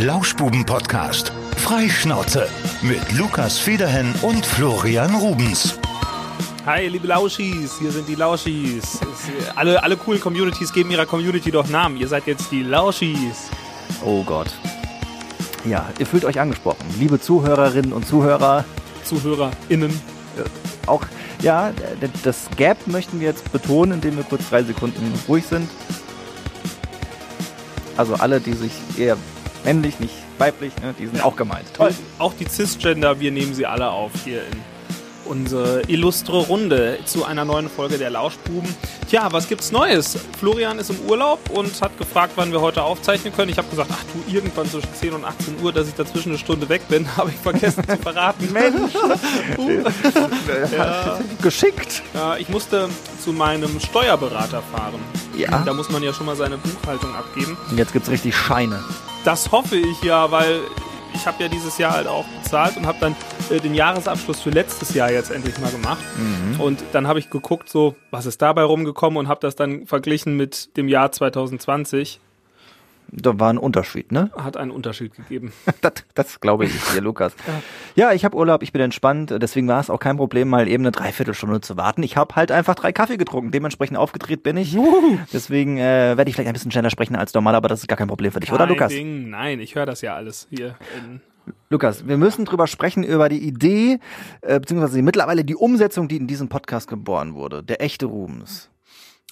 Lauschbuben-Podcast. 0.00 1.32
Freischnauze 1.56 2.48
mit 2.82 3.18
Lukas 3.18 3.58
Federhen 3.58 4.14
und 4.22 4.46
Florian 4.46 5.12
Rubens. 5.16 5.76
Hi, 6.64 6.86
liebe 6.86 7.08
Lauschis, 7.08 7.80
hier 7.80 7.90
sind 7.90 8.06
die 8.06 8.14
Lauschis. 8.14 9.00
Alle, 9.56 9.82
alle 9.82 9.96
coolen 9.96 10.20
Communities 10.20 10.72
geben 10.72 10.92
ihrer 10.92 11.04
Community 11.04 11.50
doch 11.50 11.66
Namen. 11.68 11.96
Ihr 11.96 12.06
seid 12.06 12.28
jetzt 12.28 12.52
die 12.52 12.62
Lauschis. 12.62 13.50
Oh 14.04 14.22
Gott. 14.22 14.46
Ja, 15.64 15.90
ihr 15.98 16.06
fühlt 16.06 16.24
euch 16.24 16.38
angesprochen. 16.38 16.86
Liebe 17.00 17.20
Zuhörerinnen 17.20 17.92
und 17.92 18.06
Zuhörer, 18.06 18.64
ZuhörerInnen. 19.02 20.00
auch, 20.86 21.02
ja, 21.42 21.72
das 22.22 22.48
Gap 22.56 22.86
möchten 22.86 23.18
wir 23.18 23.26
jetzt 23.26 23.50
betonen, 23.50 23.94
indem 23.94 24.16
wir 24.16 24.22
kurz 24.22 24.48
drei 24.48 24.62
Sekunden 24.62 25.12
ruhig 25.26 25.44
sind. 25.44 25.68
Also 27.96 28.14
alle, 28.14 28.40
die 28.40 28.52
sich 28.52 28.70
eher 28.96 29.16
männlich, 29.68 30.00
nicht 30.00 30.14
weiblich, 30.38 30.72
ne, 30.82 30.94
die 30.98 31.06
sind 31.06 31.22
auch 31.22 31.36
gemeint. 31.36 31.66
Toll. 31.74 31.94
Auch 32.18 32.32
die 32.40 32.46
Cisgender, 32.48 33.20
wir 33.20 33.30
nehmen 33.30 33.52
sie 33.52 33.66
alle 33.66 33.90
auf 33.90 34.12
hier 34.24 34.40
in 34.40 34.58
unsere 35.26 35.82
illustre 35.88 36.38
Runde 36.38 36.98
zu 37.04 37.26
einer 37.26 37.44
neuen 37.44 37.68
Folge 37.68 37.98
der 37.98 38.08
Lauschbuben. 38.08 38.74
Tja, 39.10 39.28
was 39.30 39.46
gibt's 39.46 39.70
Neues? 39.70 40.16
Florian 40.40 40.78
ist 40.78 40.88
im 40.88 40.98
Urlaub 41.06 41.50
und 41.50 41.82
hat 41.82 41.98
gefragt, 41.98 42.32
wann 42.36 42.50
wir 42.50 42.62
heute 42.62 42.82
aufzeichnen 42.82 43.34
können. 43.36 43.50
Ich 43.50 43.58
habe 43.58 43.68
gesagt, 43.68 43.90
ach 43.92 44.02
du, 44.14 44.34
irgendwann 44.34 44.70
zwischen 44.70 44.88
10 44.94 45.12
und 45.12 45.26
18 45.26 45.56
Uhr, 45.62 45.70
dass 45.70 45.86
ich 45.86 45.92
dazwischen 45.94 46.30
eine 46.30 46.38
Stunde 46.38 46.66
weg 46.70 46.80
bin, 46.88 47.06
habe 47.18 47.28
ich 47.28 47.36
vergessen 47.36 47.86
zu 47.86 47.96
verraten. 47.98 48.50
Mensch, 48.54 48.94
Ja. 50.74 51.18
geschickt. 51.42 52.02
Ja, 52.14 52.38
ich 52.38 52.48
musste 52.48 52.88
zu 53.22 53.34
meinem 53.34 53.78
Steuerberater 53.80 54.62
fahren. 54.74 55.00
Ja. 55.36 55.62
Da 55.62 55.74
muss 55.74 55.90
man 55.90 56.02
ja 56.02 56.14
schon 56.14 56.24
mal 56.24 56.36
seine 56.36 56.56
Buchhaltung 56.56 57.14
abgeben. 57.14 57.58
Und 57.70 57.76
jetzt 57.76 57.92
gibt's 57.92 58.08
richtig 58.08 58.34
Scheine. 58.34 58.82
Das 59.24 59.50
hoffe 59.52 59.76
ich 59.76 60.02
ja, 60.02 60.30
weil 60.30 60.60
ich 61.14 61.26
habe 61.26 61.42
ja 61.42 61.48
dieses 61.48 61.78
Jahr 61.78 61.92
halt 61.92 62.06
auch 62.06 62.24
bezahlt 62.42 62.76
und 62.76 62.86
habe 62.86 62.98
dann 63.00 63.16
äh, 63.50 63.60
den 63.60 63.74
Jahresabschluss 63.74 64.40
für 64.40 64.50
letztes 64.50 64.94
Jahr 64.94 65.10
jetzt 65.10 65.30
endlich 65.30 65.58
mal 65.58 65.70
gemacht. 65.70 65.98
Und 66.58 66.82
dann 66.92 67.06
habe 67.06 67.18
ich 67.18 67.28
geguckt, 67.30 67.68
so 67.68 67.96
was 68.10 68.26
ist 68.26 68.40
dabei 68.40 68.62
rumgekommen 68.62 69.18
und 69.18 69.28
habe 69.28 69.40
das 69.40 69.56
dann 69.56 69.86
verglichen 69.86 70.36
mit 70.36 70.76
dem 70.76 70.88
Jahr 70.88 71.10
2020. 71.12 72.20
Da 73.10 73.38
war 73.40 73.50
ein 73.50 73.58
Unterschied, 73.58 74.12
ne? 74.12 74.30
Hat 74.36 74.56
einen 74.56 74.70
Unterschied 74.70 75.14
gegeben. 75.14 75.52
Das, 75.80 75.92
das 76.14 76.40
glaube 76.40 76.64
ich 76.64 76.72
dir, 76.92 77.00
Lukas. 77.00 77.34
Ja, 77.94 78.12
ich 78.12 78.24
habe 78.24 78.36
Urlaub, 78.36 78.62
ich 78.62 78.72
bin 78.72 78.82
entspannt, 78.82 79.32
deswegen 79.40 79.68
war 79.68 79.80
es 79.80 79.90
auch 79.90 80.00
kein 80.00 80.16
Problem, 80.16 80.48
mal 80.48 80.66
eben 80.66 80.82
eine 80.82 80.90
Dreiviertelstunde 80.90 81.60
zu 81.60 81.76
warten. 81.76 82.02
Ich 82.02 82.16
habe 82.16 82.34
halt 82.34 82.50
einfach 82.50 82.74
drei 82.74 82.92
Kaffee 82.92 83.16
getrunken, 83.16 83.52
dementsprechend 83.52 83.96
aufgedreht 83.96 84.42
bin 84.42 84.56
ich. 84.56 84.76
Deswegen 85.32 85.78
äh, 85.78 86.16
werde 86.16 86.28
ich 86.28 86.34
vielleicht 86.34 86.48
ein 86.48 86.52
bisschen 86.54 86.72
schneller 86.72 86.90
sprechen 86.90 87.14
als 87.14 87.32
normal, 87.32 87.54
aber 87.54 87.68
das 87.68 87.80
ist 87.80 87.88
gar 87.88 87.96
kein 87.96 88.08
Problem 88.08 88.32
für 88.32 88.40
dich, 88.40 88.52
oder 88.52 88.66
Kein 88.66 88.68
Lukas? 88.70 88.88
Ding. 88.92 89.30
Nein, 89.30 89.60
ich 89.60 89.74
höre 89.76 89.86
das 89.86 90.00
ja 90.00 90.16
alles 90.16 90.48
hier. 90.50 90.74
In 90.96 91.20
Lukas, 91.70 92.06
wir 92.06 92.16
müssen 92.16 92.44
drüber 92.44 92.66
sprechen, 92.66 93.04
über 93.04 93.28
die 93.28 93.46
Idee, 93.46 94.00
äh, 94.42 94.60
beziehungsweise 94.60 95.00
mittlerweile 95.02 95.44
die 95.44 95.54
Umsetzung, 95.54 96.08
die 96.08 96.16
in 96.16 96.26
diesem 96.26 96.48
Podcast 96.48 96.88
geboren 96.88 97.34
wurde. 97.34 97.62
Der 97.62 97.80
echte 97.82 98.06
Rubens. 98.06 98.70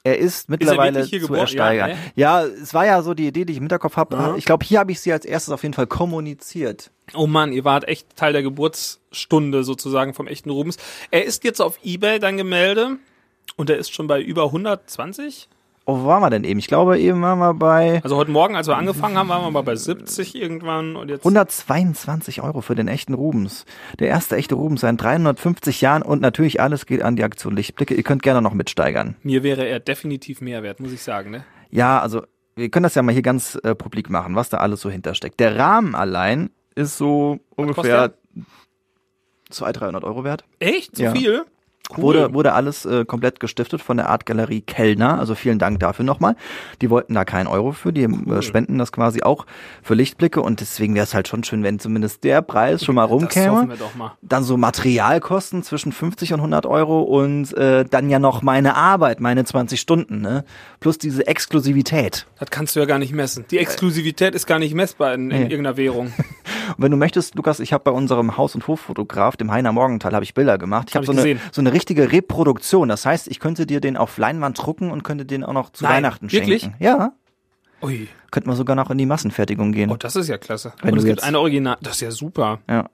Er 0.07 0.19
ist 0.19 0.49
mittlerweile 0.49 0.95
wirklich 1.01 1.11
hier 1.11 1.21
zu 1.21 1.27
geboren? 1.27 1.41
ersteigern. 1.41 1.91
Ja, 2.15 2.43
Ja, 2.43 2.47
ne? 2.47 2.53
es 2.63 2.73
war 2.73 2.87
ja 2.87 3.03
so 3.03 3.13
die 3.13 3.27
Idee, 3.27 3.45
die 3.45 3.53
ich 3.55 3.57
im 3.59 3.65
Hinterkopf 3.65 3.97
habe. 3.97 4.15
Ja. 4.17 4.37
Ich 4.37 4.45
glaube, 4.45 4.65
hier 4.65 4.79
habe 4.79 4.93
ich 4.93 5.01
sie 5.01 5.13
als 5.13 5.25
erstes 5.25 5.53
auf 5.53 5.63
jeden 5.65 5.75
Fall 5.75 5.89
kommuniziert. 5.89 6.93
Oh 7.15 7.27
Mann, 7.27 7.53
ihr 7.53 7.65
wart 7.65 7.89
echt 7.89 8.15
Teil 8.15 8.33
der 8.33 8.43
Geburtsstunde 8.43 9.65
sozusagen 9.65 10.15
vom 10.15 10.29
echten 10.29 10.51
Rubens. 10.51 10.77
Er 11.11 11.25
ist 11.25 11.43
jetzt 11.43 11.61
auf 11.61 11.79
Ebay 11.83 12.21
dann 12.21 12.37
gemeldet 12.37 12.99
und 13.57 13.69
er 13.69 13.79
ist 13.79 13.93
schon 13.93 14.07
bei 14.07 14.21
über 14.23 14.45
120. 14.45 15.49
Oh, 15.89 16.01
wo 16.01 16.07
waren 16.07 16.21
wir 16.21 16.31
denn 16.31 16.43
eben? 16.43 16.59
Ich 16.59 16.67
glaube, 16.67 16.99
eben 16.99 17.23
waren 17.23 17.39
wir 17.39 17.55
bei 17.55 18.01
Also 18.03 18.17
heute 18.17 18.33
Morgen, 18.33 18.57
als 18.57 18.67
wir 18.67 18.77
angefangen 18.77 19.17
haben, 19.17 19.29
waren 19.29 19.43
wir 19.45 19.51
mal 19.53 19.63
bei 19.63 19.77
70 19.77 20.35
irgendwann 20.35 20.97
und 20.97 21.09
jetzt 21.09 21.21
122 21.25 22.43
Euro 22.43 22.61
für 22.61 22.75
den 22.75 22.89
echten 22.89 23.15
Rubens. 23.15 23.65
Der 24.01 24.09
erste 24.09 24.35
echte 24.35 24.57
Rubens 24.57 24.81
seit 24.81 25.01
350 25.01 25.81
Jahren 25.81 26.03
und 26.03 26.21
natürlich 26.21 26.61
alles 26.61 26.87
geht 26.87 27.03
an 27.03 27.15
die 27.15 27.23
Aktion 27.23 27.55
Lichtblicke. 27.55 27.95
Ihr 27.95 28.03
könnt 28.03 28.25
gerne 28.25 28.43
noch 28.43 28.53
mitsteigern. 28.53 29.15
mir 29.23 29.45
wäre 29.45 29.65
er 29.65 29.79
definitiv 29.79 30.41
mehr 30.41 30.65
wert, 30.65 30.81
muss 30.81 30.91
ich 30.91 31.03
sagen, 31.03 31.31
ne? 31.31 31.45
Ja, 31.71 32.01
also 32.01 32.23
wir 32.57 32.69
können 32.69 32.83
das 32.85 32.97
ja 32.97 33.03
mal 33.03 33.13
hier 33.13 33.23
ganz 33.23 33.57
äh, 33.63 33.77
publik 33.77 34.11
machen, 34.11 34.35
was 34.35 34.49
da 34.49 34.57
alles 34.57 34.81
so 34.81 34.91
hintersteckt. 34.91 35.39
Der 35.39 35.57
Rahmen 35.57 35.95
allein 35.95 36.51
ist 36.75 36.97
so 36.99 37.39
ungefähr 37.55 38.13
200, 39.51 39.81
300 39.83 40.05
Euro 40.05 40.25
wert. 40.25 40.45
Echt? 40.59 40.97
So 40.97 41.05
Ja. 41.05 41.13
viel? 41.13 41.45
Cool. 41.91 42.03
Wurde, 42.03 42.35
wurde 42.35 42.53
alles 42.53 42.85
äh, 42.85 43.05
komplett 43.05 43.39
gestiftet 43.41 43.81
von 43.81 43.97
der 43.97 44.09
Artgalerie 44.09 44.61
Kellner. 44.61 45.19
Also 45.19 45.35
vielen 45.35 45.59
Dank 45.59 45.79
dafür 45.81 46.05
nochmal. 46.05 46.35
Die 46.83 46.91
wollten 46.91 47.15
da 47.15 47.25
keinen 47.25 47.47
Euro 47.47 47.73
für. 47.73 47.93
Die 47.93 48.03
äh, 48.05 48.43
spenden 48.43 48.79
das 48.79 48.91
quasi 48.93 49.23
auch 49.23 49.47
für 49.83 49.95
Lichtblicke. 49.95 50.41
Und 50.41 50.61
deswegen 50.61 50.95
wäre 50.95 51.05
es 51.05 51.15
halt 51.15 51.29
schon 51.29 51.45
schön, 51.45 51.63
wenn 51.63 51.79
zumindest 51.79 52.25
der 52.25 52.43
Preis 52.43 52.85
schon 52.85 52.97
mal 52.97 53.03
das 53.03 53.11
rumkäme. 53.13 53.69
wir 53.69 53.77
doch 53.77 53.95
mal. 53.95 54.13
Dann 54.23 54.43
so 54.43 54.57
Materialkosten 54.57 55.63
zwischen 55.63 55.93
50 55.93 56.33
und 56.33 56.41
100 56.41 56.67
Euro 56.67 57.03
und 57.03 57.57
äh, 57.57 57.85
dann 57.85 58.11
ja 58.11 58.19
noch 58.19 58.43
meine 58.43 58.75
Arbeit, 58.75 59.21
meine 59.21 59.45
20 59.45 59.81
Stunden, 59.81 60.21
ne? 60.21 60.45
Plus 60.81 60.99
diese 60.99 61.27
Exklusivität. 61.27 62.27
Das 62.39 62.51
kannst 62.51 62.75
du 62.77 62.81
ja 62.81 62.87
gar 62.87 62.99
nicht 62.99 63.13
messen. 63.13 63.45
Die 63.51 63.59
Exklusivität 63.59 64.35
ist 64.35 64.47
gar 64.47 64.59
nicht 64.59 64.75
messbar 64.75 65.15
in, 65.15 65.23
in 65.31 65.37
Nee. 65.37 65.43
irgendeiner 65.45 65.77
Währung. 65.77 66.07
Und 66.07 66.15
wenn 66.79 66.91
du 66.91 66.97
möchtest, 66.97 67.35
Lukas, 67.37 67.61
ich 67.61 67.73
habe 67.73 67.85
bei 67.85 67.91
unserem 67.91 68.37
Haus- 68.37 68.55
und 68.55 68.67
Hoffotograf, 68.69 69.37
dem 69.37 69.51
Heiner 69.53 69.73
Morgenthal, 69.73 70.13
habe 70.15 70.25
ich 70.25 70.35
Bilder 70.35 70.59
gemacht. 70.59 70.89
Ich 70.91 70.97
Hab 70.97 71.07
habe 71.07 71.17
so, 71.17 71.25
ich 71.25 71.31
eine, 71.33 71.41
so 71.53 71.61
eine 71.61 71.73
richtige 71.77 72.11
Reproduktion. 72.13 72.89
Das 72.89 73.07
heißt, 73.07 73.29
ich 73.29 73.39
könnte 73.39 73.67
dir 73.67 73.81
den 73.81 73.97
auf 73.97 74.19
Leinwand 74.19 74.59
drucken 74.59 74.91
und 74.91 75.05
könnte 75.05 75.25
den 75.27 75.45
auch 75.45 75.53
noch 75.53 75.71
zu 75.71 75.85
Nein, 75.85 75.97
Weihnachten 75.97 76.33
wirklich? 76.33 76.63
schenken. 76.63 76.83
Ja, 76.83 77.13
Ui, 77.83 78.09
könnte 78.31 78.49
man 78.49 78.57
sogar 78.57 78.75
noch 78.75 78.91
in 78.91 78.97
die 78.99 79.05
Massenfertigung 79.07 79.71
gehen. 79.73 79.91
oh, 79.91 79.97
das 79.97 80.17
ist 80.17 80.29
ja 80.29 80.39
klasse. 80.39 80.73
Wenn 80.83 80.93
und 80.95 80.99
es 80.99 81.05
gibt 81.05 81.19
jetzt- 81.19 81.25
eine 81.29 81.39
Original, 81.39 81.77
das 81.83 81.97
ist 81.97 82.01
ja 82.01 82.11
super. 82.11 82.59
Ja. 82.69 82.89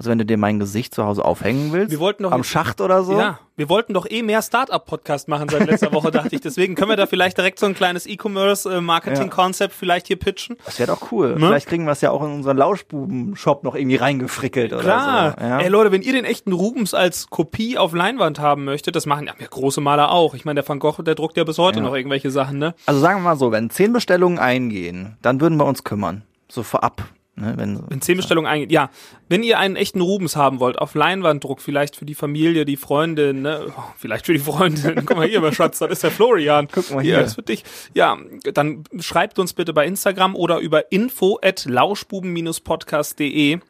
Also 0.00 0.08
wenn 0.08 0.16
du 0.16 0.24
dir 0.24 0.38
mein 0.38 0.58
Gesicht 0.58 0.94
zu 0.94 1.04
Hause 1.04 1.22
aufhängen 1.26 1.72
willst, 1.72 1.90
Wir 1.90 1.98
wollten 2.00 2.22
doch 2.22 2.32
am 2.32 2.42
Schacht 2.42 2.80
oder 2.80 3.04
so. 3.04 3.18
Ja, 3.18 3.38
wir 3.56 3.68
wollten 3.68 3.92
doch 3.92 4.06
eh 4.10 4.22
mehr 4.22 4.40
Startup-Podcast 4.40 5.28
machen 5.28 5.50
seit 5.50 5.66
letzter 5.68 5.92
Woche, 5.92 6.10
dachte 6.10 6.34
ich. 6.34 6.40
Deswegen 6.40 6.74
können 6.74 6.88
wir 6.88 6.96
da 6.96 7.04
vielleicht 7.04 7.36
direkt 7.36 7.58
so 7.58 7.66
ein 7.66 7.74
kleines 7.74 8.06
E-Commerce-Marketing-Konzept 8.06 9.74
vielleicht 9.74 10.06
hier 10.06 10.16
pitchen. 10.16 10.56
Das 10.64 10.78
wäre 10.78 10.90
doch 10.92 11.12
cool. 11.12 11.34
Ne? 11.34 11.48
Vielleicht 11.48 11.68
kriegen 11.68 11.84
wir 11.84 11.92
es 11.92 12.00
ja 12.00 12.12
auch 12.12 12.22
in 12.24 12.30
unseren 12.32 12.56
Lauschbuben-Shop 12.56 13.62
noch 13.62 13.74
irgendwie 13.74 13.96
reingefrickelt 13.96 14.70
Klar. 14.70 15.34
oder 15.34 15.36
so. 15.38 15.44
Ja. 15.46 15.58
Ey 15.60 15.68
Leute, 15.68 15.92
wenn 15.92 16.00
ihr 16.00 16.14
den 16.14 16.24
echten 16.24 16.52
Rubens 16.52 16.94
als 16.94 17.28
Kopie 17.28 17.76
auf 17.76 17.92
Leinwand 17.92 18.38
haben 18.40 18.64
möchtet, 18.64 18.96
das 18.96 19.04
machen 19.04 19.26
ja 19.26 19.34
große 19.50 19.82
Maler 19.82 20.12
auch. 20.12 20.32
Ich 20.32 20.46
meine, 20.46 20.62
der 20.62 20.66
Van 20.68 20.78
Gogh, 20.78 21.02
der 21.02 21.14
druckt 21.14 21.36
ja 21.36 21.44
bis 21.44 21.58
heute 21.58 21.80
Ja. 21.80 21.84
noch 21.84 21.94
irgendwelche 21.94 22.30
Sachen, 22.30 22.58
ne? 22.58 22.74
Also 22.86 23.00
sagen 23.00 23.18
wir 23.20 23.24
mal 23.24 23.36
so, 23.36 23.52
wenn 23.52 23.68
zehn 23.68 23.92
Bestellungen 23.92 24.38
eingehen, 24.38 25.18
dann 25.20 25.42
würden 25.42 25.58
wir 25.58 25.66
uns 25.66 25.84
kümmern. 25.84 26.22
So 26.48 26.62
vorab. 26.62 27.04
Ne, 27.36 27.54
wenn, 27.56 27.80
Wenn 27.88 28.02
zehn 28.02 28.16
Bestellungen 28.16 28.50
eingehen. 28.50 28.70
Ja, 28.70 28.90
wenn 29.28 29.42
ihr 29.42 29.58
einen 29.58 29.76
echten 29.76 30.00
Rubens 30.00 30.36
haben 30.36 30.60
wollt, 30.60 30.78
auf 30.78 30.94
Leinwanddruck, 30.94 31.60
vielleicht 31.60 31.96
für 31.96 32.04
die 32.04 32.14
Familie, 32.14 32.64
die 32.64 32.76
Freundin, 32.76 33.42
ne? 33.42 33.66
Oh, 33.68 33.82
vielleicht 33.96 34.26
für 34.26 34.32
die 34.32 34.40
Freundin. 34.40 35.06
Guck 35.06 35.16
mal 35.16 35.26
hier, 35.26 35.40
mein 35.40 35.54
Schatz, 35.54 35.78
das 35.78 35.90
ist 35.90 36.02
der 36.02 36.10
Florian. 36.10 36.68
Guck 36.70 36.90
mal 36.90 37.02
hier. 37.02 37.18
Das 37.20 37.28
ist 37.28 37.34
für 37.36 37.42
dich. 37.42 37.64
Ja, 37.94 38.18
dann 38.52 38.84
schreibt 38.98 39.38
uns 39.38 39.54
bitte 39.54 39.72
bei 39.72 39.86
Instagram 39.86 40.34
oder 40.34 40.58
über 40.58 40.92
info 40.92 41.38
at 41.42 41.64
lauschbuben-podcast.de. 41.64 43.60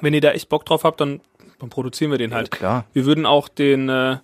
Wenn 0.00 0.14
ihr 0.14 0.20
da 0.20 0.30
echt 0.30 0.48
Bock 0.48 0.64
drauf 0.64 0.84
habt, 0.84 1.00
dann, 1.00 1.20
dann 1.58 1.70
produzieren 1.70 2.10
wir 2.10 2.18
den 2.18 2.32
halt. 2.32 2.50
klar. 2.50 2.86
Wir 2.92 3.04
würden 3.06 3.26
auch 3.26 3.48
den, 3.48 3.88
äh, 3.88 4.18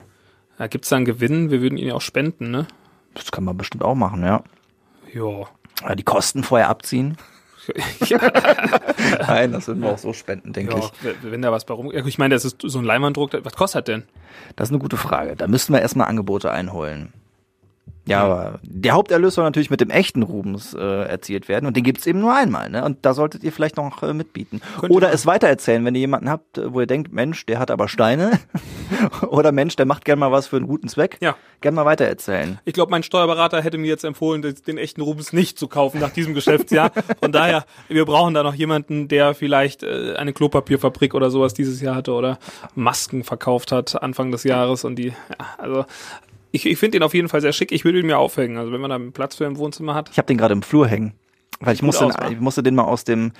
da 0.59 0.67
gibt's 0.69 0.89
da 0.89 0.97
einen 0.97 1.05
Gewinn, 1.05 1.51
wir 1.51 1.61
würden 1.61 1.77
ihn 1.77 1.89
ja 1.89 1.95
auch 1.95 2.01
spenden, 2.01 2.51
ne? 2.51 2.67
Das 3.15 3.31
kann 3.33 3.45
man 3.45 3.57
bestimmt 3.57 3.83
auch 3.83 3.95
machen, 3.95 4.23
ja. 4.23 4.43
Ja. 5.13 5.95
Die 5.95 6.03
Kosten 6.03 6.45
vorher 6.45 6.69
abziehen. 6.69 7.17
Nein, 9.27 9.53
das 9.53 9.67
würden 9.69 9.83
wir 9.83 9.91
auch 9.91 9.99
so 9.99 10.13
spenden, 10.13 10.53
denke 10.53 10.73
Ja, 10.75 10.79
ich. 10.79 10.93
wenn- 11.23 11.43
da 11.43 11.53
was 11.53 11.65
bei 11.65 11.75
rum. 11.75 11.91
Ich 11.93 12.19
meine, 12.19 12.35
das 12.35 12.45
ist 12.45 12.57
so 12.63 12.79
ein 12.79 12.85
Leinwanddruck, 12.85 13.33
was 13.45 13.55
kostet 13.55 13.89
das 13.89 13.95
denn? 13.95 14.03
Das 14.57 14.69
ist 14.69 14.73
eine 14.73 14.81
gute 14.81 14.97
Frage. 14.97 15.37
Da 15.37 15.47
müssten 15.49 15.73
wir 15.73 15.81
erstmal 15.81 16.09
Angebote 16.09 16.51
einholen. 16.51 17.13
Ja, 18.07 18.25
aber 18.25 18.59
der 18.63 18.93
Haupterlös 18.93 19.35
soll 19.35 19.45
natürlich 19.45 19.71
mit 19.71 19.81
dem 19.81 19.91
echten 19.91 20.23
Rubens 20.23 20.75
äh, 20.75 20.81
erzielt 20.81 21.49
werden 21.49 21.67
und 21.67 21.77
den 21.77 21.85
gibt's 21.85 22.07
eben 22.07 22.19
nur 22.19 22.35
einmal. 22.35 22.69
Ne? 22.69 22.85
Und 22.85 22.99
da 23.03 23.15
solltet 23.15 23.45
ihr 23.45 23.53
vielleicht 23.53 23.77
noch 23.77 24.03
äh, 24.03 24.13
mitbieten. 24.13 24.61
Könnte 24.81 24.97
Oder 24.97 25.13
es 25.13 25.27
weitererzählen, 25.27 25.85
wenn 25.85 25.95
ihr 25.95 26.01
jemanden 26.01 26.29
habt, 26.29 26.59
äh, 26.59 26.73
wo 26.73 26.81
ihr 26.81 26.87
denkt, 26.87 27.13
Mensch, 27.13 27.47
der 27.47 27.61
hat 27.61 27.71
aber 27.71 27.89
Steine. 27.89 28.41
Oder 29.29 29.53
Mensch, 29.53 29.77
der 29.77 29.87
macht 29.87 30.05
gern 30.05 30.19
mal 30.19 30.33
was 30.33 30.49
für 30.49 30.57
einen 30.57 30.67
guten 30.67 30.89
Zweck. 30.89 31.19
Ja. 31.21 31.37
Gern 31.61 31.75
mal 31.75 31.85
weitererzählen. 31.85 32.59
Ich 32.65 32.75
glaube, 32.75 32.91
mein 32.91 33.05
Steuerberater 33.05 33.63
hätte 33.63 33.79
mir 33.79 33.87
jetzt 33.87 34.05
empfohlen, 34.05 34.43
den, 34.43 34.57
den 34.67 34.79
echten 34.79 35.03
Rubens 35.03 35.33
nicht 35.33 35.57
zu 35.57 35.69
kaufen 35.69 36.01
nach 36.01 36.11
diesem 36.11 36.35
Geschäftsjahr. 36.35 36.91
Von 37.21 37.31
daher, 37.31 37.65
wir 37.89 38.07
brauchen 38.07 38.35
da 38.35 38.43
noch 38.43 38.55
jemanden, 38.55 39.07
der 39.07 39.35
vielleicht 39.35 39.85
äh, 39.85 40.15
eine 40.17 40.33
Klopapierfabrik 40.33 41.15
oder 41.15 41.31
sowas 41.31 41.55
dieses 41.55 41.81
Jahr 41.81 41.95
hatte 41.95 42.13
oder 42.13 42.39
Masken 42.75 43.23
verkauft 43.23 43.71
hat 43.71 44.03
Anfang 44.03 44.33
des 44.33 44.43
Jahres 44.43 44.85
und 44.85 44.97
die, 44.97 45.09
ja, 45.09 45.15
also 45.59 45.85
ich, 46.53 46.67
ich 46.67 46.79
finde 46.79 46.99
ihn 46.99 47.03
auf 47.03 47.15
jeden 47.15 47.29
Fall 47.29 47.41
sehr 47.41 47.53
schick. 47.53 47.73
Ich 47.73 47.85
würde 47.85 48.01
ihn 48.01 48.07
mir 48.07 48.19
aufhängen. 48.19 48.57
Also 48.59 48.73
wenn 48.73 48.81
man 48.81 48.91
da 48.91 48.97
einen 48.97 49.13
Platz 49.13 49.37
für 49.37 49.45
im 49.45 49.57
Wohnzimmer 49.59 49.95
hat. 49.95 50.11
Ich 50.11 50.19
habe 50.19 50.27
den 50.27 50.39
gerade 50.39 50.53
im 50.53 50.63
Flur 50.63 50.87
hängen. 50.87 51.13
Weil 51.63 51.75
ich 51.75 51.83
musste, 51.83 52.07
aus, 52.07 52.15
ich 52.31 52.41
musste 52.41 52.63
den 52.63 52.75
mal 52.75 52.85
aus 52.85 53.05
dem 53.05 53.33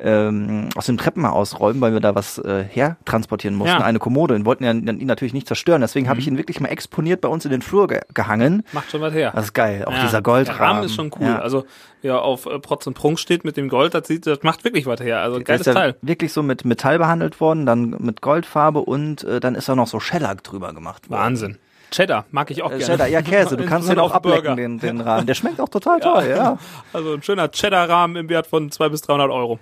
ähm, 0.00 0.68
aus 0.74 0.86
dem 0.86 0.96
Treppenhaus 0.98 1.54
ausräumen, 1.54 1.80
weil 1.80 1.92
wir 1.92 2.00
da 2.00 2.14
was 2.16 2.38
äh, 2.38 2.64
hertransportieren 2.68 3.56
mussten, 3.56 3.78
Ja. 3.78 3.84
eine 3.84 4.00
Kommode 4.00 4.34
und 4.34 4.44
wollten 4.44 4.64
ja 4.64 4.72
ihn 4.72 5.06
natürlich 5.06 5.32
nicht 5.32 5.46
zerstören. 5.46 5.80
Deswegen 5.80 6.06
Mhm. 6.06 6.10
habe 6.10 6.18
ich 6.20 6.26
ihn 6.26 6.36
wirklich 6.38 6.58
mal 6.60 6.68
exponiert 6.68 7.20
bei 7.20 7.28
uns 7.28 7.44
in 7.44 7.52
den 7.52 7.62
Flur 7.62 7.86
ge 7.86 8.00
gehangen. 8.14 8.64
Macht 8.72 8.90
schon 8.90 9.00
was 9.00 9.12
her. 9.14 9.30
Das 9.32 9.46
ist 9.46 9.52
geil. 9.54 9.84
Auch 9.84 9.92
Ja, 9.92 10.00
dieser 10.00 10.12
Der 10.14 10.22
Goldrahmen. 10.22 10.60
Rahmen 10.60 10.84
ist 10.84 10.94
schon 10.96 11.12
cool. 11.20 11.26
Ja. 11.26 11.38
Also, 11.38 11.66
wer 12.02 12.22
auf 12.22 12.46
äh, 12.46 12.58
Protz 12.58 12.84
und 12.88 12.94
Prunk 12.94 13.20
steht 13.20 13.44
mit 13.44 13.56
dem 13.56 13.68
Gold, 13.68 13.94
das, 13.94 14.08
sieht, 14.08 14.26
das 14.26 14.42
macht 14.42 14.64
wirklich 14.64 14.86
was 14.86 15.00
her. 15.00 15.20
Also, 15.20 15.36
Der 15.36 15.44
geiles 15.44 15.60
ist 15.60 15.66
ja 15.66 15.74
Teil. 15.74 15.96
wirklich 16.02 16.32
so 16.32 16.42
mit 16.42 16.64
Metall 16.64 16.98
behandelt 16.98 17.40
worden, 17.40 17.64
dann 17.64 17.90
mit 18.00 18.22
Goldfarbe 18.22 18.80
und 18.80 19.22
äh, 19.22 19.38
dann 19.38 19.54
ist 19.54 19.70
auch 19.70 19.76
noch 19.76 19.86
so 19.86 20.00
Shellac 20.00 20.42
drüber 20.42 20.72
gemacht 20.72 21.08
worden. 21.10 21.20
Wahnsinn. 21.20 21.58
Cheddar 21.90 22.26
mag 22.30 22.50
ich 22.50 22.62
auch 22.62 22.70
Äh, 22.70 22.78
gerne. 22.78 22.84
Cheddar, 22.92 23.06
ja 23.08 23.22
Käse, 23.22 23.56
du 23.56 23.64
kannst 23.66 23.88
den 23.88 23.98
auch 23.98 24.18
Burger. 24.20 24.38
ablecken, 24.38 24.56
den, 24.56 24.78
den 24.78 25.00
Rahmen. 25.00 25.26
Der 25.26 25.34
schmeckt 25.34 25.60
auch 25.60 25.68
total 25.68 26.00
toll, 26.00 26.26
ja. 26.28 26.58
Also 26.92 27.14
ein 27.14 27.22
schöner 27.22 27.50
Cheddar-Rahmen 27.50 28.16
im 28.16 28.28
Wert 28.28 28.46
von 28.46 28.70
200 28.70 28.92
bis 28.92 29.00
300 29.02 29.30
Euro. 29.30 29.58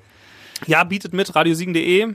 Ja, 0.66 0.84
bietet 0.84 1.12
mit 1.12 1.34
radiosiegen.de. 1.34 2.14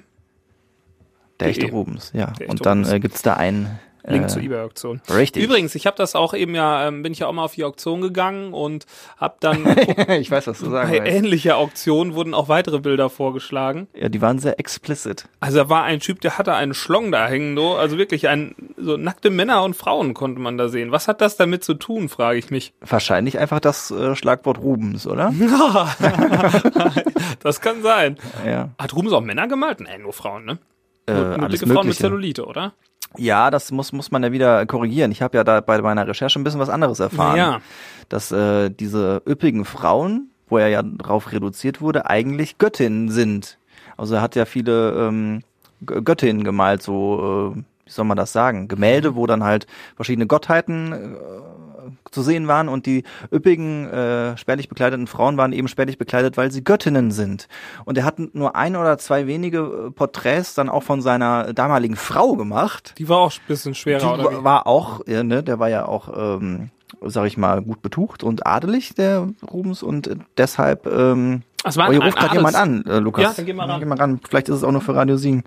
Der 1.40 1.48
echte 1.48 1.68
Rubens, 1.72 2.12
ja. 2.13 2.25
Der 2.28 2.31
echte 2.42 2.48
Und 2.52 2.66
dann 2.66 2.86
äh, 2.92 3.00
gibt's 3.00 3.22
da 3.22 3.34
einen 3.36 3.80
Link 4.06 4.25
äh, 4.25 4.27
zur 4.27 4.42
eBay-Auktion. 4.42 5.01
Richtig. 5.13 5.44
Übrigens, 5.44 5.75
ich 5.75 5.86
habe 5.88 5.98
das 5.98 6.15
auch 6.15 6.33
eben 6.33 6.56
ja, 6.56 6.88
ähm, 6.88 7.03
bin 7.03 7.13
ich 7.13 7.19
ja 7.19 7.27
auch 7.27 7.33
mal 7.33 7.44
auf 7.44 7.53
die 7.56 7.63
Auktion 7.63 8.01
gegangen 8.01 8.53
und 8.53 8.86
habe 9.18 9.36
dann 9.39 9.65
ich 10.19 10.31
weiß, 10.31 10.48
was 10.48 10.59
du 10.59 10.69
sagen 10.69 10.89
bei 10.92 11.07
ähnlicher 11.09 11.57
Auktion 11.57 12.15
wurden 12.15 12.33
auch 12.33 12.48
weitere 12.50 12.80
Bilder 12.80 13.09
vorgeschlagen. 13.09 13.88
Ja, 13.95 14.09
die 14.09 14.21
waren 14.21 14.39
sehr 14.39 14.59
explicit. 14.59 15.25
Also 15.39 15.57
da 15.59 15.69
war 15.69 15.83
ein 15.83 16.00
Typ, 16.00 16.21
der 16.21 16.38
hatte 16.38 16.53
einen 16.53 16.74
Schlong 16.74 17.12
da 17.12 17.27
hängen, 17.27 17.56
so, 17.57 17.75
also 17.75 17.98
wirklich 17.98 18.27
ein, 18.27 18.56
so 18.77 18.98
nackte 18.98 19.30
Männer 19.30 19.63
und 19.63 19.75
Frauen 19.75 20.13
konnte 20.13 20.42
man 20.42 20.57
da 20.57 20.69
sehen. 20.69 20.92
Was 20.92 21.07
hat 21.07 21.21
das 21.21 21.38
damit 21.38 21.63
zu 21.63 21.74
tun, 21.74 22.09
frage 22.09 22.39
ich 22.39 22.50
mich. 22.51 22.74
Wahrscheinlich 22.81 23.38
einfach 23.39 23.59
das 23.59 23.92
äh, 23.92 24.15
Schlagwort 24.15 24.59
Rubens, 24.59 25.07
oder? 25.07 25.33
Das 27.39 27.62
kann 27.62 27.81
sein. 27.81 28.18
ja. 28.45 28.69
Hat 28.77 28.95
Rubens 28.95 29.13
auch 29.13 29.21
Männer 29.21 29.47
gemalt? 29.47 29.80
Nee, 29.80 29.97
nur 30.00 30.13
Frauen, 30.13 30.45
ne? 30.45 30.59
Äh, 31.07 31.13
Nur, 31.13 31.24
nur 31.38 31.44
alles 31.44 31.59
dicke 31.59 31.65
Frauen 31.74 31.75
mit 31.77 31.86
Mögliche. 31.86 32.01
Zellulite, 32.04 32.45
oder? 32.45 32.74
Ja, 33.18 33.52
das 33.52 33.72
muss, 33.72 33.92
muss 33.92 34.12
man 34.12 34.24
ja 34.24 34.31
wieder 34.31 34.66
korrigieren. 34.66 35.12
Ich 35.12 35.22
habe 35.22 35.38
ja 35.38 35.44
da 35.44 35.62
bei 35.62 35.81
meiner 35.81 36.08
Recherche 36.08 36.40
ein 36.40 36.44
bisschen 36.44 36.60
was 36.60 36.69
anderes 36.69 37.00
erfahren. 37.00 37.38
Ja. 37.38 37.62
Dass 38.10 38.31
äh, 38.31 38.69
diese 38.69 39.22
üppigen 39.28 39.66
Frauen, 39.66 40.30
wo 40.48 40.58
er 40.58 40.68
ja 40.69 40.81
drauf 40.81 41.31
reduziert 41.31 41.81
wurde, 41.81 42.10
eigentlich 42.10 42.58
Göttinnen 42.58 43.10
sind. 43.10 43.58
Also 43.98 44.16
er 44.16 44.22
hat 44.22 44.36
ja 44.36 44.46
viele 44.46 44.92
ähm, 44.92 45.44
Gö- 45.86 46.02
Göttinnen 46.02 46.44
gemalt, 46.44 46.81
so, 46.81 47.54
äh, 47.56 47.60
wie 47.86 47.92
soll 47.92 48.06
man 48.06 48.18
das 48.18 48.31
sagen? 48.31 48.68
Gemälde, 48.68 49.16
wo 49.16 49.28
dann 49.28 49.44
halt 49.44 49.68
verschiedene 49.96 50.28
Gottheiten 50.28 50.94
äh, 50.94 51.70
zu 52.12 52.22
sehen 52.22 52.48
waren 52.48 52.69
und 52.69 52.86
die 52.86 53.04
üppigen, 53.34 53.88
äh, 53.88 54.38
spärlich 54.38 54.69
bekleideten 54.69 55.08
Frauen 55.08 55.38
waren 55.38 55.54
eben 55.54 55.68
spärlich 55.68 55.98
bekleidet, 55.98 56.38
weil 56.38 56.52
sie 56.52 56.63
Göttinnen 56.63 57.12
sind. 57.12 57.48
Und 57.86 57.98
er 57.98 58.04
hat 58.04 58.19
nur 58.34 58.56
ein 58.56 58.75
oder 58.75 58.98
zwei 58.98 59.28
wenige 59.28 59.60
äh, 59.88 59.92
Porträts 59.92 60.54
dann 60.54 60.69
auch 60.69 60.84
von 60.84 61.02
seiner 61.02 61.54
damaligen 61.54 61.96
Frau 61.96 62.36
gemacht. 62.36 62.94
Die 62.98 63.10
war 63.10 63.19
auch 63.19 63.31
ein 63.31 63.48
bisschen 63.48 63.74
schwerer, 63.74 64.18
Die 64.18 64.25
oder 64.25 64.44
war 64.44 64.68
auch, 64.68 65.02
ja, 65.08 65.24
ne, 65.24 65.42
der 65.42 65.60
war 65.60 65.69
ja 65.69 65.86
auch, 65.86 66.10
ähm, 66.16 66.69
sag 67.02 67.25
ich 67.25 67.38
mal, 67.38 67.62
gut 67.62 67.81
betucht 67.81 68.24
und 68.24 68.46
adelig, 68.46 68.94
der 68.96 69.30
Rubens, 69.50 69.81
und 69.81 70.10
deshalb, 70.38 70.86
ähm, 70.88 71.42
Das 71.64 71.78
war 71.78 71.88
oh, 71.88 71.92
hier 71.92 72.02
ein 72.02 72.07
ruft 72.07 72.19
gerade 72.19 72.36
jemand 72.36 72.56
an, 72.56 72.86
äh, 72.86 73.00
Lukas. 73.00 73.24
Ja, 73.24 73.34
dann 73.34 73.46
geh 73.46 73.54
mal 73.54 73.69
ran. 73.69 73.80
Geh 73.80 73.86
mal 73.86 73.98
ran. 73.98 74.19
Vielleicht 74.28 74.50
ist 74.50 74.57
es 74.57 74.64
auch 74.64 74.72
nur 74.72 74.81
für 74.81 74.96
Radio 74.96 75.18
Siegen. 75.18 75.44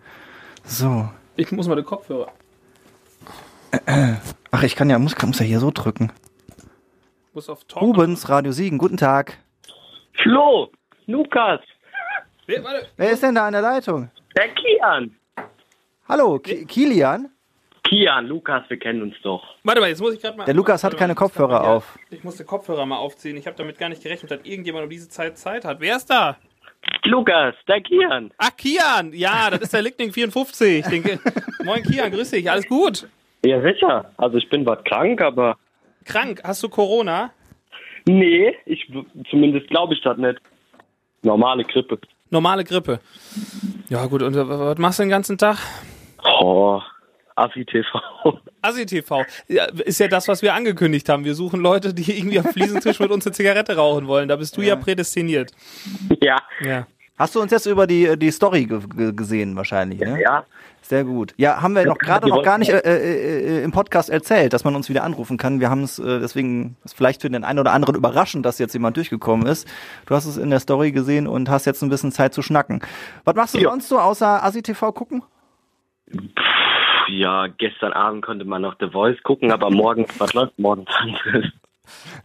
So. 0.65 1.09
Ich 1.37 1.51
muss 1.53 1.69
mal 1.69 1.75
den 1.75 1.85
Kopfhörer. 1.85 2.29
Ach, 4.51 4.63
ich 4.63 4.77
kann 4.77 4.89
ja, 4.89 4.99
muss, 4.99 5.15
muss 5.23 5.39
ja 5.41 5.45
hier 5.45 5.61
so 5.61 5.71
drücken. 5.73 6.13
Muss 7.35 7.49
auf 7.49 7.65
Talk. 7.65 7.83
Rubens, 7.83 8.29
Radio 8.29 8.53
Siegen, 8.53 8.79
guten 8.79 8.97
Tag. 8.97 9.39
Flo, 10.23 10.71
Lukas, 11.07 11.61
Wer- 12.47 12.63
Warte. 12.63 12.87
Wer 12.97 13.11
ist 13.11 13.23
denn 13.23 13.35
da 13.35 13.47
an 13.47 13.53
der 13.55 13.63
Leitung? 13.63 14.11
der 14.37 14.49
Kian. 14.49 15.17
Hallo, 16.09 16.39
Ki 16.39 16.67
Kilian? 16.67 17.31
Kian, 17.85 18.27
Lukas, 18.27 18.63
wir 18.69 18.79
kennen 18.79 19.03
uns 19.03 19.15
doch. 19.23 19.43
Warte 19.65 19.81
mal, 19.81 19.89
jetzt 19.89 20.01
muss 20.01 20.15
ich 20.15 20.21
gerade 20.21 20.37
mal. 20.37 20.45
Der 20.45 20.55
Lukas 20.55 20.85
hat 20.85 20.93
mal, 20.93 20.99
keine 20.99 21.13
ich 21.13 21.19
Kopfhörer 21.19 21.49
mal 21.49 21.61
hier- 21.63 21.71
auf. 21.71 21.99
Ich 22.11 22.23
muss 22.25 22.37
den 22.37 22.47
Kopfhörer 22.47 22.85
mal 22.87 22.99
aufziehen. 22.99 23.37
Ich 23.37 23.47
habe 23.47 23.57
damit 23.57 23.79
gar 23.79 23.89
nicht 23.89 24.03
gerechnet, 24.03 24.31
dass 24.31 24.41
irgendjemand 24.45 24.85
um 24.85 24.91
diese 24.91 25.09
Zeit 25.09 25.39
Zeit 25.39 25.65
hat. 25.65 25.81
Wer 25.81 25.97
ist 25.97 26.11
da? 26.11 26.37
Lukas, 27.05 27.55
der 27.67 27.81
Kian. 27.81 28.31
Ach, 28.39 28.55
Kian. 28.57 29.13
Ja, 29.15 29.51
das 29.51 29.61
ist 29.63 29.73
der 29.73 29.83
Lickling 29.83 30.13
54. 30.13 30.85
Den, 30.87 31.03
Moin, 31.65 31.83
Kian, 31.83 32.11
grüß 32.13 32.31
dich. 32.31 32.51
Alles 32.51 32.67
gut? 32.69 33.09
Ja, 33.45 33.61
sicher. 33.63 34.11
Also 34.19 34.37
ich 34.39 34.49
bin 34.51 34.65
was 34.67 34.83
krank, 34.85 35.21
aber 35.23 35.57
Krank? 36.05 36.41
Hast 36.45 36.63
du 36.63 36.69
Corona? 36.69 37.31
nee, 38.07 38.55
ich 38.67 38.87
zumindest 39.31 39.69
glaube 39.69 39.95
ich 39.95 40.03
das 40.03 40.19
nicht. 40.19 40.39
Normale 41.23 41.65
Grippe. 41.65 41.99
Normale 42.31 42.65
Grippe. 42.65 43.01
Ja, 43.89 44.05
gut. 44.07 44.23
Und 44.23 44.35
äh, 44.37 44.47
was 44.49 44.79
machst 44.79 44.99
du 44.99 45.05
den 45.05 45.11
ganzen 45.11 45.39
Tag? 45.39 45.59
Oh, 46.41 46.81
Assi 47.35 47.65
TV. 47.65 47.89
Assi 48.63 48.87
TV. 48.87 49.25
Ja, 49.49 49.65
ist 49.85 50.01
ja 50.01 50.09
das, 50.09 50.29
was 50.29 50.43
wir 50.43 50.55
angekündigt 50.55 51.09
haben. 51.09 51.25
Wir 51.25 51.35
suchen 51.35 51.61
Leute, 51.61 51.95
die 51.95 52.19
irgendwie 52.19 52.39
am 52.39 52.45
Fliesentisch 52.47 53.01
mit 53.01 53.11
uns 53.11 53.27
eine 53.27 53.35
Zigarette 53.35 53.77
rauchen 53.77 54.07
wollen. 54.07 54.29
Da 54.29 54.37
bist 54.37 54.57
du 54.57 54.63
ja, 54.63 54.77
prädestiniert. 54.77 55.53
ja, 56.21 56.39
Ja. 56.61 56.87
Hast 57.19 57.35
du 57.37 57.41
uns 57.41 57.53
jetzt 57.53 57.67
über 57.67 57.87
die, 57.87 58.19
die 58.19 58.31
Story 58.33 58.67
ge 58.67 58.81
ge 58.97 59.13
gesehen 59.13 59.55
wahrscheinlich, 59.57 60.01
ne? 60.01 60.21
ja. 60.21 60.45
Sehr 60.83 61.05
gut. 61.05 61.33
Ja, 61.39 61.63
haben 61.63 61.75
wir 61.75 61.87
noch 61.87 61.97
gerade 61.97 62.29
noch 62.29 62.43
gar 62.43 62.59
nicht 62.59 62.69
äh, 62.71 62.79
äh, 62.81 63.61
äh, 63.61 63.65
im 63.65 63.73
Podcast 63.73 64.11
erzählt, 64.11 64.53
dass 64.53 64.65
man 64.65 64.77
uns 64.77 64.91
wieder 64.91 65.03
anrufen 65.03 65.39
kann. 65.39 65.59
Wir 65.59 65.71
haben 65.71 65.83
es 65.83 65.99
äh, 65.99 66.19
deswegen 66.21 66.77
ist 66.85 66.95
vielleicht 66.95 67.23
für 67.23 67.31
den 67.31 67.43
einen 67.43 67.59
oder 67.59 67.73
anderen 67.73 67.95
überraschend, 67.95 68.45
dass 68.45 68.59
jetzt 68.59 68.75
jemand 68.75 68.99
durchgekommen 68.99 69.47
ist. 69.47 69.67
Du 70.05 70.15
hast 70.15 70.27
es 70.27 70.37
in 70.37 70.51
der 70.51 70.61
Story 70.61 70.93
gesehen 70.93 71.27
und 71.27 71.49
hast 71.49 71.65
jetzt 71.65 71.81
ein 71.83 71.89
bisschen 71.89 72.13
Zeit 72.13 72.35
zu 72.35 72.43
schnacken. 72.43 72.81
Was 73.25 73.35
machst 73.35 73.55
du 73.55 73.61
Ja. 73.61 73.71
sonst 73.71 73.89
so 73.89 73.99
außer 73.99 74.45
Asi 74.45 74.61
TV 74.63 74.93
gucken? 74.93 75.23
Ja, 77.09 77.47
gestern 77.47 77.95
Abend 77.95 78.23
konnte 78.23 78.45
man 78.45 78.61
noch 78.61 78.77
The 78.79 78.91
Voice 78.91 79.23
gucken, 79.23 79.53
aber 79.53 79.71
morgen, 79.71 80.05
was 80.19 80.35
läuft 80.35 80.59
morgen? 80.59 80.85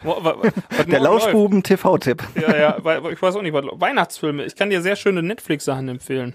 Der 0.04 0.08
morgen 0.08 0.52
läuft. 0.92 1.02
Lauschbuben 1.02 1.64
TV-Tipp. 1.64 2.24
Ja, 2.36 2.56
ja, 2.58 2.78
ich 3.10 3.22
weiß 3.22 3.36
auch 3.36 3.42
nicht, 3.42 3.54
was, 3.54 3.66
Weihnachtsfilme. 3.66 4.46
Ich 4.46 4.56
kann 4.56 4.70
dir 4.70 4.82
sehr 4.82 4.96
schöne 4.96 5.22
Netflix-Sachen 5.22 5.88
empfehlen. 5.90 6.34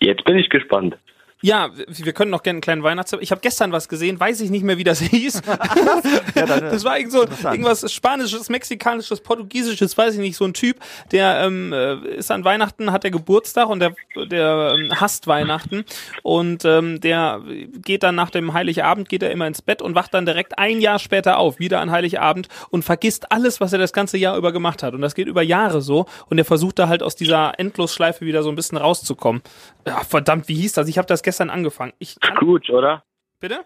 Jetzt 0.00 0.24
bin 0.24 0.36
ich 0.36 0.50
gespannt. 0.50 0.96
Ja, 1.40 1.70
wir 1.86 2.12
können 2.12 2.32
noch 2.32 2.42
gerne 2.42 2.56
einen 2.56 2.60
kleinen 2.62 2.82
Weihnachtsfilm. 2.82 3.22
Ich 3.22 3.30
habe 3.30 3.40
gestern 3.40 3.70
was 3.70 3.88
gesehen, 3.88 4.18
weiß 4.18 4.40
ich 4.40 4.50
nicht 4.50 4.64
mehr, 4.64 4.76
wie 4.76 4.84
das 4.84 4.98
hieß. 5.00 5.42
das 6.34 6.84
war 6.84 6.98
irgend 6.98 7.12
so, 7.12 7.24
irgendwas 7.44 7.92
Spanisches, 7.92 8.48
Mexikanisches, 8.48 9.20
Portugiesisches, 9.20 9.96
weiß 9.96 10.14
ich 10.14 10.20
nicht. 10.20 10.36
So 10.36 10.44
ein 10.44 10.54
Typ, 10.54 10.78
der 11.12 11.42
ähm, 11.44 11.72
äh, 11.72 12.16
ist 12.16 12.32
an 12.32 12.44
Weihnachten, 12.44 12.90
hat 12.90 13.04
der 13.04 13.12
Geburtstag 13.12 13.68
und 13.68 13.78
der, 13.78 13.94
der 14.30 14.74
ähm, 14.76 15.00
hasst 15.00 15.28
Weihnachten. 15.28 15.84
Und 16.22 16.64
ähm, 16.64 17.00
der 17.00 17.40
geht 17.82 18.02
dann 18.02 18.16
nach 18.16 18.30
dem 18.30 18.52
Heiligabend, 18.52 19.08
geht 19.08 19.22
er 19.22 19.30
immer 19.30 19.46
ins 19.46 19.62
Bett 19.62 19.80
und 19.80 19.94
wacht 19.94 20.14
dann 20.14 20.26
direkt 20.26 20.58
ein 20.58 20.80
Jahr 20.80 20.98
später 20.98 21.38
auf, 21.38 21.60
wieder 21.60 21.80
an 21.80 21.92
Heiligabend 21.92 22.48
und 22.70 22.84
vergisst 22.84 23.30
alles, 23.30 23.60
was 23.60 23.72
er 23.72 23.78
das 23.78 23.92
ganze 23.92 24.18
Jahr 24.18 24.36
über 24.36 24.50
gemacht 24.50 24.82
hat. 24.82 24.94
Und 24.94 25.02
das 25.02 25.14
geht 25.14 25.28
über 25.28 25.42
Jahre 25.42 25.82
so. 25.82 26.06
Und 26.28 26.38
er 26.38 26.44
versucht 26.44 26.80
da 26.80 26.88
halt 26.88 27.04
aus 27.04 27.14
dieser 27.14 27.58
Endlosschleife 27.58 28.26
wieder 28.26 28.42
so 28.42 28.48
ein 28.48 28.56
bisschen 28.56 28.76
rauszukommen. 28.76 29.42
Ja, 29.86 30.02
verdammt, 30.02 30.48
wie 30.48 30.56
hieß 30.56 30.72
das? 30.72 30.88
Ich 30.88 30.98
habe 30.98 31.06
das 31.06 31.22
gestern 31.28 31.50
angefangen. 31.50 31.92
Ich 31.98 32.12
Scrooge, 32.24 32.72
oder? 32.72 33.04
bitte? 33.38 33.60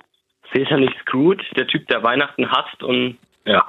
Ja 0.52 0.76
nicht 0.76 0.94
Scrooge, 1.02 1.44
der 1.56 1.68
Typ, 1.68 1.86
der 1.86 2.02
Weihnachten 2.02 2.50
hasst 2.50 2.82
und 2.82 3.16
ja. 3.46 3.64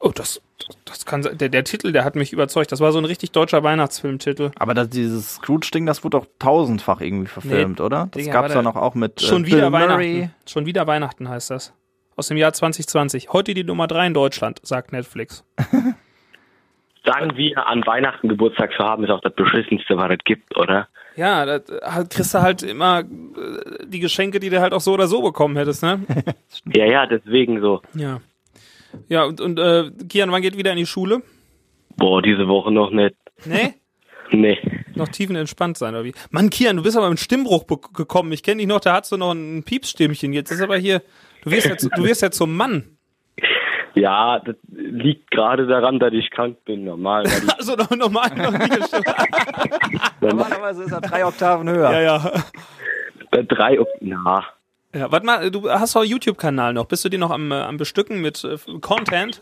Oh, 0.00 0.10
das, 0.12 0.42
das 0.84 1.06
kann 1.06 1.22
sein. 1.22 1.38
Der, 1.38 1.48
der 1.48 1.62
Titel, 1.62 1.92
der 1.92 2.04
hat 2.04 2.16
mich 2.16 2.32
überzeugt. 2.32 2.72
Das 2.72 2.80
war 2.80 2.90
so 2.90 2.98
ein 2.98 3.04
richtig 3.04 3.30
deutscher 3.30 3.62
Weihnachtsfilmtitel. 3.62 4.50
Aber 4.58 4.74
das, 4.74 4.90
dieses 4.90 5.36
Scrooge-Ding, 5.36 5.86
das 5.86 6.02
wurde 6.02 6.18
doch 6.18 6.26
tausendfach 6.40 7.00
irgendwie 7.00 7.28
verfilmt, 7.28 7.78
Nee, 7.78 7.84
oder? 7.84 8.08
Das 8.10 8.26
gab's 8.26 8.34
warte. 8.34 8.54
doch 8.54 8.62
noch 8.62 8.76
auch 8.76 8.94
mit 8.96 9.22
äh, 9.22 9.24
Schon 9.24 9.42
Bill 9.44 9.56
wieder 9.58 9.70
Murray. 9.70 9.88
Weihnachten. 10.22 10.34
Schon 10.46 10.66
wieder 10.66 10.86
Weihnachten 10.88 11.28
heißt 11.28 11.50
das. 11.50 11.72
Aus 12.16 12.26
dem 12.28 12.36
Jahr 12.36 12.52
2020. 12.52 13.32
Heute 13.32 13.54
die 13.54 13.64
Nummer 13.64 13.86
3 13.86 14.08
in 14.08 14.14
Deutschland, 14.14 14.60
sagt 14.64 14.92
Netflix. 14.92 15.44
Sagen 17.08 17.36
wir, 17.36 17.66
an 17.66 17.86
Weihnachten 17.86 18.28
Geburtstag 18.28 18.72
zu 18.72 18.84
haben, 18.84 19.04
ist 19.04 19.10
auch 19.10 19.22
das 19.22 19.34
beschissenste, 19.34 19.96
was 19.96 20.10
es 20.10 20.24
gibt, 20.24 20.56
oder? 20.58 20.88
Ja, 21.16 21.46
da 21.46 21.60
halt 21.82 22.10
kriegst 22.10 22.34
du 22.34 22.42
halt 22.42 22.62
immer 22.62 23.00
äh, 23.00 23.86
die 23.86 23.98
Geschenke, 23.98 24.40
die 24.40 24.50
du 24.50 24.60
halt 24.60 24.74
auch 24.74 24.80
so 24.82 24.92
oder 24.92 25.06
so 25.06 25.22
bekommen 25.22 25.56
hättest, 25.56 25.82
ne? 25.82 26.00
Ja, 26.72 26.84
ja, 26.84 27.06
deswegen 27.06 27.62
so. 27.62 27.80
Ja. 27.94 28.20
Ja, 29.08 29.24
und, 29.24 29.40
und 29.40 29.58
äh, 29.58 29.90
Kian, 30.08 30.30
wann 30.30 30.42
geht 30.42 30.58
wieder 30.58 30.72
in 30.72 30.76
die 30.76 30.86
Schule? 30.86 31.22
Boah, 31.96 32.20
diese 32.20 32.46
Woche 32.46 32.70
noch 32.72 32.90
nicht. 32.90 33.16
Nee? 33.44 33.74
Nee. 34.30 34.58
noch 34.94 35.08
tiefenentspannt 35.08 35.78
sein, 35.78 35.94
oder 35.94 36.04
wie? 36.04 36.12
Mann, 36.30 36.50
Kian, 36.50 36.76
du 36.76 36.82
bist 36.82 36.98
aber 36.98 37.08
mit 37.08 37.18
Stimmbruch 37.18 37.66
gekommen. 37.94 38.30
Ich 38.32 38.42
kenne 38.42 38.58
dich 38.58 38.66
noch, 38.66 38.80
da 38.80 38.92
hattest 38.92 39.12
du 39.12 39.16
noch 39.16 39.32
ein 39.32 39.62
Piepsstimmchen. 39.62 40.34
Jetzt 40.34 40.50
ist 40.50 40.60
aber 40.60 40.76
hier, 40.76 41.00
du 41.44 41.50
wirst 41.50 41.66
jetzt, 41.66 41.88
du 41.96 42.04
wirst 42.04 42.20
jetzt 42.20 42.36
zum 42.36 42.54
Mann. 42.54 42.97
Ja, 43.94 44.38
das 44.40 44.56
liegt 44.70 45.30
gerade 45.30 45.66
daran, 45.66 45.98
dass 45.98 46.12
ich 46.12 46.30
krank 46.30 46.64
bin. 46.64 46.84
Normal. 46.84 47.24
Also 47.58 47.74
noch, 47.74 47.90
normal 47.90 48.30
noch 48.36 48.52
nie 48.52 48.68
gestimmt. 48.68 49.04
Normalerweise 50.20 50.84
ist 50.84 50.92
er 50.92 51.00
drei 51.00 51.24
Oktaven 51.26 51.68
höher. 51.68 51.90
Ja, 51.92 52.00
ja. 52.00 52.32
bei 53.30 53.42
drei, 53.42 53.80
Op- 53.80 53.88
na, 54.00 54.44
Ja, 54.94 55.10
warte 55.10 55.26
mal, 55.26 55.50
du 55.50 55.68
hast 55.70 55.94
doch 55.96 56.02
einen 56.02 56.10
YouTube-Kanal 56.10 56.72
noch. 56.72 56.86
Bist 56.86 57.04
du 57.04 57.08
den 57.08 57.20
noch 57.20 57.30
am, 57.30 57.50
äh, 57.50 57.54
am 57.56 57.76
Bestücken 57.76 58.20
mit 58.20 58.42
äh, 58.44 58.56
Content? 58.80 59.40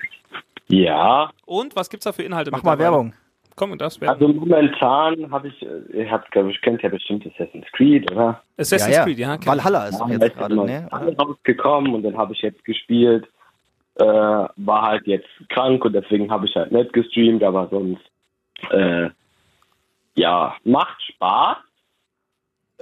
ja, 0.69 1.31
Und 1.45 1.77
was 1.77 1.91
gibt's 1.91 2.05
da 2.05 2.13
für 2.13 2.23
Inhalte? 2.23 2.51
Mach 2.51 2.63
mal? 2.63 2.79
Werbung. 2.79 3.13
komm, 3.55 3.77
das 3.79 4.01
wäre. 4.01 4.13
Also 4.13 4.29
momentan 4.29 5.31
habe 5.31 5.49
ich, 5.49 5.63
äh, 5.63 6.03
ihr 6.03 6.11
habt, 6.11 6.31
glaube 6.33 6.51
ich, 6.51 6.61
kennt 6.63 6.83
ja 6.83 6.89
bestimmt 6.89 7.27
Assassin's 7.27 7.67
Creed, 7.73 8.11
oder? 8.11 8.43
Assassin's 8.59 8.93
ja, 8.95 8.99
ja. 9.01 9.05
Creed, 9.05 9.19
ja. 9.19 9.37
Valhalla 9.45 9.87
ist 9.89 10.01
Ja, 10.01 10.09
jetzt 10.09 10.37
gerade, 10.37 10.57
ne? 10.57 10.89
alles 10.91 11.19
rausgekommen 11.19 11.95
und 11.95 12.03
dann 12.03 12.17
habe 12.17 12.33
ich 12.33 12.41
jetzt 12.41 12.65
gespielt. 12.65 13.29
Äh, 13.99 14.05
war 14.05 14.83
halt 14.83 15.07
jetzt 15.07 15.29
krank 15.49 15.85
und 15.85 15.95
deswegen 15.95 16.31
habe 16.31 16.47
ich 16.47 16.55
halt 16.55 16.71
nicht 16.71 16.93
gestreamt, 16.93 17.43
aber 17.43 17.69
sonst, 17.69 18.03
äh, 18.71 19.09
ja, 20.17 20.55
macht 20.65 21.01
Spaß. 21.03 21.57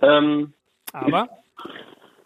Ähm, 0.02 0.52
Aber, 0.92 1.28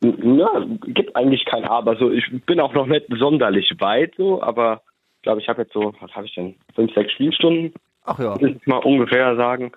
ja, 0.00 0.64
gibt 0.86 1.16
eigentlich 1.16 1.44
kein 1.44 1.64
Aber. 1.64 1.96
So, 1.96 2.10
ich 2.10 2.24
bin 2.46 2.60
auch 2.60 2.72
noch 2.72 2.86
nicht 2.86 3.06
sonderlich 3.18 3.74
weit, 3.78 4.14
so, 4.16 4.42
aber 4.42 4.82
ich 5.16 5.22
glaube, 5.22 5.40
ich 5.40 5.48
habe 5.48 5.62
jetzt 5.62 5.72
so, 5.72 5.94
was 6.00 6.14
habe 6.14 6.26
ich 6.26 6.34
denn, 6.34 6.54
fünf, 6.74 6.94
sechs 6.94 7.12
Spielstunden, 7.12 7.74
Ach 8.04 8.18
ja. 8.18 8.40
will 8.40 8.56
ich 8.58 8.66
mal 8.66 8.78
ungefähr 8.78 9.36
sagen. 9.36 9.72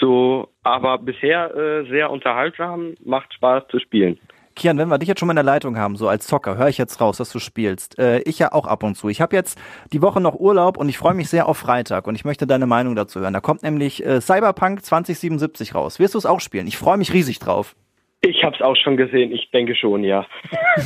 So, 0.00 0.48
aber 0.62 0.98
bisher 0.98 1.54
äh, 1.54 1.88
sehr 1.88 2.10
unterhaltsam, 2.10 2.94
macht 3.04 3.34
Spaß 3.34 3.68
zu 3.68 3.78
spielen. 3.78 4.18
Kian, 4.58 4.76
wenn 4.76 4.88
wir 4.88 4.98
dich 4.98 5.08
jetzt 5.08 5.20
schon 5.20 5.28
mal 5.28 5.32
in 5.32 5.36
der 5.36 5.44
Leitung 5.44 5.78
haben, 5.78 5.96
so 5.96 6.08
als 6.08 6.26
Zocker, 6.26 6.58
höre 6.58 6.68
ich 6.68 6.78
jetzt 6.78 7.00
raus, 7.00 7.16
dass 7.16 7.30
du 7.30 7.38
spielst. 7.38 7.98
Äh, 7.98 8.20
ich 8.22 8.38
ja 8.38 8.52
auch 8.52 8.66
ab 8.66 8.82
und 8.82 8.96
zu. 8.96 9.08
Ich 9.08 9.20
habe 9.20 9.34
jetzt 9.34 9.58
die 9.92 10.02
Woche 10.02 10.20
noch 10.20 10.34
Urlaub 10.34 10.76
und 10.76 10.88
ich 10.88 10.98
freue 10.98 11.14
mich 11.14 11.28
sehr 11.30 11.48
auf 11.48 11.56
Freitag 11.56 12.06
und 12.06 12.14
ich 12.16 12.24
möchte 12.24 12.46
deine 12.46 12.66
Meinung 12.66 12.96
dazu 12.96 13.20
hören. 13.20 13.32
Da 13.32 13.40
kommt 13.40 13.62
nämlich 13.62 14.04
äh, 14.04 14.20
Cyberpunk 14.20 14.84
2077 14.84 15.74
raus. 15.74 15.98
Wirst 15.98 16.14
du 16.14 16.18
es 16.18 16.26
auch 16.26 16.40
spielen? 16.40 16.66
Ich 16.66 16.76
freue 16.76 16.98
mich 16.98 17.12
riesig 17.12 17.38
drauf. 17.38 17.76
Ich 18.20 18.42
habe 18.42 18.56
es 18.56 18.62
auch 18.62 18.74
schon 18.76 18.96
gesehen, 18.96 19.30
ich 19.30 19.50
denke 19.52 19.76
schon, 19.76 20.02
ja. 20.02 20.26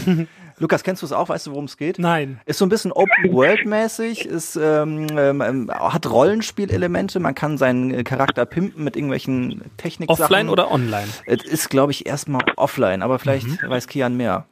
Lukas, 0.63 0.85
kennst 0.85 1.03
du 1.03 1.07
es 1.07 1.13
auch? 1.13 1.29
Weißt 1.29 1.47
du, 1.47 1.51
worum 1.51 1.65
es 1.65 1.77
geht? 1.77 1.99
nein. 1.99 2.41
Ist 2.47 2.59
so 2.59 2.65
ein 2.65 2.69
bisschen 2.69 2.93
Open 2.93 3.33
World 3.33 3.67
mäßig, 3.67 4.25
ist 4.27 4.55
ähm, 4.57 5.09
ähm, 5.19 5.71
hat 5.71 6.09
Rollenspielelemente. 6.09 7.19
Man 7.21 7.35
kann 7.35 7.59
seinen 7.59 7.93
äh, 7.93 8.05
Charakter 8.05 8.47
pimpen 8.47 8.85
mit 8.85 8.95
irgendwelchen 8.97 9.63
Techniksachen. 9.77 10.23
Offline 10.23 10.49
oder 10.49 10.71
online? 10.71 11.09
Es 11.27 11.45
ist, 11.45 11.69
glaube 11.69 11.91
ich, 11.93 12.07
erstmal 12.07 12.43
offline, 12.57 13.03
aber 13.03 13.19
vielleicht 13.19 13.49
Mhm. 13.49 13.59
weiß 13.69 13.89
Kian 13.89 14.17
mehr. 14.17 14.47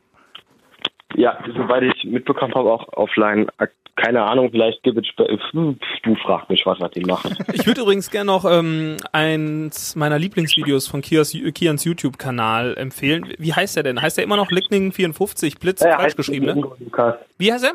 Ja, 1.16 1.38
soweit 1.56 1.82
ich 1.82 2.04
mitbekommen 2.04 2.54
habe, 2.54 2.70
auch 2.72 2.88
offline. 2.94 3.48
Ak- 3.58 3.72
Keine 3.96 4.22
Ahnung, 4.22 4.50
vielleicht 4.50 4.82
gibt 4.82 4.96
es. 4.98 5.06
sp- 5.10 5.28
Hm, 5.52 5.78
Du 6.04 6.14
fragst 6.16 6.48
mich, 6.48 6.64
was, 6.64 6.78
die 6.92 7.04
machen. 7.04 7.36
Ich 7.52 7.66
würde 7.66 7.82
übrigens 7.82 8.10
gerne 8.10 8.26
noch 8.32 8.44
ähm, 8.50 8.96
eins 9.12 9.94
meiner 9.96 10.18
Lieblingsvideos 10.18 10.86
von 10.88 11.02
Kias, 11.02 11.36
Kians 11.54 11.84
YouTube-Kanal 11.84 12.76
empfehlen. 12.78 13.26
Wie 13.38 13.52
heißt 13.52 13.76
der 13.76 13.82
denn? 13.82 14.00
Heißt 14.00 14.16
der 14.16 14.24
immer 14.24 14.36
noch 14.36 14.50
Lightning54 14.50 15.58
Blitz? 15.60 15.80
Der 15.80 15.96
falsch 15.98 16.16
geschrieben, 16.16 16.46
ne? 16.46 16.62
Wie 17.38 17.52
heißt 17.52 17.64
er? 17.64 17.72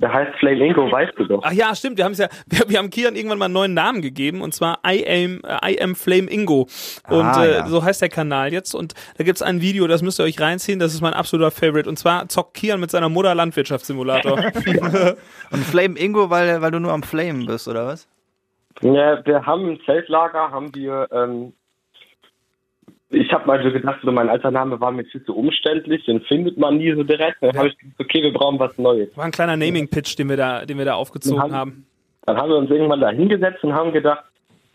Der 0.00 0.10
heißt 0.10 0.34
Flame 0.38 0.64
Ingo, 0.66 0.90
weißt 0.90 1.12
du 1.18 1.24
doch. 1.26 1.42
Ach 1.44 1.52
ja, 1.52 1.74
stimmt. 1.74 1.98
Wir 1.98 2.06
haben 2.06 2.12
es 2.12 2.18
ja, 2.18 2.28
wir, 2.46 2.68
wir 2.68 2.78
haben 2.78 2.88
Kian 2.88 3.16
irgendwann 3.16 3.38
mal 3.38 3.44
einen 3.46 3.54
neuen 3.54 3.74
Namen 3.74 4.00
gegeben 4.00 4.40
und 4.40 4.54
zwar 4.54 4.78
I 4.86 5.06
am, 5.06 5.42
äh, 5.44 5.72
I 5.72 5.82
am 5.82 5.94
Flame 5.94 6.30
Ingo 6.30 6.66
und 7.08 7.26
Ah, 7.26 7.44
äh, 7.44 7.52
ja. 7.58 7.66
so 7.66 7.84
heißt 7.84 8.00
der 8.00 8.08
Kanal 8.08 8.52
jetzt 8.52 8.74
und 8.74 8.94
da 9.18 9.24
gibt's 9.24 9.42
ein 9.42 9.60
Video, 9.60 9.86
das 9.86 10.00
müsst 10.02 10.18
ihr 10.18 10.24
euch 10.24 10.40
reinziehen. 10.40 10.78
Das 10.78 10.94
ist 10.94 11.02
mein 11.02 11.12
absoluter 11.12 11.50
Favorite 11.50 11.88
und 11.88 11.98
zwar 11.98 12.28
zockt 12.28 12.54
Kian 12.54 12.80
mit 12.80 12.90
seiner 12.90 13.08
Mutter 13.10 13.34
Landwirtschaftssimulator. 13.34 14.38
Und 15.50 15.64
Flame 15.64 15.98
Ingo, 15.98 16.30
weil, 16.30 16.62
weil 16.62 16.70
du 16.70 16.78
nur 16.78 16.92
am 16.92 17.02
Flamen 17.02 17.44
bist, 17.46 17.68
oder 17.68 17.86
was? 17.86 18.08
Ja, 18.82 19.24
wir 19.26 19.44
haben 19.44 19.68
im 19.68 19.80
Zeltlager, 19.84 20.50
haben 20.50 20.74
wir, 20.74 21.08
ähm, 21.12 21.52
ich 23.10 23.32
habe 23.32 23.46
mal 23.46 23.62
so 23.62 23.70
gedacht, 23.70 24.00
so 24.02 24.12
mein 24.12 24.28
alter 24.28 24.50
Name 24.50 24.80
war 24.80 24.90
mir 24.92 25.04
viel 25.04 25.22
zu 25.24 25.36
umständlich, 25.36 26.04
den 26.04 26.20
findet 26.22 26.56
man 26.58 26.76
nie 26.78 26.92
so 26.94 27.02
direkt. 27.02 27.38
Dann 27.42 27.56
habe 27.56 27.68
ich 27.68 27.78
gesagt, 27.78 28.00
okay, 28.00 28.22
wir 28.22 28.32
brauchen 28.32 28.58
was 28.58 28.76
Neues. 28.78 29.08
War 29.16 29.24
ein 29.24 29.30
kleiner 29.32 29.56
Naming-Pitch, 29.56 30.16
den 30.18 30.28
wir 30.28 30.36
da, 30.36 30.64
den 30.64 30.78
wir 30.78 30.84
da 30.84 30.94
aufgezogen 30.94 31.38
Wir 31.38 31.42
haben- 31.42 31.54
haben. 31.54 31.86
Dann 32.26 32.36
haben 32.36 32.50
wir 32.50 32.56
uns 32.56 32.70
irgendwann 32.70 33.00
da 33.00 33.10
hingesetzt 33.10 33.64
und 33.64 33.72
haben 33.74 33.92
gedacht, 33.92 34.24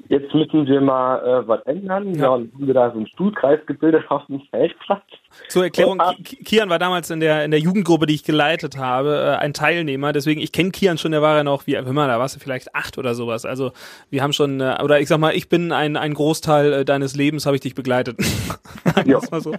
jetzt 0.10 0.34
müssen 0.34 0.66
wir 0.68 0.82
mal 0.82 1.18
äh, 1.44 1.48
was 1.48 1.62
ändern. 1.66 2.14
Ja. 2.16 2.22
Ja. 2.24 2.30
und 2.30 2.54
haben 2.54 2.68
wir 2.68 2.74
da 2.74 2.90
so 2.92 2.98
einen 2.98 3.08
Stuhlkreis 3.08 3.60
gebildet 3.66 4.04
auf 4.10 4.26
dem 4.28 4.42
Feldplatz. 4.50 5.04
Zur 5.50 5.64
Erklärung. 5.66 6.02
Ki- 6.24 6.38
Kian 6.44 6.70
war 6.70 6.80
damals 6.80 7.10
in 7.10 7.20
der, 7.20 7.44
in 7.44 7.52
der 7.52 7.60
Jugendgruppe, 7.60 8.06
die 8.06 8.16
ich 8.16 8.24
geleitet 8.24 8.78
habe, 8.78 9.36
äh, 9.38 9.44
ein 9.44 9.54
Teilnehmer. 9.54 10.14
Deswegen, 10.14 10.40
ich 10.40 10.52
kenne 10.54 10.72
Kian 10.72 10.98
schon, 10.98 11.12
der 11.12 11.22
war 11.22 11.36
ja 11.38 11.44
noch, 11.44 11.68
wie, 11.68 11.74
immer, 11.76 12.08
da 12.08 12.20
warst 12.20 12.36
du 12.36 12.40
vielleicht 12.40 12.74
acht 12.74 12.98
oder 12.98 13.16
sowas. 13.16 13.46
Also, 13.46 13.72
wir 14.10 14.24
haben 14.24 14.32
schon, 14.34 14.62
äh, 14.62 14.78
oder 14.84 15.00
ich 15.02 15.08
sag 15.10 15.20
mal, 15.20 15.36
ich 15.36 15.50
bin 15.50 15.72
ein, 15.72 15.98
ein 15.98 16.14
Großteil 16.14 16.74
äh, 16.74 16.86
deines 16.86 17.16
Lebens, 17.16 17.46
habe 17.46 17.56
ich 17.58 17.62
dich 17.62 17.76
begleitet. 17.76 18.18
Ja. 19.06 19.20
mal 19.30 19.42
so. 19.42 19.52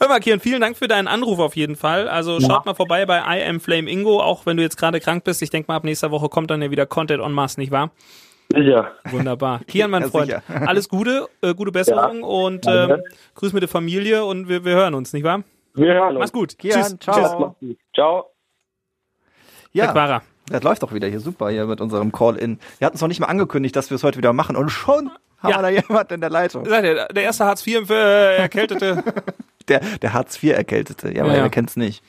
Hör 0.00 0.08
mal, 0.08 0.18
Kian, 0.20 0.40
vielen 0.40 0.60
Dank 0.60 0.76
für 0.76 0.88
deinen 0.88 1.06
Anruf 1.08 1.38
auf 1.38 1.54
jeden 1.56 1.76
Fall. 1.76 2.08
Also, 2.08 2.40
schaut 2.40 2.66
mal 2.66 2.74
vorbei 2.74 3.06
bei 3.06 3.18
I 3.18 3.44
Am 3.48 3.60
Flame 3.60 3.88
Ingo, 3.88 4.20
auch 4.20 4.44
wenn 4.44 4.56
du 4.56 4.62
jetzt 4.62 4.76
gerade 4.76 4.98
krank 5.00 5.22
bist. 5.24 5.40
Ich 5.42 5.50
denke 5.50 5.70
mal, 5.70 5.76
ab 5.76 5.84
nächster 5.84 6.10
Woche 6.10 6.28
kommt 6.28 6.50
dann 6.50 6.60
ja 6.60 6.70
wieder 6.70 6.84
Content 6.86 7.20
on 7.22 7.32
Mass, 7.32 7.56
nicht 7.58 7.70
wahr? 7.70 7.90
Sicher. 8.54 8.92
Wunderbar. 9.10 9.60
Kian, 9.66 9.90
mein 9.90 10.02
Ja, 10.02 10.08
Freund, 10.08 10.26
sicher. 10.26 10.42
alles 10.68 10.88
Gute, 10.88 11.28
äh, 11.42 11.54
gute 11.54 11.70
Besserung 11.72 12.22
und 12.22 12.66
Danke. 12.66 12.94
ähm, 12.94 13.02
grüß 13.36 13.52
mit 13.52 13.62
der 13.62 13.68
Familie 13.68 14.24
und 14.24 14.48
wir, 14.48 14.64
wir 14.64 14.74
hören 14.74 14.94
uns, 14.94 15.12
nicht 15.12 15.22
wahr? 15.24 15.42
Wir 15.74 15.94
hören 15.94 16.10
uns. 16.16 16.18
Mach's 16.18 16.32
gut. 16.32 16.58
Kian, 16.58 16.80
Tschüss. 16.82 16.98
ciao. 16.98 17.56
Tschüss. 17.60 17.76
Ciao. 17.94 18.26
Ja, 19.72 19.92
er. 19.94 20.22
das 20.48 20.62
läuft 20.64 20.82
doch 20.82 20.92
wieder 20.92 21.06
hier 21.06 21.20
super 21.20 21.48
hier 21.50 21.64
mit 21.66 21.80
unserem 21.80 22.10
Call-In. 22.10 22.58
Wir 22.78 22.86
hatten 22.86 22.96
es 22.96 23.00
noch 23.00 23.08
nicht 23.08 23.20
mal 23.20 23.28
angekündigt, 23.28 23.76
dass 23.76 23.90
wir 23.90 23.94
es 23.94 24.02
heute 24.02 24.18
wieder 24.18 24.32
machen 24.32 24.56
und 24.56 24.68
schon 24.70 25.10
haben 25.38 25.50
Ja. 25.50 25.58
wir 25.58 25.62
da 25.62 25.68
jemand 25.68 26.10
in 26.10 26.20
der 26.20 26.30
Leitung. 26.30 26.64
Seid 26.66 26.84
ihr, 26.84 27.06
der 27.06 27.22
erste 27.22 27.44
Hartz 27.44 27.64
IV 27.66 27.88
äh, 27.90 28.36
Erkältete. 28.36 29.02
Der, 29.68 29.78
der 30.02 30.14
Hartz-IV-Erkältete. 30.14 31.14
Ja, 31.14 31.22
aber 31.22 31.30
Ja, 31.30 31.36
ja. 31.36 31.42
wer 31.44 31.50
kennt's 31.50 31.76
nicht? 31.76 32.02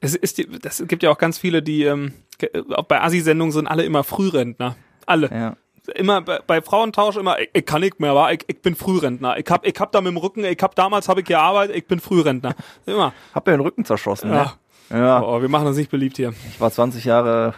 es 0.00 0.14
ist 0.14 0.38
die, 0.38 0.46
das 0.46 0.82
gibt 0.88 1.02
ja 1.02 1.10
auch 1.10 1.18
ganz 1.18 1.36
viele, 1.36 1.60
die 1.60 1.84
ähm, 1.84 2.14
ge- 2.38 2.50
auch 2.74 2.84
bei 2.84 3.02
Assi-Sendungen 3.02 3.52
sind 3.52 3.66
alle 3.66 3.82
immer 3.84 4.02
Frührentner. 4.02 4.76
Alle. 5.04 5.28
Ja. 5.30 5.56
Immer 5.96 6.20
bei, 6.22 6.38
bei 6.46 6.62
Frauentausch 6.62 7.16
immer, 7.16 7.38
ich, 7.40 7.50
ich 7.52 7.66
kann 7.66 7.80
nicht 7.80 7.98
mehr, 7.98 8.14
wa? 8.14 8.30
Ich, 8.30 8.40
ich 8.46 8.62
bin 8.62 8.76
Frührentner. 8.76 9.36
Ich 9.38 9.46
hab, 9.50 9.66
ich 9.66 9.74
hab 9.80 9.90
da 9.92 10.00
mit 10.00 10.12
dem 10.12 10.16
Rücken, 10.16 10.44
ich 10.44 10.58
hab 10.62 10.74
damals 10.76 11.08
habe 11.08 11.20
ich 11.20 11.26
gearbeitet, 11.26 11.74
ich 11.76 11.86
bin 11.86 11.98
Frührentner. 12.00 12.54
Immer. 12.86 13.12
Hab 13.34 13.46
mir 13.46 13.52
den 13.52 13.60
Rücken 13.62 13.84
zerschossen. 13.84 14.30
Ja. 14.32 14.54
Ne? 14.90 14.98
Ja, 15.00 15.22
Oh, 15.22 15.40
wir 15.40 15.48
machen 15.48 15.66
uns 15.66 15.76
nicht 15.76 15.90
beliebt 15.90 16.16
hier. 16.16 16.34
ich 16.52 16.60
war 16.60 16.70
20 16.70 17.04
Jahre. 17.04 17.54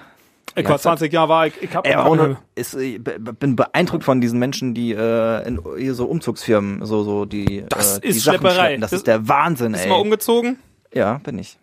Ich 0.56 0.64
war 0.66 0.76
es 0.76 0.86
hat- 0.86 0.98
20 0.98 1.12
Jahre 1.12 1.28
war 1.28 1.46
ich, 1.48 1.54
ich 1.62 1.74
hab 1.74 1.84
Ey, 1.86 1.96
ohne, 1.96 2.36
ist, 2.54 2.74
ich 2.76 3.02
be- 3.02 3.18
bin 3.18 3.56
beeindruckt 3.56 4.04
von 4.04 4.20
diesen 4.20 4.38
Menschen, 4.38 4.72
die 4.72 4.92
äh, 4.92 5.46
in 5.46 5.60
hier 5.76 5.94
so 5.94 6.06
Umzugsfirmen 6.06 6.86
so 6.86 7.02
so 7.02 7.24
die 7.24 7.64
Das 7.68 7.98
äh, 7.98 8.00
die 8.02 8.08
ist 8.08 8.22
Sachen 8.22 8.38
Schlepperei. 8.38 8.54
schleppen. 8.66 8.80
Das, 8.82 8.90
Das- 8.90 8.98
ist 9.00 9.06
der 9.08 9.26
Wahnsinn, 9.28 9.72
Bist 9.72 9.84
ey. 9.84 9.90
du 9.90 9.94
mal 9.96 10.00
umgezogen? 10.00 10.58
Ja, 10.94 11.18
bin 11.24 11.38
ich. 11.38 11.58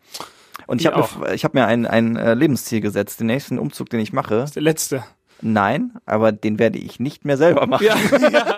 Und 0.68 0.82
ich 0.82 0.88
Ich 0.88 0.94
habe 0.94 1.08
mir, 1.22 1.34
ich 1.34 1.44
hab 1.46 1.54
mir 1.54 1.66
ein, 1.68 1.86
ein 1.88 2.18
äh, 2.18 2.34
Lebensziel 2.34 2.82
gesetzt. 2.82 3.20
Den 3.22 3.28
nächsten 3.28 3.58
Umzug, 3.60 3.90
den 3.90 4.00
ich 4.02 4.12
mache, 4.14 4.36
Das 4.36 4.50
ist 4.50 4.56
der 4.56 4.64
letzte. 4.64 5.04
Nein, 5.42 5.94
aber 6.06 6.32
den 6.32 6.60
werde 6.60 6.80
ich 6.80 7.00
nicht 7.00 7.26
mehr 7.26 7.38
selber 7.38 7.68
machen. 7.68 7.86
Ja, 7.86 7.96
ja. 8.30 8.58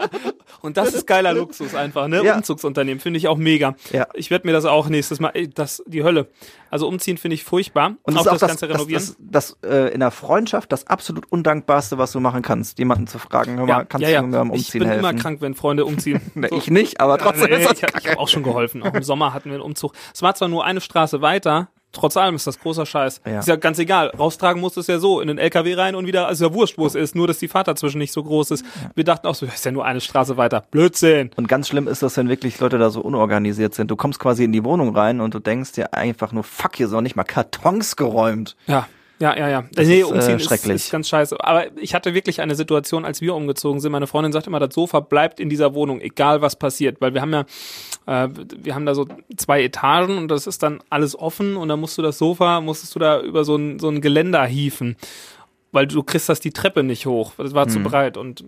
Und 0.61 0.77
das 0.77 0.93
ist 0.93 1.07
geiler 1.07 1.33
Luxus 1.33 1.75
einfach, 1.75 2.07
ne? 2.07 2.23
Ja. 2.23 2.35
Umzugsunternehmen 2.35 2.99
finde 3.01 3.17
ich 3.17 3.27
auch 3.27 3.37
mega. 3.37 3.75
Ja. 3.91 4.07
Ich 4.13 4.31
werde 4.31 4.47
mir 4.47 4.53
das 4.53 4.65
auch 4.65 4.87
nächstes 4.87 5.19
Mal, 5.19 5.31
ey, 5.33 5.49
das, 5.49 5.83
die 5.87 6.03
Hölle. 6.03 6.27
Also 6.69 6.87
umziehen 6.87 7.17
finde 7.17 7.35
ich 7.35 7.43
furchtbar. 7.43 7.95
Und 8.03 8.17
auch 8.17 8.23
das 8.23 8.25
ist 8.25 8.27
auch 8.27 8.31
das, 8.31 8.39
das, 8.39 8.49
ganze 8.49 8.67
das, 8.67 8.77
Renovieren. 8.77 9.03
das, 9.19 9.55
das 9.61 9.69
äh, 9.69 9.93
in 9.93 9.99
der 9.99 10.11
Freundschaft 10.11 10.71
das 10.71 10.87
absolut 10.87 11.29
undankbarste, 11.31 11.97
was 11.97 12.11
du 12.13 12.19
machen 12.19 12.41
kannst, 12.41 12.79
jemanden 12.79 13.07
zu 13.07 13.19
fragen, 13.19 13.57
hör 13.57 13.65
mal, 13.65 13.85
kannst 13.85 14.07
du 14.07 14.21
mir 14.21 14.37
beim 14.37 14.47
ich 14.53 14.53
Umziehen 14.53 14.79
bin 14.79 14.87
helfen? 14.87 15.05
immer 15.05 15.13
krank, 15.13 15.41
wenn 15.41 15.53
Freunde 15.53 15.85
umziehen. 15.85 16.21
Ne, 16.35 16.47
So. 16.49 16.57
Ich 16.57 16.69
nicht, 16.69 16.99
aber 16.99 17.17
trotzdem 17.17 17.51
Ja, 17.51 17.57
nee, 17.57 17.63
ist 17.63 17.71
das 17.71 17.77
ich 17.77 17.83
habe 17.83 18.11
hab 18.11 18.17
auch 18.17 18.27
schon 18.27 18.43
geholfen. 18.43 18.83
Auch 18.83 18.93
im 18.93 19.03
Sommer 19.03 19.33
hatten 19.33 19.49
wir 19.49 19.55
einen 19.55 19.63
Umzug. 19.63 19.93
Es 20.13 20.21
war 20.21 20.33
zwar 20.35 20.47
nur 20.47 20.65
eine 20.65 20.81
Straße 20.81 21.21
weiter, 21.21 21.69
trotz 21.93 22.17
allem 22.17 22.35
ist 22.35 22.47
das 22.47 22.59
großer 22.59 22.85
Scheiß. 22.85 23.21
Ja. 23.25 23.39
Ist 23.39 23.47
ja 23.47 23.55
ganz 23.55 23.79
egal. 23.79 24.07
Raustragen 24.09 24.61
musst 24.61 24.75
du 24.75 24.81
es 24.81 24.87
ja 24.87 24.99
so, 24.99 25.21
in 25.21 25.27
den 25.27 25.37
LKW 25.37 25.75
rein 25.75 25.95
und 25.95 26.05
wieder, 26.05 26.27
also 26.27 26.45
ja 26.45 26.53
wurscht, 26.53 26.77
wo 26.77 26.85
es 26.85 26.95
ist, 26.95 27.15
nur 27.15 27.27
dass 27.27 27.39
die 27.39 27.47
Fahrt 27.47 27.67
dazwischen 27.67 27.99
nicht 27.99 28.11
so 28.11 28.23
groß 28.23 28.51
ist. 28.51 28.65
Wir 28.95 29.03
dachten 29.03 29.27
auch 29.27 29.35
so, 29.35 29.45
ist 29.45 29.63
ja 29.63 29.71
nur 29.71 29.85
eine 29.85 30.01
Straße 30.01 30.35
weiter. 30.35 30.65
Blödsinn. 30.71 31.31
Und 31.35 31.47
ganz 31.47 31.69
schlimm 31.69 31.87
ist 31.87 32.03
das, 32.03 32.17
wenn 32.17 32.27
wirklich 32.27 32.59
Leute 32.59 32.77
da 32.77 32.89
so 32.89 33.01
unorganisiert 33.01 33.73
sind. 33.75 33.89
Du 33.89 33.95
kommst 33.95 34.19
quasi 34.19 34.43
in 34.43 34.51
die 34.51 34.63
Wohnung 34.63 34.95
rein 34.95 35.21
und 35.21 35.33
du 35.33 35.39
denkst 35.39 35.73
dir 35.73 35.93
einfach 35.93 36.31
nur, 36.31 36.43
fuck, 36.43 36.75
hier 36.75 36.87
sind 36.87 36.95
noch 36.95 37.01
nicht 37.01 37.15
mal 37.15 37.23
Kartons 37.23 37.95
geräumt. 37.95 38.55
Ja. 38.67 38.87
Ja, 39.23 39.37
ja, 39.37 39.47
ja. 39.47 39.63
Das 39.71 39.87
nee, 39.87 40.01
ist, 40.01 40.09
äh, 40.09 40.11
umziehen 40.11 40.35
ist, 40.35 40.43
schrecklich. 40.43 40.75
ist 40.75 40.91
ganz 40.91 41.07
scheiße. 41.07 41.37
Aber 41.39 41.65
ich 41.77 41.95
hatte 41.95 42.13
wirklich 42.13 42.41
eine 42.41 42.55
Situation, 42.55 43.05
als 43.05 43.21
wir 43.21 43.33
umgezogen 43.35 43.79
sind. 43.79 43.93
Meine 43.93 44.05
Freundin 44.05 44.33
sagt 44.33 44.47
immer, 44.47 44.59
das 44.59 44.75
Sofa 44.75 44.99
bleibt 44.99 45.39
in 45.39 45.47
dieser 45.47 45.73
Wohnung, 45.73 46.01
egal 46.01 46.41
was 46.41 46.57
passiert. 46.57 46.99
Weil 46.99 47.13
wir 47.13 47.21
haben 47.21 47.31
ja, 47.31 47.45
äh, 48.05 48.27
wir 48.57 48.75
haben 48.75 48.85
da 48.85 48.93
so 48.93 49.07
zwei 49.37 49.63
Etagen 49.63 50.17
und 50.17 50.27
das 50.27 50.45
ist 50.45 50.61
dann 50.61 50.81
alles 50.89 51.17
offen 51.17 51.55
und 51.55 51.69
dann 51.69 51.79
musst 51.79 51.97
du 51.97 52.01
das 52.01 52.17
Sofa, 52.17 52.59
musstest 52.59 52.95
du 52.95 52.99
da 52.99 53.21
über 53.21 53.45
so 53.45 53.55
ein, 53.55 53.79
so 53.79 53.87
ein 53.87 54.01
Geländer 54.01 54.45
hieven. 54.45 54.97
Weil 55.71 55.87
du 55.87 56.03
kriegst 56.03 56.27
das 56.27 56.41
die 56.41 56.51
Treppe 56.51 56.83
nicht 56.83 57.05
hoch. 57.05 57.31
Das 57.37 57.53
war 57.53 57.69
zu 57.69 57.79
Mhm. 57.79 57.83
breit 57.83 58.17
und 58.17 58.43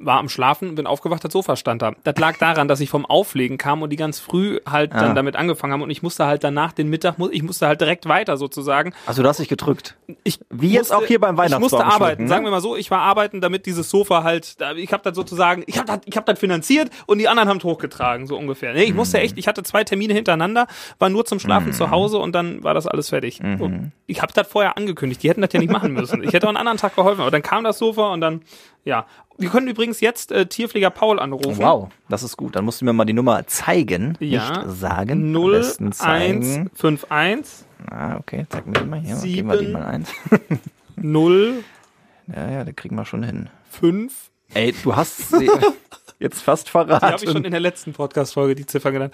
war 0.00 0.18
am 0.18 0.28
Schlafen, 0.28 0.74
bin 0.74 0.86
aufgewacht, 0.86 1.24
das 1.24 1.32
Sofa 1.32 1.56
stand 1.56 1.82
da. 1.82 1.92
Das 2.04 2.16
lag 2.18 2.36
daran, 2.38 2.68
dass 2.68 2.80
ich 2.80 2.90
vom 2.90 3.06
Auflegen 3.06 3.58
kam 3.58 3.82
und 3.82 3.90
die 3.90 3.96
ganz 3.96 4.20
früh 4.20 4.60
halt 4.68 4.92
Ah. 4.94 5.00
dann 5.00 5.14
damit 5.14 5.36
angefangen 5.36 5.72
haben 5.72 5.82
und 5.82 5.90
ich 5.90 6.02
musste 6.02 6.26
halt 6.26 6.44
danach 6.44 6.72
den 6.72 6.88
Mittag, 6.88 7.16
ich 7.30 7.42
musste 7.42 7.66
halt 7.66 7.80
direkt 7.80 8.06
weiter 8.08 8.36
sozusagen. 8.36 8.92
Also 9.06 9.22
du 9.22 9.28
hast 9.28 9.40
dich 9.40 9.48
gedrückt. 9.48 9.96
Ich 10.24 10.38
Wie 10.50 10.70
jetzt 10.72 10.92
auch 10.92 11.04
hier 11.06 11.20
beim 11.20 11.34
Ich 11.34 11.58
musste 11.58 11.78
Weihnachtsbaum 11.78 11.82
arbeiten, 11.82 12.22
ne? 12.24 12.28
sagen 12.28 12.44
wir 12.44 12.50
mal 12.50 12.60
so, 12.60 12.76
ich 12.76 12.90
war 12.90 13.00
arbeiten, 13.00 13.40
damit 13.40 13.66
dieses 13.66 13.90
Sofa 13.90 14.22
halt, 14.22 14.56
ich 14.76 14.92
habe 14.92 15.02
das 15.02 15.14
sozusagen, 15.16 15.64
ich 15.66 15.76
habe 15.78 15.86
das, 15.86 16.00
ich 16.04 16.16
habe 16.16 16.26
das 16.30 16.38
finanziert 16.38 16.90
und 17.06 17.18
die 17.18 17.28
anderen 17.28 17.48
haben 17.48 17.58
es 17.58 17.64
hochgetragen, 17.64 18.26
so 18.26 18.36
ungefähr. 18.36 18.72
Nee, 18.74 18.84
ich 18.84 18.94
musste 18.94 19.18
Mhm. 19.18 19.24
echt, 19.24 19.38
ich 19.38 19.48
hatte 19.48 19.62
zwei 19.62 19.84
Termine 19.84 20.14
hintereinander, 20.14 20.66
war 20.98 21.08
nur 21.08 21.24
zum 21.24 21.38
Schlafen 21.38 21.72
zu 21.72 21.90
Hause 21.90 22.18
und 22.18 22.32
dann 22.34 22.62
war 22.64 22.74
das 22.74 22.86
alles 22.86 23.08
fertig. 23.10 23.40
Mhm. 23.42 23.92
Ich 24.06 24.22
habe 24.22 24.32
das 24.32 24.46
vorher 24.48 24.76
angekündigt, 24.76 25.22
die 25.22 25.28
hätten 25.30 25.40
das 25.42 25.52
ja 25.52 25.60
nicht 25.60 25.72
machen 25.72 25.92
müssen. 25.92 26.22
Ich 26.22 26.32
hätte 26.32 26.46
auch 26.46 26.50
einen 26.50 26.56
anderen 26.58 26.78
Tag 26.78 26.94
geholfen, 26.96 27.20
aber 27.22 27.30
dann 27.30 27.42
kam 27.42 27.64
das 27.64 27.78
Sofa 27.78 28.12
und 28.12 28.20
dann, 28.20 28.42
ja. 28.84 29.06
Wir 29.36 29.48
können 29.50 29.66
übrigens 29.66 30.00
jetzt 30.00 30.30
äh, 30.30 30.46
Tierpfleger 30.46 30.90
Paul 30.90 31.18
anrufen. 31.18 31.58
Wow, 31.58 31.88
das 32.08 32.22
ist 32.22 32.36
gut. 32.36 32.54
Dann 32.54 32.64
musst 32.64 32.80
du 32.80 32.84
mir 32.84 32.92
mal 32.92 33.04
die 33.04 33.12
Nummer 33.14 33.44
zeigen, 33.48 34.16
Ja. 34.20 34.64
nicht 34.64 34.76
sagen. 34.78 35.34
Am 35.36 35.50
besten 35.50 35.90
zeigen. 35.92 36.70
0151 36.80 37.66
Ah, 37.90 38.16
okay, 38.16 38.46
zeig 38.48 38.66
mir 38.66 38.74
die 38.74 38.84
mal 38.84 39.00
hier. 39.00 39.16
Geben 39.16 39.48
wir 39.48 39.56
die 39.58 39.66
mal 39.68 39.82
eins. 39.84 40.10
05 40.96 41.64
Ja, 42.34 42.50
ja, 42.50 42.64
das 42.64 42.74
kriegen 42.76 42.94
wir 42.96 43.04
schon 43.04 43.22
hin. 43.22 43.50
Die 43.82 44.08
Ey, 44.54 44.72
du 44.84 44.94
hast 44.96 45.30
sie 45.30 45.50
jetzt 46.20 46.40
fast 46.40 46.70
verraten. 46.70 47.04
habe 47.04 47.24
ich 47.24 47.30
schon 47.30 47.44
in 47.44 47.50
der 47.50 47.60
letzten 47.60 47.92
Podcast-Folge 47.92 48.54
die 48.54 48.64
Ziffer 48.66 48.92
genannt. 48.92 49.12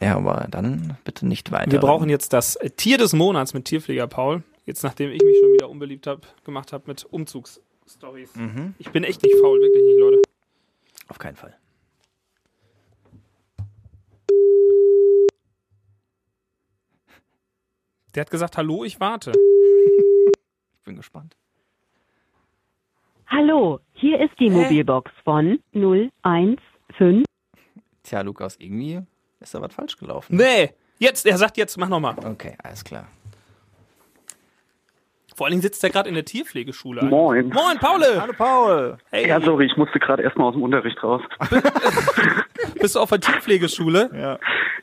ja, 0.00 0.16
aber 0.16 0.46
dann 0.50 0.96
bitte 1.04 1.26
nicht 1.26 1.50
weiter. 1.52 1.72
Wir 1.72 1.80
brauchen 1.80 2.08
jetzt 2.08 2.32
das 2.32 2.56
äh, 2.56 2.70
Tier 2.70 2.96
des 2.96 3.12
Monats 3.12 3.52
mit 3.54 3.64
Tierpfleger 3.66 4.06
Paul. 4.06 4.44
Jetzt 4.64 4.82
nachdem 4.84 5.10
ich 5.10 5.20
mich 5.22 5.36
schon 5.40 5.52
wieder 5.52 5.68
unbeliebt 5.68 6.06
hab, 6.06 6.26
gemacht 6.44 6.72
habe 6.72 6.84
mit 6.86 7.04
Umzugsstories. 7.86 8.34
Mhm. 8.34 8.74
Ich 8.78 8.90
bin 8.90 9.04
echt 9.04 9.22
nicht 9.22 9.36
faul, 9.40 9.60
wirklich 9.60 9.84
nicht, 9.84 9.98
Leute. 9.98 10.22
Auf 11.08 11.18
keinen 11.18 11.36
Fall. 11.36 11.56
Der 18.14 18.22
hat 18.22 18.30
gesagt, 18.30 18.56
hallo, 18.56 18.84
ich 18.84 19.00
warte. 19.00 19.32
Ich 20.78 20.88
bin 20.88 20.96
gespannt. 20.98 21.36
Hallo, 23.26 23.80
hier 23.94 24.20
ist 24.20 24.38
die 24.38 24.48
Mobilbox 24.50 25.10
von 25.24 25.58
015. 25.72 27.24
Tja, 28.04 28.20
Lukas, 28.20 28.54
irgendwie 28.60 29.00
ist 29.40 29.52
da 29.52 29.60
was 29.60 29.74
falsch 29.74 29.96
gelaufen. 29.96 30.36
Nee, 30.36 30.74
jetzt, 31.00 31.26
er 31.26 31.36
sagt 31.38 31.56
jetzt, 31.56 31.76
mach 31.76 31.88
nochmal. 31.88 32.16
Okay, 32.24 32.56
alles 32.62 32.84
klar. 32.84 33.08
Vor 35.36 35.46
allen 35.46 35.50
Dingen 35.52 35.62
sitzt 35.62 35.84
er 35.84 35.90
gerade 35.90 36.08
in 36.08 36.14
der 36.14 36.24
Tierpflegeschule. 36.24 37.04
Moin. 37.04 37.50
Moin, 37.50 37.76
Paul! 37.78 38.00
Hallo 38.18 38.32
Paul. 38.34 38.96
Hey, 39.10 39.28
Ja, 39.28 39.38
sorry, 39.38 39.66
ich 39.66 39.76
musste 39.76 39.98
gerade 39.98 40.22
erstmal 40.22 40.48
aus 40.48 40.54
dem 40.54 40.62
Unterricht 40.62 40.96
raus. 41.04 41.20
bist 42.80 42.94
du 42.96 43.00
auf 43.00 43.10
der 43.10 43.20
Tierpflegeschule? 43.20 44.08
Ja. 44.18 44.38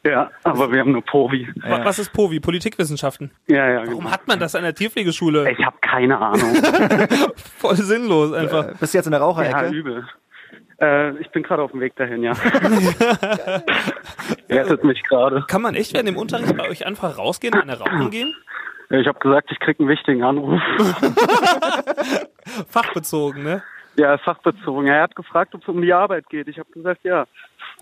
Ja, 0.06 0.30
aber 0.44 0.72
wir 0.72 0.82
haben 0.82 0.92
nur 0.92 1.02
Povi. 1.04 1.48
Wa- 1.56 1.84
Was 1.86 1.98
ist 1.98 2.14
POVI? 2.14 2.40
Politikwissenschaften. 2.40 3.32
Ja, 3.48 3.68
ja, 3.68 3.80
Warum 3.88 4.00
genau. 4.02 4.12
hat 4.12 4.28
man 4.28 4.40
das 4.40 4.54
an 4.54 4.62
der 4.62 4.76
Tierpflegeschule? 4.76 5.50
Ich 5.50 5.66
habe 5.66 5.78
keine 5.82 6.20
Ahnung. 6.20 6.54
Voll 7.58 7.76
sinnlos 7.78 8.32
einfach. 8.34 8.68
Äh, 8.68 8.74
bist 8.80 8.94
du 8.94 8.98
jetzt 9.00 9.08
in 9.08 9.12
der 9.12 9.22
ja, 9.22 9.26
Raucherecke? 9.26 9.70
übel. 9.74 10.06
Äh, 10.80 11.18
ich 11.20 11.32
bin 11.32 11.42
gerade 11.42 11.64
auf 11.64 11.72
dem 11.72 11.80
Weg 11.80 11.96
dahin, 11.96 12.22
ja. 12.22 12.34
Rettet 14.50 14.84
mich 14.84 15.02
gerade. 15.04 15.46
Kann 15.48 15.62
man 15.62 15.74
echt 15.74 15.94
während 15.94 16.10
dem 16.10 16.18
Unterricht 16.18 16.56
bei 16.56 16.70
euch 16.70 16.86
einfach 16.86 17.18
rausgehen, 17.18 17.56
eine 17.56 17.80
rauchen 17.80 18.12
gehen? 18.12 18.36
Ich 18.90 19.08
habe 19.08 19.20
gesagt, 19.20 19.52
ich 19.52 19.60
krieg 19.60 19.80
einen 19.80 19.90
wichtigen 19.90 20.24
Anruf. 20.24 20.62
Fachbezogen, 22.70 23.44
ne? 23.44 23.64
Ja, 23.96 24.18
fachbezogen. 24.18 24.88
Er 24.88 25.04
hat 25.04 25.16
gefragt, 25.16 25.54
ob 25.54 25.62
es 25.62 25.68
um 25.68 25.82
die 25.82 25.94
Arbeit 25.94 26.28
geht. 26.30 26.48
Ich 26.48 26.58
habe 26.58 26.72
gesagt, 26.72 27.04
ja. 27.04 27.26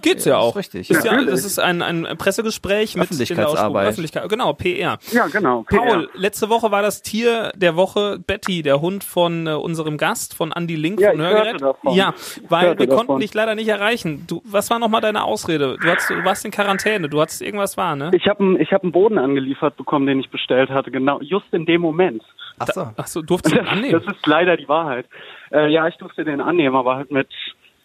Geht's 0.02 0.26
ja 0.26 0.36
ist 0.38 0.42
auch. 0.44 0.56
richtig, 0.56 0.90
Ist 0.90 1.04
ja, 1.06 1.24
das 1.24 1.46
ist 1.46 1.60
ein, 1.60 1.82
ein 1.82 2.08
Pressegespräch 2.18 2.96
mit 2.96 3.04
Öffentlichkeitsarbeit. 3.04 3.88
Öffentlichkeit. 3.90 4.28
Genau, 4.30 4.54
PR. 4.54 4.98
Ja, 5.12 5.28
genau. 5.28 5.64
PR. 5.64 5.80
Paul, 5.80 6.10
letzte 6.16 6.50
Woche 6.50 6.72
war 6.72 6.82
das 6.82 7.02
Tier 7.04 7.52
der 7.56 7.76
Woche 7.76 8.18
Betty, 8.20 8.64
der 8.64 8.82
Hund 8.82 9.04
von 9.04 9.46
äh, 9.48 9.52
unserem 9.52 9.98
Gast, 9.98 10.34
von 10.36 10.52
Andy 10.52 10.76
Link 10.76 11.00
Ja, 11.00 11.12
von 11.12 11.20
ich 11.20 11.26
Hörgerät. 11.26 11.46
hörte 11.54 11.64
davon. 11.66 11.96
Ja, 11.96 12.14
weil 12.50 12.68
hörte 12.68 12.80
wir 12.80 12.88
konnten 12.88 13.08
davon. 13.08 13.20
dich 13.22 13.34
leider 13.34 13.56
nicht 13.56 13.68
erreichen. 13.68 14.26
Du, 14.28 14.42
was 14.46 14.70
war 14.70 14.80
nochmal 14.80 15.02
deine 15.02 15.24
Ausrede? 15.24 15.78
Du, 15.82 15.88
hast, 15.90 16.10
du 16.10 16.24
warst 16.26 16.46
in 16.46 16.52
Quarantäne, 16.52 17.10
du 17.10 17.22
hattest 17.22 17.42
irgendwas 17.42 17.78
war, 17.78 17.96
ne? 17.96 18.12
Ich 18.14 18.28
habe 18.28 18.40
einen 18.40 18.60
ich 18.60 18.72
hab 18.74 18.84
einen 18.84 18.92
Boden 18.92 19.18
angeliefert 19.20 19.78
bekommen, 19.78 20.08
den 20.08 20.20
ich 20.20 20.30
bestellt 20.30 20.70
hatte. 20.70 20.90
Genau, 20.92 21.20
just 21.22 21.46
in 21.54 21.66
dem 21.66 21.82
Moment. 21.82 22.24
Ach 22.60 22.68
so. 22.74 22.82
Achso, 22.98 23.22
durftest 23.22 23.56
du 23.56 23.60
den 23.60 23.66
Das 23.66 23.74
annehmen? 23.74 24.02
ist 24.08 24.26
leider 24.28 24.58
die 24.58 24.68
Wahrheit. 24.68 25.06
Äh, 25.52 25.72
ja, 25.72 25.88
ich 25.88 25.96
durfte 25.98 26.24
den 26.24 26.42
annehmen, 26.42 26.76
aber 26.76 26.96
halt 26.96 27.12
mit 27.12 27.28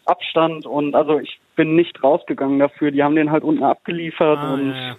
Abstand 0.04 0.66
und 0.66 0.94
also 0.94 1.18
ich 1.18 1.40
bin 1.56 1.74
nicht 1.74 2.02
rausgegangen 2.02 2.58
dafür. 2.58 2.90
Die 2.90 3.02
haben 3.02 3.16
den 3.16 3.30
halt 3.30 3.42
unten 3.42 3.64
abgeliefert 3.64 4.38
Ah, 4.38 4.54
und 4.54 4.70
ja, 4.70 4.88
ja. 4.88 4.96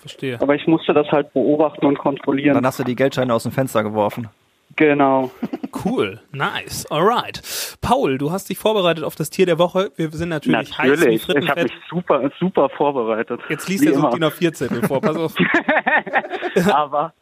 Verstehe. 0.00 0.40
aber 0.40 0.54
ich 0.54 0.66
musste 0.66 0.92
das 0.92 1.08
halt 1.10 1.32
beobachten 1.32 1.86
und 1.86 1.98
kontrollieren. 1.98 2.54
Dann 2.54 2.66
hast 2.66 2.78
du 2.78 2.84
die 2.84 2.94
Geldscheine 2.96 3.32
aus 3.34 3.44
dem 3.44 3.52
Fenster 3.52 3.82
geworfen. 3.82 4.28
genau. 4.76 5.30
Cool, 5.84 6.20
nice, 6.32 6.84
alright. 6.90 7.40
Paul, 7.80 8.18
du 8.18 8.30
hast 8.30 8.50
dich 8.50 8.58
vorbereitet 8.58 9.04
auf 9.04 9.14
das 9.16 9.30
Tier 9.30 9.46
der 9.46 9.58
Woche. 9.58 9.90
Wir 9.96 10.10
sind 10.10 10.28
natürlich, 10.28 10.76
heiß 10.78 10.86
wie 10.86 10.90
Natürlich. 11.16 11.28
Ich 11.30 11.48
habe 11.48 11.62
mich 11.62 11.72
super 11.88 12.30
super 12.38 12.68
vorbereitet. 12.68 13.40
Jetzt 13.48 13.68
liest 13.70 13.86
er 13.86 13.94
so. 13.94 14.10
DIN 14.10 14.22
A4-Zettel 14.22 14.82
vor. 14.86 15.00
Pass 15.00 15.16
auf. 15.16 15.34
aber 16.72 17.14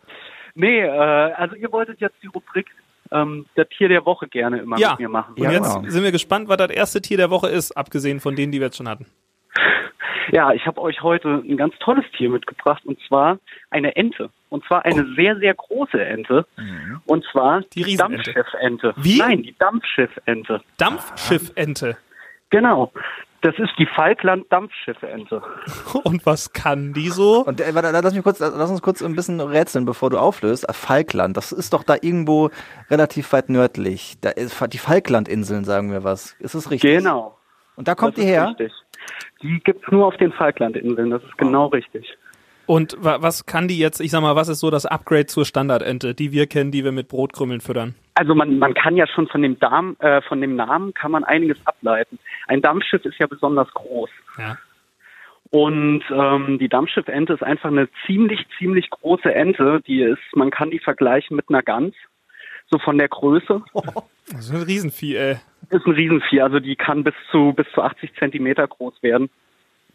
nee, 0.56 0.80
äh, 0.80 0.88
also 0.90 1.54
ihr 1.54 1.70
wolltet 1.72 2.00
jetzt 2.00 2.16
die 2.22 2.26
Rubrik 2.26 2.66
ähm, 3.12 3.46
der 3.56 3.68
Tier 3.68 3.88
der 3.88 4.04
Woche 4.06 4.28
gerne 4.28 4.58
immer 4.58 4.78
Ja, 4.78 4.90
mit 4.92 5.00
mir 5.00 5.08
machen. 5.08 5.34
und 5.36 5.42
Ja, 5.42 5.50
jetzt 5.52 5.74
genau. 5.74 5.88
sind 5.90 6.02
wir 6.04 6.12
gespannt, 6.12 6.48
was 6.48 6.56
das 6.58 6.70
erste 6.70 7.00
Tier 7.02 7.16
der 7.16 7.30
Woche 7.30 7.48
ist, 7.48 7.72
abgesehen 7.76 8.20
von 8.20 8.36
denen, 8.36 8.52
die 8.52 8.58
wir 8.60 8.66
jetzt 8.66 8.76
schon 8.76 8.88
hatten. 8.88 9.06
Ja, 10.32 10.52
ich 10.52 10.64
habe 10.64 10.80
euch 10.80 11.02
heute 11.02 11.42
ein 11.44 11.56
ganz 11.56 11.74
tolles 11.80 12.04
Tier 12.16 12.30
mitgebracht 12.30 12.82
und 12.84 13.00
zwar 13.08 13.38
eine 13.70 13.96
Ente. 13.96 14.30
Und 14.48 14.64
zwar 14.64 14.84
eine 14.84 15.04
sehr, 15.16 15.36
sehr 15.38 15.54
große 15.54 16.00
Ente. 16.04 16.46
Und 17.06 17.24
zwar 17.32 17.58
Oh. 17.62 17.66
Die 17.74 17.82
die. 17.82 17.96
Dampfschiffente. 17.96 18.94
Wie? 18.96 19.18
Nein, 19.18 19.42
die 19.42 19.56
Dampfschiffente. 19.58 20.60
Dampfschiffente. 20.76 21.96
Genau. 22.50 22.92
Das 23.42 23.58
ist 23.58 23.70
die 23.78 23.86
Falkland-Dampfschiffente. 23.86 25.42
Und 26.04 26.26
was 26.26 26.52
kann 26.52 26.92
die 26.92 27.08
so? 27.08 27.44
Und 27.44 27.60
äh, 27.60 27.74
warte, 27.74 27.90
lass 27.90 28.14
mich 28.14 28.22
kurz, 28.22 28.38
lass 28.38 28.70
uns 28.70 28.82
kurz 28.82 29.02
ein 29.02 29.16
bisschen 29.16 29.40
rätseln, 29.40 29.86
bevor 29.86 30.10
du 30.10 30.18
auflöst. 30.18 30.68
Äh, 30.68 30.72
Falkland, 30.74 31.36
das 31.36 31.52
ist 31.52 31.72
doch 31.72 31.82
da 31.82 31.96
irgendwo 32.00 32.50
relativ 32.90 33.32
weit 33.32 33.48
nördlich. 33.48 34.16
Da 34.20 34.30
ist 34.30 34.60
die 34.72 34.78
Falklandinseln, 34.78 35.64
sagen 35.64 35.90
wir 35.90 36.04
was. 36.04 36.32
Ist 36.40 36.54
es 36.54 36.70
richtig? 36.70 36.98
Genau. 36.98 37.38
Und 37.76 37.88
da 37.88 37.94
kommt 37.94 38.18
das 38.18 38.24
die 38.24 38.30
her? 38.30 38.48
Richtig. 38.48 38.72
Die 39.42 39.58
gibt's 39.60 39.90
nur 39.90 40.06
auf 40.06 40.16
den 40.18 40.32
Falklandinseln. 40.32 41.10
Das 41.10 41.22
ist 41.22 41.38
genau 41.38 41.68
richtig. 41.68 42.06
Und 42.66 42.96
wa 43.00 43.22
was 43.22 43.46
kann 43.46 43.68
die 43.68 43.78
jetzt, 43.78 44.00
ich 44.00 44.10
sag 44.10 44.20
mal, 44.20 44.36
was 44.36 44.48
ist 44.48 44.60
so 44.60 44.70
das 44.70 44.86
Upgrade 44.86 45.26
zur 45.26 45.44
Standardente, 45.44 46.14
die 46.14 46.30
wir 46.30 46.46
kennen, 46.46 46.70
die 46.70 46.84
wir 46.84 46.92
mit 46.92 47.08
Brotkrümmeln 47.08 47.60
füttern? 47.60 47.94
Also 48.14 48.34
man, 48.34 48.58
man 48.58 48.74
kann 48.74 48.96
ja 48.96 49.06
schon 49.06 49.28
von 49.28 49.42
dem, 49.42 49.58
Darm, 49.58 49.96
äh, 50.00 50.20
von 50.22 50.40
dem 50.40 50.56
Namen 50.56 50.92
kann 50.94 51.10
man 51.10 51.24
einiges 51.24 51.58
ableiten. 51.66 52.18
Ein 52.48 52.60
Dampfschiff 52.60 53.04
ist 53.04 53.18
ja 53.18 53.26
besonders 53.26 53.70
groß. 53.72 54.10
Ja. 54.38 54.58
Und 55.50 56.02
ähm, 56.10 56.58
die 56.58 56.68
Dampfschiffente 56.68 57.32
ist 57.32 57.42
einfach 57.42 57.70
eine 57.70 57.88
ziemlich, 58.06 58.46
ziemlich 58.58 58.88
große 58.90 59.34
Ente. 59.34 59.80
Die 59.86 60.02
ist, 60.02 60.20
man 60.34 60.50
kann 60.50 60.70
die 60.70 60.78
vergleichen 60.78 61.36
mit 61.36 61.48
einer 61.48 61.62
Gans, 61.62 61.94
so 62.70 62.78
von 62.78 62.98
der 62.98 63.08
Größe. 63.08 63.62
Das 64.32 64.44
ist 64.46 64.54
ein 64.54 64.62
Riesenvieh, 64.62 65.16
ey. 65.16 65.36
Ist 65.70 65.86
ein 65.86 65.92
Riesenvieh, 65.92 66.40
also 66.40 66.60
die 66.60 66.76
kann 66.76 67.02
bis 67.02 67.14
zu 67.32 67.52
bis 67.52 67.66
zu 67.74 67.82
80 67.82 68.14
Zentimeter 68.14 68.68
groß 68.68 69.02
werden. 69.02 69.28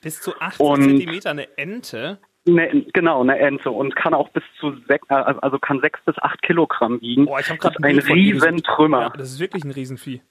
Bis 0.01 0.21
zu 0.21 0.37
80 0.37 0.59
Und- 0.59 0.83
Zentimeter 0.83 1.29
eine 1.29 1.57
Ente. 1.57 2.19
Ne, 2.47 2.85
genau, 2.93 3.21
eine 3.21 3.39
Ente 3.39 3.71
und 3.71 3.95
kann 3.95 4.13
auch 4.13 4.29
bis 4.29 4.43
zu 4.59 4.75
sechs, 4.87 5.07
äh, 5.09 5.13
also 5.15 5.57
kann 5.57 5.79
sechs 5.81 5.99
bis 6.05 6.15
acht 6.19 6.41
Kilogramm 6.43 7.01
wiegen. 7.01 7.25
Boah, 7.25 7.39
ich 7.39 7.49
habe 7.49 7.57
gerade 7.59 7.75
Das 7.81 7.91
ist 7.91 8.09
ein 8.09 8.13
riesen 8.13 8.61
Ja, 8.91 9.09
das 9.09 9.31
ist 9.31 9.39
wirklich 9.39 9.63
ein 9.63 9.71
Riesenvieh. 9.71 10.21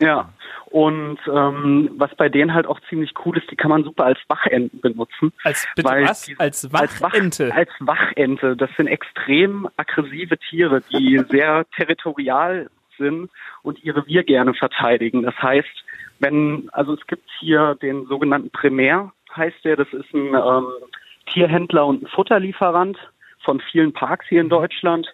Ja. 0.00 0.28
Und 0.66 1.18
ähm, 1.32 1.90
was 1.96 2.14
bei 2.16 2.28
denen 2.28 2.52
halt 2.52 2.66
auch 2.66 2.80
ziemlich 2.88 3.14
cool 3.24 3.38
ist, 3.38 3.50
die 3.50 3.56
kann 3.56 3.70
man 3.70 3.84
super 3.84 4.04
als 4.04 4.18
Wachenten 4.28 4.80
benutzen. 4.80 5.32
Als 5.44 5.66
bitte 5.76 5.88
was? 5.88 6.22
die- 6.22 6.38
Als 6.38 6.68
Als, 6.74 7.00
Wach, 7.00 7.12
Wachente. 7.12 7.54
als 7.54 7.70
Wachente. 7.80 8.56
Das 8.56 8.70
sind 8.76 8.88
extrem 8.88 9.68
aggressive 9.76 10.36
Tiere, 10.38 10.82
die 10.92 11.18
sehr 11.30 11.64
territorial 11.76 12.68
sind 12.98 13.30
und 13.62 13.82
ihr 13.84 13.96
Revier 13.96 14.24
gerne 14.24 14.52
verteidigen. 14.54 15.22
Das 15.22 15.36
heißt, 15.40 15.84
wenn, 16.18 16.68
also 16.72 16.94
es 16.94 17.06
gibt 17.06 17.28
hier 17.38 17.76
den 17.80 18.06
sogenannten 18.06 18.50
Primär, 18.50 19.12
heißt 19.34 19.64
der, 19.64 19.76
das 19.76 19.88
ist 19.92 20.12
ein 20.12 20.34
ähm, 20.34 20.66
Tierhändler 21.26 21.86
und 21.86 22.02
ein 22.02 22.06
Futterlieferant 22.08 22.98
von 23.44 23.60
vielen 23.70 23.92
Parks 23.92 24.26
hier 24.28 24.40
in 24.40 24.48
Deutschland. 24.48 25.06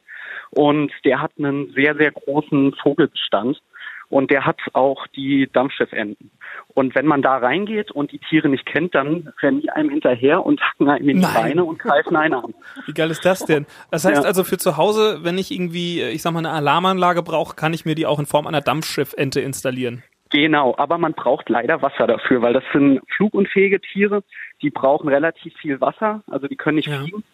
Und 0.51 0.93
der 1.05 1.21
hat 1.21 1.33
einen 1.39 1.73
sehr, 1.73 1.95
sehr 1.97 2.13
großen 2.13 2.75
Vogelbestand. 2.83 3.61
Und 4.09 4.33
der 4.33 4.45
hat 4.45 4.59
auch 4.73 5.07
die 5.09 5.49
Dampfschiffenten. 5.53 6.33
Und 6.75 6.97
wenn 6.97 7.07
man 7.07 7.23
da 7.23 7.37
reingeht 7.37 7.93
und 7.93 8.11
die 8.11 8.19
Tiere 8.19 8.49
nicht 8.49 8.67
kennt, 8.67 8.93
dann 8.97 9.33
rennen 9.41 9.61
die 9.61 9.71
einem 9.71 9.89
hinterher 9.91 10.45
und 10.45 10.61
hacken 10.61 10.89
einem 10.89 11.09
in 11.09 11.17
die 11.19 11.23
Nein. 11.23 11.35
Beine 11.35 11.65
und 11.65 11.79
greifen 11.79 12.17
einen 12.17 12.35
an. 12.35 12.55
Wie 12.87 12.93
geil 12.93 13.11
ist 13.13 13.25
das 13.25 13.45
denn? 13.45 13.67
Das 13.93 14.05
heißt 14.05 14.23
Ja. 14.23 14.27
also 14.27 14.43
für 14.43 14.59
zu 14.59 14.77
Hause, 14.77 15.21
wenn 15.23 15.39
ich 15.39 15.53
irgendwie, 15.53 16.01
äh, 16.01 16.11
ich 16.11 16.23
sag 16.23 16.33
mal, 16.33 16.41
eine 16.41 16.51
Alarmanlage 16.51 17.23
brauche, 17.23 17.55
kann 17.55 17.73
ich 17.73 17.85
mir 17.85 17.95
die 17.95 18.07
auch 18.07 18.19
in 18.19 18.27
Form 18.27 18.49
einer 18.49 18.61
Dampfschiffente 18.61 19.41
installieren. 19.41 20.03
Genau, 20.31 20.75
aber 20.79 20.97
man 20.99 21.13
braucht 21.13 21.49
leider 21.49 21.83
Wasser 21.83 22.07
dafür, 22.07 22.41
weil 22.41 22.53
das 22.53 22.65
sind 22.73 23.01
flugunfähige 23.17 23.81
Tiere, 23.81 24.23
die 24.63 24.71
brauchen 24.71 25.09
relativ 25.09 25.55
viel 25.57 25.81
Wasser, 25.81 26.23
also 26.31 26.47
die 26.47 26.57
können 26.57 26.77
nicht 26.77 26.89
Ja. 26.89 27.01
fliegen, 27.01 27.25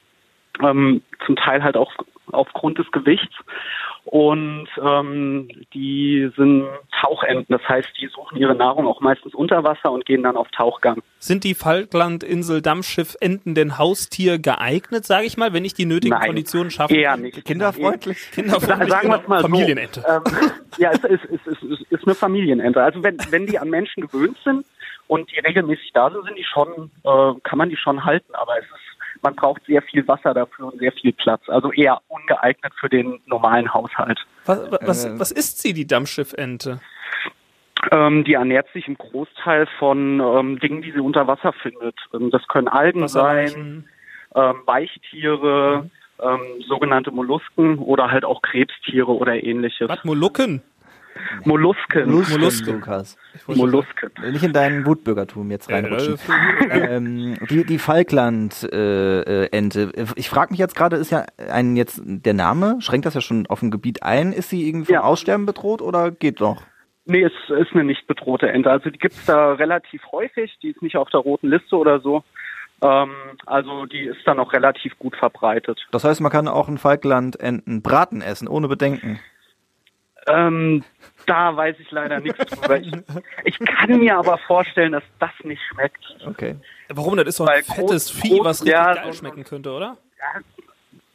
ähm, 0.62 1.02
zum 1.24 1.36
Teil 1.36 1.62
halt 1.62 1.76
auch 1.76 1.92
aufgrund 2.32 2.78
des 2.78 2.90
Gewichts. 2.90 3.34
Und 4.04 4.68
ähm, 4.80 5.48
die 5.74 6.30
sind 6.36 6.68
Tauchenten, 7.00 7.46
das 7.48 7.68
heißt, 7.68 7.88
die 8.00 8.06
suchen 8.06 8.38
ihre 8.38 8.54
Nahrung 8.54 8.86
auch 8.86 9.00
meistens 9.00 9.34
unter 9.34 9.64
Wasser 9.64 9.90
und 9.90 10.06
gehen 10.06 10.22
dann 10.22 10.36
auf 10.36 10.46
Tauchgang. 10.56 11.02
Sind 11.18 11.42
die 11.42 11.54
Falklandinsel 11.54 12.62
Dampfschiff-Enten 12.62 13.56
denn 13.56 13.78
Haustier 13.78 14.38
geeignet, 14.38 15.04
sage 15.04 15.26
ich 15.26 15.36
mal, 15.36 15.52
wenn 15.52 15.64
ich 15.64 15.74
die 15.74 15.86
nötigen 15.86 16.14
Nein, 16.14 16.28
Konditionen 16.28 16.70
schaffe? 16.70 16.94
Eher 16.94 17.16
nicht. 17.16 17.44
Kinderfreundlich? 17.44 18.18
Kinderfreundlich, 18.32 18.90
Sagen 18.90 19.08
wir 19.08 19.20
es 19.20 19.26
mal 19.26 19.40
Familienente. 19.40 20.00
so. 20.02 20.08
Ähm, 20.08 20.50
ja, 20.78 20.92
es 20.92 21.02
ist, 21.02 21.24
es, 21.24 21.46
ist, 21.46 21.62
es 21.62 21.80
ist 21.90 22.04
eine 22.04 22.14
Familienente. 22.14 22.80
Also 22.80 23.02
wenn, 23.02 23.18
wenn 23.30 23.46
die 23.46 23.58
an 23.58 23.70
Menschen 23.70 24.06
gewöhnt 24.06 24.38
sind 24.44 24.64
und 25.08 25.32
die 25.32 25.40
regelmäßig 25.40 25.90
da 25.94 26.10
sind, 26.10 26.24
sind 26.26 26.38
die 26.38 26.44
schon, 26.44 26.92
äh, 27.02 27.40
kann 27.42 27.58
man 27.58 27.70
die 27.70 27.76
schon 27.76 28.04
halten. 28.04 28.32
Aber 28.34 28.56
es 28.56 28.64
ist, 28.64 28.85
man 29.26 29.34
braucht 29.34 29.66
sehr 29.66 29.82
viel 29.82 30.06
Wasser 30.06 30.34
dafür 30.34 30.72
und 30.72 30.78
sehr 30.78 30.92
viel 30.92 31.12
Platz. 31.12 31.42
Also 31.48 31.72
eher 31.72 32.00
ungeeignet 32.06 32.72
für 32.78 32.88
den 32.88 33.18
normalen 33.26 33.74
Haushalt. 33.74 34.24
Was, 34.44 34.70
was, 34.80 35.04
Äh. 35.04 35.18
was 35.18 35.32
ist 35.32 35.60
sie, 35.60 35.72
die 35.72 35.84
Dampfschiffente? 35.84 36.80
Ähm, 37.90 38.22
die 38.22 38.34
ernährt 38.34 38.68
sich 38.72 38.86
im 38.86 38.96
Großteil 38.96 39.66
von 39.80 40.20
ähm, 40.20 40.60
Dingen, 40.60 40.80
die 40.80 40.92
sie 40.92 41.00
unter 41.00 41.26
Wasser 41.26 41.52
findet. 41.52 41.96
Ähm, 42.14 42.30
das 42.30 42.46
können 42.46 42.68
Algen 42.68 43.08
sein, 43.08 43.88
ähm, 44.36 44.54
Weichtiere, 44.64 45.90
ähm, 46.22 46.40
sogenannte 46.68 47.10
Mollusken 47.10 47.78
oder 47.78 48.12
halt 48.12 48.24
auch 48.24 48.42
Krebstiere 48.42 49.10
oder 49.10 49.42
ähnliches. 49.42 49.88
Was, 49.88 50.04
Molukken? 50.04 50.62
Mollusken. 51.44 52.10
Mollusken. 52.10 52.74
Lukas. 52.74 53.16
Mollusken. 53.46 54.10
Nicht 54.30 54.44
in 54.44 54.52
deinen 54.52 54.86
Wutbürgertum 54.86 55.50
jetzt 55.50 55.70
reinrutschen. 55.70 56.18
ähm, 56.70 57.36
die 57.50 57.64
die 57.64 57.78
Falkland-Ente. 57.78 59.92
Äh, 59.96 60.06
ich 60.16 60.28
frage 60.28 60.52
mich 60.52 60.58
jetzt 60.58 60.76
gerade, 60.76 60.96
ist 60.96 61.10
ja 61.10 61.24
ein 61.50 61.76
jetzt 61.76 62.00
der 62.04 62.34
Name, 62.34 62.76
schränkt 62.80 63.06
das 63.06 63.14
ja 63.14 63.20
schon 63.20 63.46
auf 63.46 63.62
ein 63.62 63.70
Gebiet 63.70 64.02
ein? 64.02 64.32
Ist 64.32 64.50
sie 64.50 64.68
irgendwie 64.68 64.86
vom 64.86 64.94
Ja. 64.94 65.02
Aussterben 65.02 65.46
bedroht 65.46 65.82
oder 65.82 66.10
geht 66.10 66.40
doch? 66.40 66.62
Nee, 67.04 67.22
es 67.22 67.32
ist 67.48 67.72
eine 67.72 67.84
nicht 67.84 68.06
bedrohte 68.08 68.48
Ente. 68.48 68.70
Also 68.70 68.90
die 68.90 68.98
gibt's 68.98 69.24
da 69.26 69.52
relativ 69.52 70.02
häufig. 70.10 70.58
Die 70.62 70.70
ist 70.70 70.82
nicht 70.82 70.96
auf 70.96 71.08
der 71.10 71.20
roten 71.20 71.48
Liste 71.48 71.76
oder 71.76 72.00
so. 72.00 72.24
Ähm, 72.82 73.10
also 73.46 73.86
die 73.86 74.00
ist 74.00 74.18
da 74.26 74.34
noch 74.34 74.52
relativ 74.52 74.98
gut 74.98 75.16
verbreitet. 75.16 75.86
Das 75.92 76.04
heißt, 76.04 76.20
man 76.20 76.32
kann 76.32 76.48
auch 76.48 76.68
einen 76.68 76.78
Falkland-Enten 76.78 77.80
Braten 77.80 78.22
essen, 78.22 78.48
ohne 78.48 78.66
Bedenken. 78.68 79.20
Ähm, 80.26 80.84
da 81.26 81.56
weiß 81.56 81.76
ich 81.80 81.90
leider 81.90 82.20
nichts 82.20 82.44
drüber. 82.46 82.78
Ich, 82.78 82.92
ich 83.44 83.58
kann 83.58 83.98
mir 83.98 84.16
aber 84.16 84.38
vorstellen, 84.38 84.92
dass 84.92 85.02
das 85.18 85.30
nicht 85.44 85.60
schmeckt. 85.70 86.04
Okay. 86.26 86.56
Warum? 86.88 87.16
Das 87.16 87.26
ist 87.26 87.40
doch 87.40 87.46
ein 87.48 87.56
Weil 87.56 87.62
fettes 87.62 88.12
groß- 88.12 88.20
Vieh, 88.22 88.40
was 88.42 88.60
richtig 88.62 88.72
ja, 88.72 88.94
geil 88.94 89.04
so- 89.06 89.18
schmecken 89.18 89.44
könnte, 89.44 89.70
oder? 89.72 89.96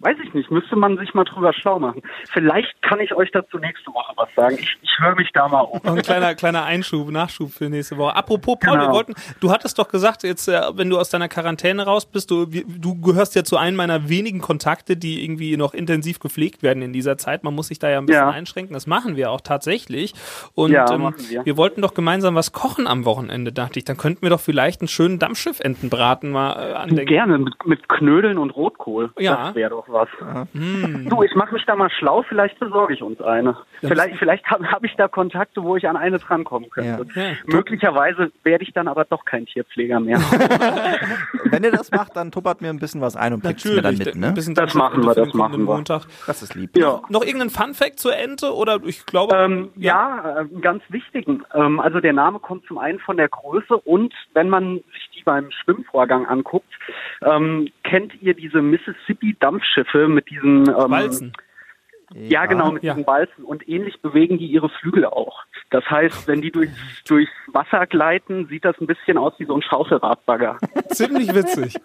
Weiß 0.01 0.17
ich 0.23 0.33
nicht, 0.33 0.49
müsste 0.51 0.75
man 0.75 0.97
sich 0.97 1.13
mal 1.13 1.23
drüber 1.23 1.53
schlau 1.53 1.79
machen. 1.79 2.01
Vielleicht 2.31 2.81
kann 2.81 2.99
ich 2.99 3.13
euch 3.13 3.31
dazu 3.31 3.57
nächste 3.59 3.91
Woche 3.93 4.13
was 4.15 4.29
sagen. 4.35 4.55
Ich, 4.59 4.77
ich 4.81 4.91
höre 4.99 5.15
mich 5.15 5.29
da 5.33 5.47
mal 5.47 5.61
um. 5.61 5.79
Ein 5.83 6.01
kleiner, 6.01 6.33
kleiner 6.35 6.63
Einschub, 6.65 7.09
Nachschub 7.11 7.51
für 7.51 7.69
nächste 7.69 7.97
Woche. 7.97 8.15
Apropos, 8.15 8.57
Paul, 8.59 8.73
Genau. 8.77 8.87
wir 8.87 8.93
wollten, 8.93 9.13
du 9.39 9.51
hattest 9.51 9.77
doch 9.79 9.87
gesagt, 9.89 10.23
jetzt, 10.23 10.47
äh, 10.47 10.59
wenn 10.73 10.89
du 10.89 10.97
aus 10.99 11.09
deiner 11.09 11.27
Quarantäne 11.29 11.85
raus 11.85 12.05
bist, 12.05 12.31
du, 12.31 12.45
du 12.45 12.99
gehörst 13.01 13.35
ja 13.35 13.43
zu 13.43 13.57
einem 13.57 13.77
meiner 13.77 14.09
wenigen 14.09 14.41
Kontakte, 14.41 14.97
die 14.97 15.23
irgendwie 15.23 15.55
noch 15.57 15.73
intensiv 15.73 16.19
gepflegt 16.19 16.63
werden 16.63 16.81
in 16.81 16.93
dieser 16.93 17.17
Zeit. 17.17 17.43
Man 17.43 17.53
muss 17.53 17.67
sich 17.67 17.79
da 17.79 17.89
ja 17.89 17.99
ein 17.99 18.05
bisschen 18.07 18.21
Ja. 18.23 18.29
einschränken. 18.31 18.73
Das 18.73 18.87
machen 18.87 19.15
wir 19.15 19.31
auch 19.31 19.41
tatsächlich. 19.41 20.13
Und 20.55 20.71
Ja, 20.71 20.91
ähm, 20.91 21.13
wir. 21.29 21.45
wir 21.45 21.57
wollten 21.57 21.81
doch 21.81 21.93
gemeinsam 21.93 22.35
was 22.35 22.51
kochen 22.51 22.87
am 22.87 23.05
Wochenende, 23.05 23.51
dachte 23.51 23.79
ich. 23.79 23.85
Dann 23.85 23.97
könnten 23.97 24.23
wir 24.23 24.29
doch 24.31 24.39
vielleicht 24.39 24.81
einen 24.81 24.87
schönen 24.87 25.19
Dampfschiffentenbraten 25.19 26.31
mal 26.31 26.51
äh, 26.53 26.73
andenken. 26.73 27.05
Gerne, 27.05 27.37
mit, 27.37 27.53
mit 27.65 27.87
Knödeln 27.89 28.37
und 28.37 28.51
Rotkohl. 28.51 29.11
Ja. 29.19 29.47
Das 29.47 29.55
wäre 29.55 29.69
doch 29.71 29.87
was. 29.91 30.09
Hm. 30.53 31.07
Du, 31.09 31.23
ich 31.23 31.35
mache 31.35 31.53
mich 31.53 31.65
da 31.65 31.75
mal 31.75 31.89
schlau, 31.89 32.23
vielleicht 32.27 32.59
besorge 32.59 32.93
ich 32.93 33.01
uns 33.01 33.21
eine. 33.21 33.57
Vielleicht, 33.79 34.17
vielleicht 34.17 34.45
habe 34.49 34.69
hab 34.71 34.83
ich 34.83 34.95
da 34.95 35.07
Kontakte, 35.07 35.63
wo 35.63 35.75
ich 35.75 35.87
an 35.87 35.97
eine 35.97 36.19
drankommen 36.19 36.69
könnte. 36.69 37.07
Ja. 37.15 37.29
Ja. 37.29 37.35
Möglicherweise 37.45 38.31
werde 38.43 38.63
ich 38.63 38.73
dann 38.73 38.87
aber 38.87 39.05
doch 39.05 39.25
kein 39.25 39.45
Tierpfleger 39.45 39.99
mehr. 39.99 40.19
Wenn 41.45 41.63
ihr 41.63 41.71
das 41.71 41.91
macht, 41.91 42.15
dann 42.15 42.31
tuppert 42.31 42.61
mir 42.61 42.69
ein 42.69 42.79
bisschen 42.79 43.01
was 43.01 43.15
ein 43.15 43.33
und 43.33 43.43
bringt 43.43 43.57
es 43.57 43.65
mir 43.65 43.81
dann 43.81 43.97
mit, 43.97 44.15
ein 44.15 44.19
ne? 44.19 44.31
bisschen 44.31 44.55
Das 44.55 44.73
machen 44.73 45.03
wir, 45.03 45.13
das 45.13 45.33
machen 45.33 45.65
wir. 45.65 45.75
Montag. 45.75 46.03
Das 46.27 46.41
ist 46.41 46.55
lieb. 46.55 46.75
ja. 46.77 47.01
Noch 47.09 47.23
irgendeinen 47.23 47.49
Funfact 47.49 47.99
zur 47.99 48.15
Ente 48.15 48.53
oder 48.53 48.79
ich 48.85 49.05
glaube, 49.05 49.35
Ähm, 49.35 49.69
ja, 49.75 50.37
äh, 50.37 50.39
einen 50.39 50.61
ganz 50.61 50.83
wichtigen. 50.89 51.43
Ähm, 51.53 51.79
also 51.79 51.99
der 51.99 52.13
Name 52.13 52.39
kommt 52.39 52.65
zum 52.65 52.77
einen 52.77 52.99
von 52.99 53.17
der 53.17 53.29
Größe 53.29 53.77
und 53.77 54.13
wenn 54.33 54.49
man 54.49 54.75
sich 54.93 55.09
die 55.21 55.25
beim 55.25 55.51
Schwimmvorgang 55.51 56.25
anguckt, 56.25 56.71
ähm, 57.23 57.69
kennt 57.83 58.13
ihr 58.21 58.33
diese 58.33 58.61
Mississippi-Dampfschiffe 58.61 60.07
mit 60.07 60.29
diesen 60.29 60.67
ähm, 60.67 60.75
Walzen. 60.91 61.33
Ja, 62.13 62.45
genau, 62.45 62.71
mit 62.71 62.83
Ja. 62.83 62.93
diesen 62.93 63.05
Balzen. 63.05 63.45
Und 63.45 63.67
ähnlich 63.69 64.01
bewegen 64.01 64.37
die 64.37 64.47
ihre 64.47 64.69
Flügel 64.69 65.05
auch. 65.05 65.45
Das 65.71 65.83
heißt, 65.89 66.27
wenn 66.27 66.41
die 66.41 66.51
durch, 66.51 66.69
durchs 67.07 67.31
Wasser 67.47 67.87
gleiten, 67.87 68.47
sieht 68.47 68.65
das 68.65 68.75
ein 68.79 68.87
bisschen 68.87 69.17
aus 69.17 69.33
wie 69.39 69.45
so 69.45 69.55
ein 69.55 69.61
Schaufelradbagger. 69.61 70.57
Ziemlich 70.89 71.33
witzig. 71.33 71.75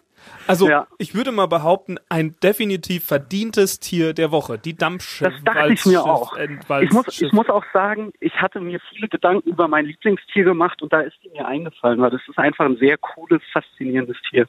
Also, 0.49 0.69
Ja. 0.69 0.89
ich 0.99 1.15
würde 1.15 1.31
mal 1.31 1.47
behaupten, 1.47 1.99
ein 2.09 2.35
definitiv 2.43 3.05
verdientes 3.05 3.79
Tier 3.79 4.13
der 4.13 4.33
Woche. 4.33 4.59
Die 4.59 4.77
Dampfschiff. 4.77 5.29
Das 5.29 5.45
dachte 5.45 5.73
ich 5.73 5.87
mir 5.87 6.03
auch. 6.05 6.37
Ent- 6.37 6.65
Ich 6.83 6.91
muss, 6.91 7.21
ich 7.23 7.33
muss 7.33 7.49
auch 7.49 7.63
sagen, 7.73 8.13
ich 8.19 8.35
hatte 8.35 8.61
mir 8.61 8.81
viele 8.91 9.07
Gedanken 9.09 9.49
über 9.49 9.69
mein 9.69 9.85
Lieblingstier 9.87 10.43
gemacht 10.43 10.83
und 10.83 10.93
da 10.93 11.01
ist 11.03 11.15
die 11.23 11.29
mir 11.31 11.47
eingefallen, 11.47 12.01
weil 12.01 12.11
das 12.11 12.21
ist 12.29 12.39
einfach 12.39 12.65
ein 12.65 12.77
sehr 12.79 12.99
cooles, 12.99 13.41
faszinierendes 13.53 14.17
Tier. 14.29 14.47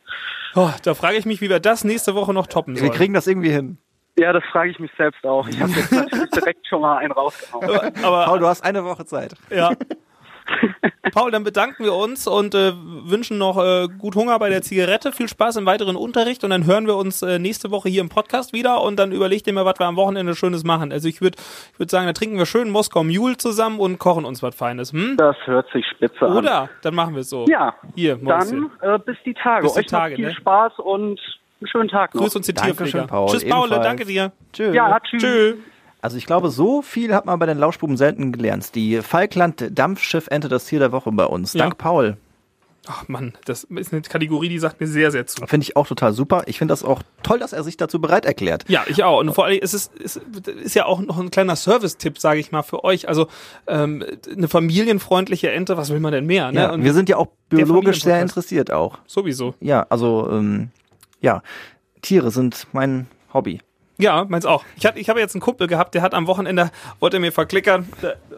oh, 0.56 0.72
da 0.84 0.96
frage 0.96 1.18
ich 1.18 1.26
mich, 1.28 1.42
wie 1.42 1.50
wir 1.50 1.60
das 1.60 1.84
nächste 1.84 2.16
Woche 2.16 2.34
noch 2.34 2.48
toppen 2.48 2.74
Wir 2.74 2.80
sollen. 2.80 2.92
kriegen 2.94 3.14
das 3.14 3.28
irgendwie 3.28 3.52
hin. 3.52 3.78
Ja, 4.20 4.34
das 4.34 4.44
frage 4.52 4.72
ich 4.72 4.80
mich 4.80 4.92
selbst 4.98 5.24
auch. 5.26 5.48
Ich 5.48 5.60
habe 5.60 5.72
jetzt 5.72 5.92
natürlich 5.92 6.30
direkt 6.32 6.68
schon 6.68 6.82
mal 6.82 6.98
einen 6.98 7.12
rausgehauen. 7.12 7.94
Aber, 8.04 8.26
Paul, 8.26 8.40
du 8.40 8.48
hast 8.48 8.64
eine 8.64 8.84
Woche 8.84 9.06
Zeit. 9.06 9.34
ja. 9.50 9.72
Paul, 11.14 11.32
dann 11.32 11.44
bedanken 11.44 11.84
wir 11.84 11.94
uns 11.94 12.28
und 12.28 12.54
äh, 12.56 12.74
wünschen 12.74 13.38
noch 13.38 13.58
äh, 13.58 13.88
gut 13.98 14.16
Hunger 14.16 14.38
bei 14.40 14.50
der 14.50 14.62
Zigarette, 14.62 15.12
viel 15.12 15.28
Spaß 15.28 15.58
im 15.58 15.66
weiteren 15.66 15.96
Unterricht 15.96 16.44
und 16.44 16.50
dann 16.52 16.66
hören 16.66 16.88
wir 16.88 16.96
uns 16.96 17.22
äh, 17.22 17.40
nächste 17.40 17.72
Woche 17.72 17.90
hier 17.90 18.02
im 18.02 18.10
Podcast 18.10 18.54
wieder 18.54 18.82
und 18.82 18.98
dann 18.98 19.12
überlegt 19.12 19.48
ihr 19.48 19.54
mal, 19.54 19.66
was 19.66 19.80
wir 19.80 19.88
am 19.88 19.96
Wochenende 19.96 20.36
Schönes 20.36 20.64
machen. 20.64 20.92
Also 20.92 21.08
ich 21.08 21.22
würde 21.22 21.38
ich 21.74 21.80
würd 21.80 21.90
sagen, 21.90 22.08
da 22.08 22.14
trinken 22.14 22.38
wir 22.38 22.46
schön 22.46 22.70
Moskau 22.70 23.04
Mule 23.04 23.38
zusammen 23.38 23.80
und 23.80 24.00
kochen 24.00 24.26
uns 24.26 24.44
was 24.44 24.56
Feines. 24.56 24.94
Hm? 24.94 25.16
Das 25.18 25.36
hört 25.46 25.70
sich 25.72 25.86
spitze 25.88 26.26
an. 26.26 26.38
Oder? 26.38 26.70
Dann 26.82 26.96
machen 26.96 27.14
wir 27.14 27.22
es 27.22 27.30
so. 27.30 27.46
Ja, 27.48 27.76
Hier, 27.96 28.18
Mäuschen. 28.18 28.70
dann 28.82 28.96
äh, 28.96 29.00
bis 29.00 29.18
die 29.26 29.34
Tage. 29.34 29.64
Bis 29.64 29.74
die 29.74 29.80
Euch 29.80 29.86
Tage, 29.88 30.14
noch 30.14 30.18
viel 30.18 30.28
ne? 30.28 30.36
Spaß 30.36 30.80
und 30.80 31.20
einen 31.60 31.68
schönen 31.68 31.90
Tag 31.90 32.14
noch. 32.14 32.22
Grüß 32.22 32.36
uns 32.36 32.48
Dankeschön, 32.48 32.76
Tierpfleger. 32.76 33.08
Paul. 33.08 33.30
Tschüss, 33.32 33.48
Paul, 33.48 33.70
danke 33.70 34.06
dir. 34.06 34.32
Tschö. 34.54 34.74
Ja, 34.74 35.00
tschüss. 35.00 35.22
Tschüss. 35.22 35.56
Also 36.02 36.18
ich 36.18 36.26
glaube, 36.26 36.50
so 36.50 36.82
viel 36.82 37.14
hat 37.14 37.26
man 37.26 37.40
bei 37.40 37.48
den 37.48 37.58
Lauschbuben 37.58 37.98
selten 37.98 38.32
gelernt. 38.32 38.76
Die 38.76 39.02
Falkland-Dampfschiff 39.02 40.28
Ente 40.28 40.48
das 40.48 40.66
Tier 40.66 40.80
der 40.80 40.92
Woche 40.92 41.12
bei 41.12 41.26
uns. 41.26 41.54
Ja. 41.54 41.64
Dank 41.64 41.78
Paul. 41.78 42.18
Ach 42.90 43.08
Mann, 43.10 43.34
das 43.46 43.66
ist 43.66 43.92
eine 43.92 44.02
Kategorie, 44.02 44.48
die 44.48 44.60
sagt 44.60 44.80
mir 44.80 44.88
sehr, 44.88 45.12
sehr 45.12 45.28
zu. 45.28 45.46
Finde 45.46 45.66
ich 45.66 45.76
auch 45.76 45.86
total 45.86 46.14
super. 46.14 46.44
Ich 46.46 46.58
finde 46.58 46.72
das 46.72 46.84
auch 46.84 47.02
toll, 47.22 47.38
dass 47.40 47.52
er 47.52 47.64
sich 47.64 47.76
dazu 47.76 48.00
bereit 48.00 48.26
erklärt. 48.26 48.64
Ja, 48.70 48.86
ich 48.88 49.04
auch. 49.04 49.20
Und 49.20 49.34
vor 49.34 49.46
allem 49.46 49.60
ist 49.60 49.74
es 49.74 49.88
ist, 50.00 50.22
ist 50.64 50.74
ja 50.74 50.86
auch 50.86 51.02
noch 51.02 51.20
ein 51.20 51.30
kleiner 51.30 51.58
Service-Tipp, 51.58 52.18
sage 52.18 52.40
ich 52.40 52.52
mal, 52.54 52.64
für 52.64 52.86
euch. 52.86 53.10
Also 53.10 53.28
ähm, 53.68 54.06
eine 54.34 54.48
familienfreundliche 54.48 55.52
Ente, 55.52 55.76
was 55.76 55.90
will 55.90 56.00
man 56.00 56.14
denn 56.14 56.26
mehr? 56.26 56.52
Ne? 56.52 56.62
Ja, 56.62 56.72
Und 56.72 56.84
wir 56.86 56.94
sind 56.94 57.10
ja 57.10 57.18
auch 57.18 57.28
biologisch 57.50 58.02
sehr 58.02 58.22
interessiert 58.22 58.72
auch. 58.72 59.00
sowieso. 59.06 59.56
Ja, 59.60 59.86
also 59.90 60.30
ähm, 60.32 60.70
ja, 61.22 61.42
Tiere 62.02 62.32
sind 62.32 62.68
mein 62.74 63.08
Hobby. 63.34 63.60
Ja, 64.00 64.26
meins 64.30 64.46
auch. 64.46 64.64
Ich, 64.76 64.86
hatte, 64.86 65.00
ich 65.00 65.10
habe 65.10 65.20
jetzt 65.20 65.34
einen 65.34 65.42
Kumpel 65.42 65.68
gehabt, 65.68 65.96
der 65.96 66.04
hat 66.04 66.14
am 66.14 66.28
Wochenende, 66.28 66.72
wollte 67.00 67.20
mir 67.20 67.32
verklickern. 67.32 67.90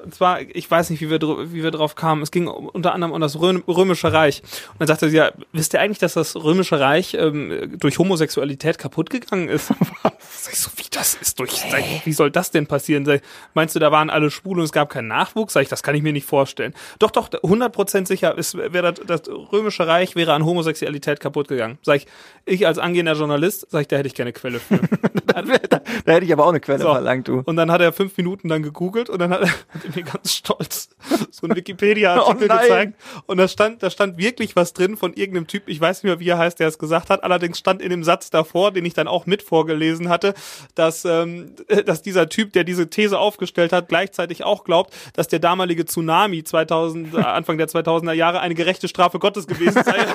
Und 0.03 0.15
zwar, 0.15 0.41
ich 0.41 0.69
weiß 0.71 0.89
nicht, 0.89 1.01
wie 1.01 1.09
wir, 1.09 1.19
wie 1.19 1.63
wir 1.63 1.71
drauf 1.71 1.95
kamen. 1.95 2.21
Es 2.21 2.31
ging 2.31 2.47
unter 2.47 2.93
anderem 2.93 3.11
um 3.11 3.19
das 3.19 3.39
Röm, 3.39 3.63
Römische 3.67 4.13
Reich. 4.13 4.41
Und 4.71 4.79
dann 4.79 4.87
sagte 4.87 5.07
er, 5.07 5.11
ja, 5.11 5.31
wisst 5.51 5.73
ihr 5.73 5.81
eigentlich, 5.81 5.99
dass 5.99 6.13
das 6.13 6.37
Römische 6.37 6.79
Reich 6.79 7.13
ähm, 7.13 7.75
durch 7.77 7.99
Homosexualität 7.99 8.77
kaputt 8.77 9.09
gegangen 9.09 9.49
ist? 9.49 9.67
Sag 10.19 10.53
ich 10.53 10.59
so, 10.59 10.71
wie 10.77 10.85
das 10.89 11.15
ist 11.15 11.39
durch, 11.39 11.51
sag 11.51 11.79
ich, 11.79 12.05
wie 12.05 12.13
soll 12.13 12.31
das 12.31 12.51
denn 12.51 12.65
passieren? 12.65 13.05
Sag 13.05 13.21
meinst 13.53 13.75
du, 13.75 13.79
da 13.79 13.91
waren 13.91 14.09
alle 14.09 14.31
schwul 14.31 14.59
und 14.59 14.63
es 14.63 14.71
gab 14.71 14.89
keinen 14.89 15.07
Nachwuchs? 15.07 15.53
Sag 15.53 15.63
ich, 15.63 15.69
das 15.69 15.83
kann 15.83 15.95
ich 15.95 16.01
mir 16.01 16.13
nicht 16.13 16.25
vorstellen. 16.25 16.73
Doch, 16.99 17.11
doch, 17.11 17.29
100% 17.29 18.07
sicher, 18.07 18.37
es 18.37 18.55
wäre 18.55 18.93
das, 18.93 19.05
das 19.05 19.29
Römische 19.51 19.85
Reich 19.85 20.15
wäre 20.15 20.33
an 20.33 20.45
Homosexualität 20.45 21.19
kaputt 21.19 21.49
gegangen. 21.49 21.77
Sag 21.81 21.97
ich, 21.97 22.07
ich 22.45 22.67
als 22.67 22.77
angehender 22.77 23.13
Journalist, 23.13 23.67
sag 23.69 23.81
ich, 23.81 23.87
da 23.87 23.97
hätte 23.97 24.07
ich 24.07 24.15
keine 24.15 24.31
Quelle 24.31 24.59
für. 24.59 24.79
da, 25.69 25.81
da 26.05 26.11
hätte 26.11 26.25
ich 26.25 26.33
aber 26.33 26.45
auch 26.45 26.49
eine 26.49 26.59
Quelle 26.59 26.79
So. 26.79 26.91
verlangt, 26.91 27.27
du. 27.27 27.41
Und 27.45 27.55
dann 27.55 27.71
hat 27.71 27.81
er 27.81 27.91
fünf 27.93 28.15
Minuten 28.17 28.47
dann 28.49 28.63
gegoogelt 28.63 29.09
und 29.09 29.19
dann 29.19 29.31
hat 29.31 29.41
er, 29.41 29.47
hat 29.73 29.85
er 29.85 29.95
mir 29.95 30.03
ganz 30.03 30.33
stolz 30.33 30.89
so 31.31 31.47
einen 31.47 31.55
Wikipedia-Artikel 31.55 32.49
Oh 32.51 32.57
gezeigt. 32.61 32.93
Und 33.25 33.37
da 33.37 33.47
stand, 33.47 33.83
da 33.83 33.89
stand 33.89 34.17
wirklich 34.17 34.55
was 34.55 34.73
drin 34.73 34.97
von 34.97 35.13
irgendeinem 35.13 35.47
Typ, 35.47 35.63
ich 35.67 35.79
weiß 35.79 36.03
nicht 36.03 36.09
mehr, 36.09 36.19
wie 36.19 36.29
er 36.29 36.37
heißt, 36.37 36.59
der 36.59 36.67
es 36.67 36.77
gesagt 36.77 37.09
hat. 37.09 37.23
Allerdings 37.23 37.59
stand 37.59 37.81
in 37.81 37.89
dem 37.89 38.03
Satz 38.03 38.29
davor, 38.29 38.71
den 38.71 38.85
ich 38.85 38.93
dann 38.93 39.07
auch 39.07 39.25
mit 39.25 39.41
vorgelesen 39.41 40.09
hatte, 40.09 40.33
dass, 40.75 41.05
ähm, 41.05 41.55
dass 41.85 42.01
dieser 42.01 42.29
Typ, 42.29 42.53
der 42.53 42.63
diese 42.63 42.89
These 42.89 43.17
aufgestellt 43.17 43.73
hat, 43.73 43.89
gleichzeitig 43.89 44.43
auch 44.43 44.63
glaubt, 44.63 44.93
dass 45.13 45.27
der 45.27 45.39
damalige 45.39 45.85
Tsunami 45.85 46.43
2000, 46.43 47.13
äh, 47.13 47.17
Anfang 47.17 47.57
der 47.57 47.67
2000er 47.67 48.13
Jahre 48.13 48.39
eine 48.41 48.55
gerechte 48.55 48.87
Strafe 48.87 49.19
Gottes 49.19 49.47
gewesen 49.47 49.83
sei. 49.83 50.05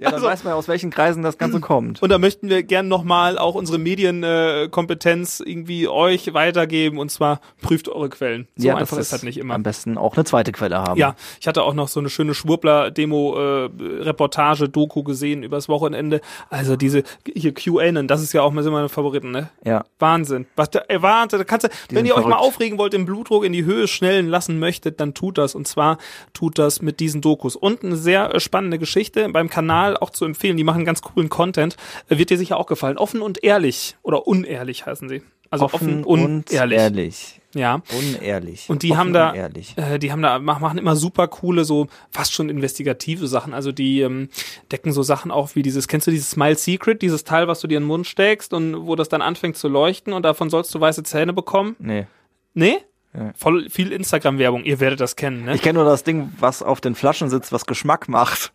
Ja, 0.00 0.10
dann 0.10 0.22
weiß 0.22 0.44
man, 0.44 0.54
aus 0.54 0.68
welchen 0.68 0.88
Kreisen 0.90 1.22
das 1.22 1.36
Ganze 1.36 1.60
kommt. 1.70 2.02
Und 2.02 2.08
da 2.10 2.16
möchten 2.18 2.48
wir 2.48 2.62
gern 2.62 2.88
nochmal 2.88 3.36
auch 3.38 3.54
unsere 3.54 3.76
Medienkompetenz 3.78 5.40
äh, 5.40 5.50
irgendwie 5.50 5.88
euch 5.88 6.32
weitergeben 6.32 6.96
und 6.98 7.10
zwar 7.10 7.42
prüft 7.60 7.88
eure 7.88 8.08
Quellen. 8.08 8.48
So 8.56 8.68
ja, 8.68 8.76
einfach 8.76 8.96
ist 8.98 9.12
das 9.12 9.22
nicht 9.22 9.36
immer. 9.38 9.54
Am 9.54 9.62
besten 9.62 9.98
auch 9.98 10.16
eine 10.16 10.24
zweite 10.24 10.52
Quelle 10.52 10.78
haben. 10.78 10.98
Ja, 10.98 11.16
ich 11.38 11.46
hatte 11.46 11.62
auch 11.62 11.74
noch 11.74 11.88
so 11.88 12.00
eine 12.00 12.08
schöne 12.08 12.32
Schwurbler-Demo-Reportage-Doku 12.32 15.02
gesehen 15.02 15.42
übers 15.42 15.68
Wochenende. 15.68 16.22
Also 16.48 16.76
diese 16.76 17.02
hier 17.26 17.52
QAnon, 17.52 18.08
das 18.08 18.22
ist 18.22 18.32
ja 18.32 18.40
auch 18.42 18.54
so 18.62 18.70
meine 18.70 18.88
Favoriten, 18.88 19.30
ne? 19.30 19.50
Ja. 19.64 19.84
Wahnsinn. 19.98 20.46
Was 20.56 20.70
ey, 20.88 21.02
Wahnsinn. 21.02 21.40
Da 21.40 21.44
kannst 21.44 21.66
du, 21.66 21.70
wenn 21.90 22.06
ihr 22.06 22.14
euch 22.14 22.24
mal 22.24 22.30
verrückt. 22.30 22.46
aufregen 22.46 22.78
wollt, 22.78 22.94
den 22.94 23.04
Blutdruck 23.04 23.44
in 23.44 23.52
die 23.52 23.64
Höhe 23.64 23.86
schnellen 23.86 24.28
lassen 24.28 24.58
möchtet, 24.58 24.98
dann 25.00 25.12
tut 25.14 25.38
das. 25.38 25.54
Und 25.54 25.68
zwar 25.68 25.98
tut 26.32 26.58
das 26.58 26.82
mit 26.82 26.98
diesen 27.00 27.20
Dokus. 27.20 27.56
Und 27.56 27.84
eine 27.84 27.96
sehr 27.96 28.34
äh, 28.34 28.40
spannende 28.40 28.78
Geschichte 28.78 29.28
beim 29.28 29.50
Kanal 29.50 29.89
auch 29.96 30.10
zu 30.10 30.24
empfehlen. 30.24 30.56
Die 30.56 30.64
machen 30.64 30.84
ganz 30.84 31.02
coolen 31.02 31.28
Content. 31.28 31.76
Äh, 32.08 32.18
Wird 32.18 32.30
dir 32.30 32.38
sicher 32.38 32.56
auch 32.56 32.66
gefallen. 32.66 32.98
Offen 32.98 33.22
und 33.22 33.42
ehrlich. 33.44 33.96
Oder 34.02 34.26
unehrlich 34.26 34.86
heißen 34.86 35.08
sie. 35.08 35.22
Also 35.52 35.64
offen, 35.64 36.04
und, 36.04 36.52
ehrlich. 36.52 36.78
ehrlich. 36.78 37.40
Ja. 37.54 37.82
Unehrlich. 37.98 38.70
Und 38.70 38.84
die 38.84 38.92
Offen 38.92 38.98
haben 39.00 39.12
da, 39.12 39.30
und 39.32 39.78
äh, 39.78 39.98
die 39.98 40.12
haben 40.12 40.22
da 40.22 40.38
mach- 40.38 40.60
machen 40.60 40.78
immer 40.78 40.94
super 40.94 41.26
coole, 41.26 41.64
so 41.64 41.88
fast 42.12 42.32
schon 42.32 42.48
investigative 42.48 43.26
Sachen. 43.26 43.52
Also 43.52 43.72
die 43.72 44.00
ähm, 44.02 44.28
decken 44.70 44.92
so 44.92 45.02
Sachen 45.02 45.32
auf 45.32 45.56
wie 45.56 45.62
dieses. 45.62 45.88
Kennst 45.88 46.06
du 46.06 46.12
dieses 46.12 46.30
Smile 46.30 46.54
Secret, 46.54 47.02
dieses 47.02 47.24
Teil, 47.24 47.48
was 47.48 47.58
du 47.58 47.66
dir 47.66 47.78
in 47.78 47.82
den 47.82 47.88
Mund 47.88 48.06
steckst 48.06 48.52
und 48.52 48.86
wo 48.86 48.94
das 48.94 49.08
dann 49.08 49.22
anfängt 49.22 49.56
zu 49.56 49.66
leuchten 49.66 50.12
und 50.12 50.22
davon 50.22 50.50
sollst 50.50 50.72
du 50.72 50.80
weiße 50.80 51.02
Zähne 51.02 51.32
bekommen? 51.32 51.74
Nee. 51.80 52.06
Nee? 52.54 52.76
Ja. 53.12 53.32
Voll 53.34 53.68
viel 53.70 53.90
Instagram-Werbung. 53.90 54.62
Ihr 54.62 54.78
werdet 54.78 55.00
das 55.00 55.16
kennen, 55.16 55.46
ne? 55.46 55.56
Ich 55.56 55.62
kenne 55.62 55.80
nur 55.80 55.84
das 55.88 56.04
Ding, 56.04 56.32
was 56.38 56.62
auf 56.62 56.80
den 56.80 56.94
Flaschen 56.94 57.28
sitzt, 57.28 57.50
was 57.50 57.66
Geschmack 57.66 58.08
macht. 58.08 58.52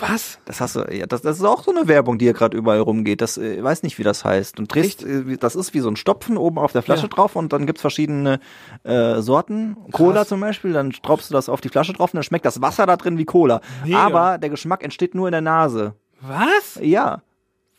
Was? 0.00 0.38
Das 0.44 0.60
hast 0.60 0.76
du, 0.76 0.80
ja, 0.92 1.06
das, 1.06 1.22
das 1.22 1.36
ist 1.38 1.44
auch 1.44 1.62
so 1.62 1.70
eine 1.70 1.86
Werbung, 1.86 2.18
die 2.18 2.24
ja 2.24 2.32
gerade 2.32 2.56
überall 2.56 2.80
rumgeht. 2.80 3.20
Das 3.20 3.38
äh, 3.38 3.62
weiß 3.62 3.82
nicht, 3.82 3.98
wie 3.98 4.02
das 4.02 4.24
heißt. 4.24 4.58
Und 4.58 4.74
drehst, 4.74 5.04
äh, 5.04 5.36
das 5.36 5.54
ist 5.54 5.74
wie 5.74 5.80
so 5.80 5.88
ein 5.88 5.96
Stopfen 5.96 6.36
oben 6.36 6.58
auf 6.58 6.72
der 6.72 6.82
Flasche 6.82 7.02
Ja. 7.04 7.08
drauf 7.08 7.36
und 7.36 7.52
dann 7.52 7.66
gibt's 7.66 7.80
verschiedene 7.82 8.40
äh, 8.82 9.20
Sorten. 9.20 9.76
Cola 9.92 10.26
zum 10.26 10.40
Beispiel, 10.40 10.72
dann 10.72 10.90
tropfst 10.90 11.28
du 11.30 11.34
das 11.34 11.48
auf 11.48 11.60
die 11.60 11.68
Flasche 11.68 11.92
drauf 11.92 12.12
und 12.12 12.16
dann 12.18 12.24
schmeckt 12.24 12.44
das 12.44 12.60
Wasser 12.60 12.86
da 12.86 12.96
drin 12.96 13.16
wie 13.18 13.24
Cola. 13.24 13.60
Mega. 13.84 13.98
Aber 13.98 14.38
der 14.38 14.50
Geschmack 14.50 14.82
entsteht 14.82 15.14
nur 15.14 15.28
in 15.28 15.32
der 15.32 15.40
Nase. 15.40 15.94
Was? 16.20 16.78
Ja. 16.82 17.22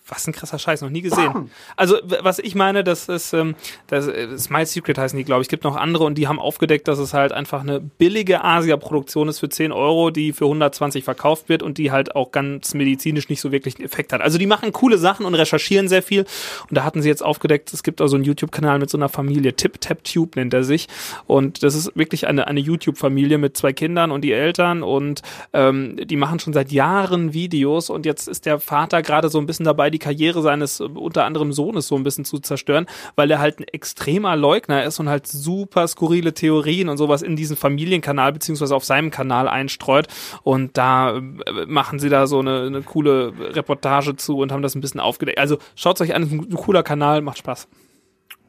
Was 0.07 0.27
ein 0.27 0.33
krasser 0.33 0.59
Scheiß, 0.59 0.81
noch 0.81 0.89
nie 0.89 1.01
gesehen. 1.01 1.51
Also, 1.75 1.97
was 2.21 2.39
ich 2.39 2.55
meine, 2.55 2.83
das 2.83 3.09
ist, 3.09 3.33
ähm, 3.33 3.55
das, 3.87 4.07
äh, 4.07 4.37
Smile 4.37 4.65
Secret 4.65 4.97
heißen 4.97 5.17
die, 5.17 5.25
glaube 5.25 5.41
ich. 5.41 5.47
Es 5.47 5.49
gibt 5.49 5.63
noch 5.63 5.75
andere 5.75 6.05
und 6.05 6.15
die 6.15 6.27
haben 6.27 6.39
aufgedeckt, 6.39 6.87
dass 6.87 6.99
es 6.99 7.13
halt 7.13 7.31
einfach 7.31 7.61
eine 7.61 7.79
billige 7.79 8.43
Asia-Produktion 8.43 9.27
ist 9.27 9.39
für 9.39 9.49
10 9.49 9.71
Euro, 9.71 10.09
die 10.09 10.33
für 10.33 10.45
120 10.45 11.03
verkauft 11.03 11.49
wird 11.49 11.61
und 11.61 11.77
die 11.77 11.91
halt 11.91 12.15
auch 12.15 12.31
ganz 12.31 12.73
medizinisch 12.73 13.29
nicht 13.29 13.41
so 13.41 13.51
wirklich 13.51 13.75
einen 13.75 13.85
Effekt 13.85 14.13
hat. 14.13 14.21
Also, 14.21 14.37
die 14.37 14.47
machen 14.47 14.71
coole 14.71 14.97
Sachen 14.97 15.25
und 15.25 15.35
recherchieren 15.35 15.87
sehr 15.87 16.01
viel. 16.01 16.25
Und 16.69 16.77
da 16.77 16.83
hatten 16.83 17.01
sie 17.01 17.09
jetzt 17.09 17.23
aufgedeckt, 17.23 17.73
es 17.73 17.83
gibt 17.83 18.01
auch 18.01 18.07
so 18.07 18.15
einen 18.15 18.25
YouTube-Kanal 18.25 18.79
mit 18.79 18.89
so 18.89 18.97
einer 18.97 19.09
Familie, 19.09 19.55
Tip 19.55 19.81
Tap 19.81 20.03
Tube 20.03 20.35
nennt 20.35 20.53
er 20.53 20.63
sich. 20.63 20.87
Und 21.25 21.63
das 21.63 21.75
ist 21.75 21.95
wirklich 21.95 22.27
eine, 22.27 22.47
eine 22.47 22.59
YouTube-Familie 22.59 23.37
mit 23.37 23.57
zwei 23.57 23.73
Kindern 23.73 24.11
und 24.11 24.21
die 24.21 24.31
Eltern 24.31 24.83
und 24.83 25.21
ähm, 25.53 25.97
die 25.97 26.15
machen 26.15 26.39
schon 26.39 26.53
seit 26.53 26.71
Jahren 26.71 27.33
Videos 27.33 27.89
und 27.89 28.05
jetzt 28.05 28.27
ist 28.27 28.45
der 28.45 28.59
Vater 28.59 29.01
gerade 29.01 29.29
so 29.29 29.39
ein 29.39 29.45
bisschen 29.45 29.65
dabei, 29.65 29.89
die 29.89 29.96
Karriere 29.99 30.41
seines 30.41 30.79
äh, 30.79 30.83
unter 30.83 31.25
anderem 31.25 31.53
Sohnes 31.53 31.87
so 31.87 31.95
ein 31.95 32.03
bisschen 32.03 32.25
zu 32.25 32.39
zerstören, 32.39 32.85
weil 33.15 33.29
er 33.31 33.39
halt 33.39 33.59
ein 33.59 33.65
extremer 33.65 34.35
Leugner 34.35 34.83
ist 34.83 34.99
und 34.99 35.09
halt 35.09 35.27
super 35.27 35.87
skurrile 35.87 36.33
Theorien 36.33 36.89
und 36.89 36.97
sowas 36.97 37.21
in 37.21 37.35
diesen 37.35 37.57
Familienkanal 37.57 38.33
beziehungsweise 38.33 38.75
auf 38.75 38.85
seinem 38.85 39.11
Kanal 39.11 39.47
einstreut 39.47 40.07
und 40.43 40.77
da 40.77 41.17
äh, 41.17 41.21
machen 41.67 41.99
sie 41.99 42.09
da 42.09 42.27
so 42.27 42.39
eine, 42.39 42.63
eine 42.63 42.81
coole 42.81 43.33
Reportage 43.55 44.15
zu 44.15 44.37
und 44.39 44.51
haben 44.51 44.61
das 44.61 44.75
ein 44.75 44.81
bisschen 44.81 44.99
aufgedeckt. 44.99 45.39
Also 45.39 45.57
schaut 45.75 45.99
euch 46.01 46.13
an, 46.13 46.23
ist 46.23 46.31
ein 46.31 46.49
cooler 46.51 46.83
Kanal, 46.83 47.21
macht 47.21 47.39
Spaß. 47.39 47.67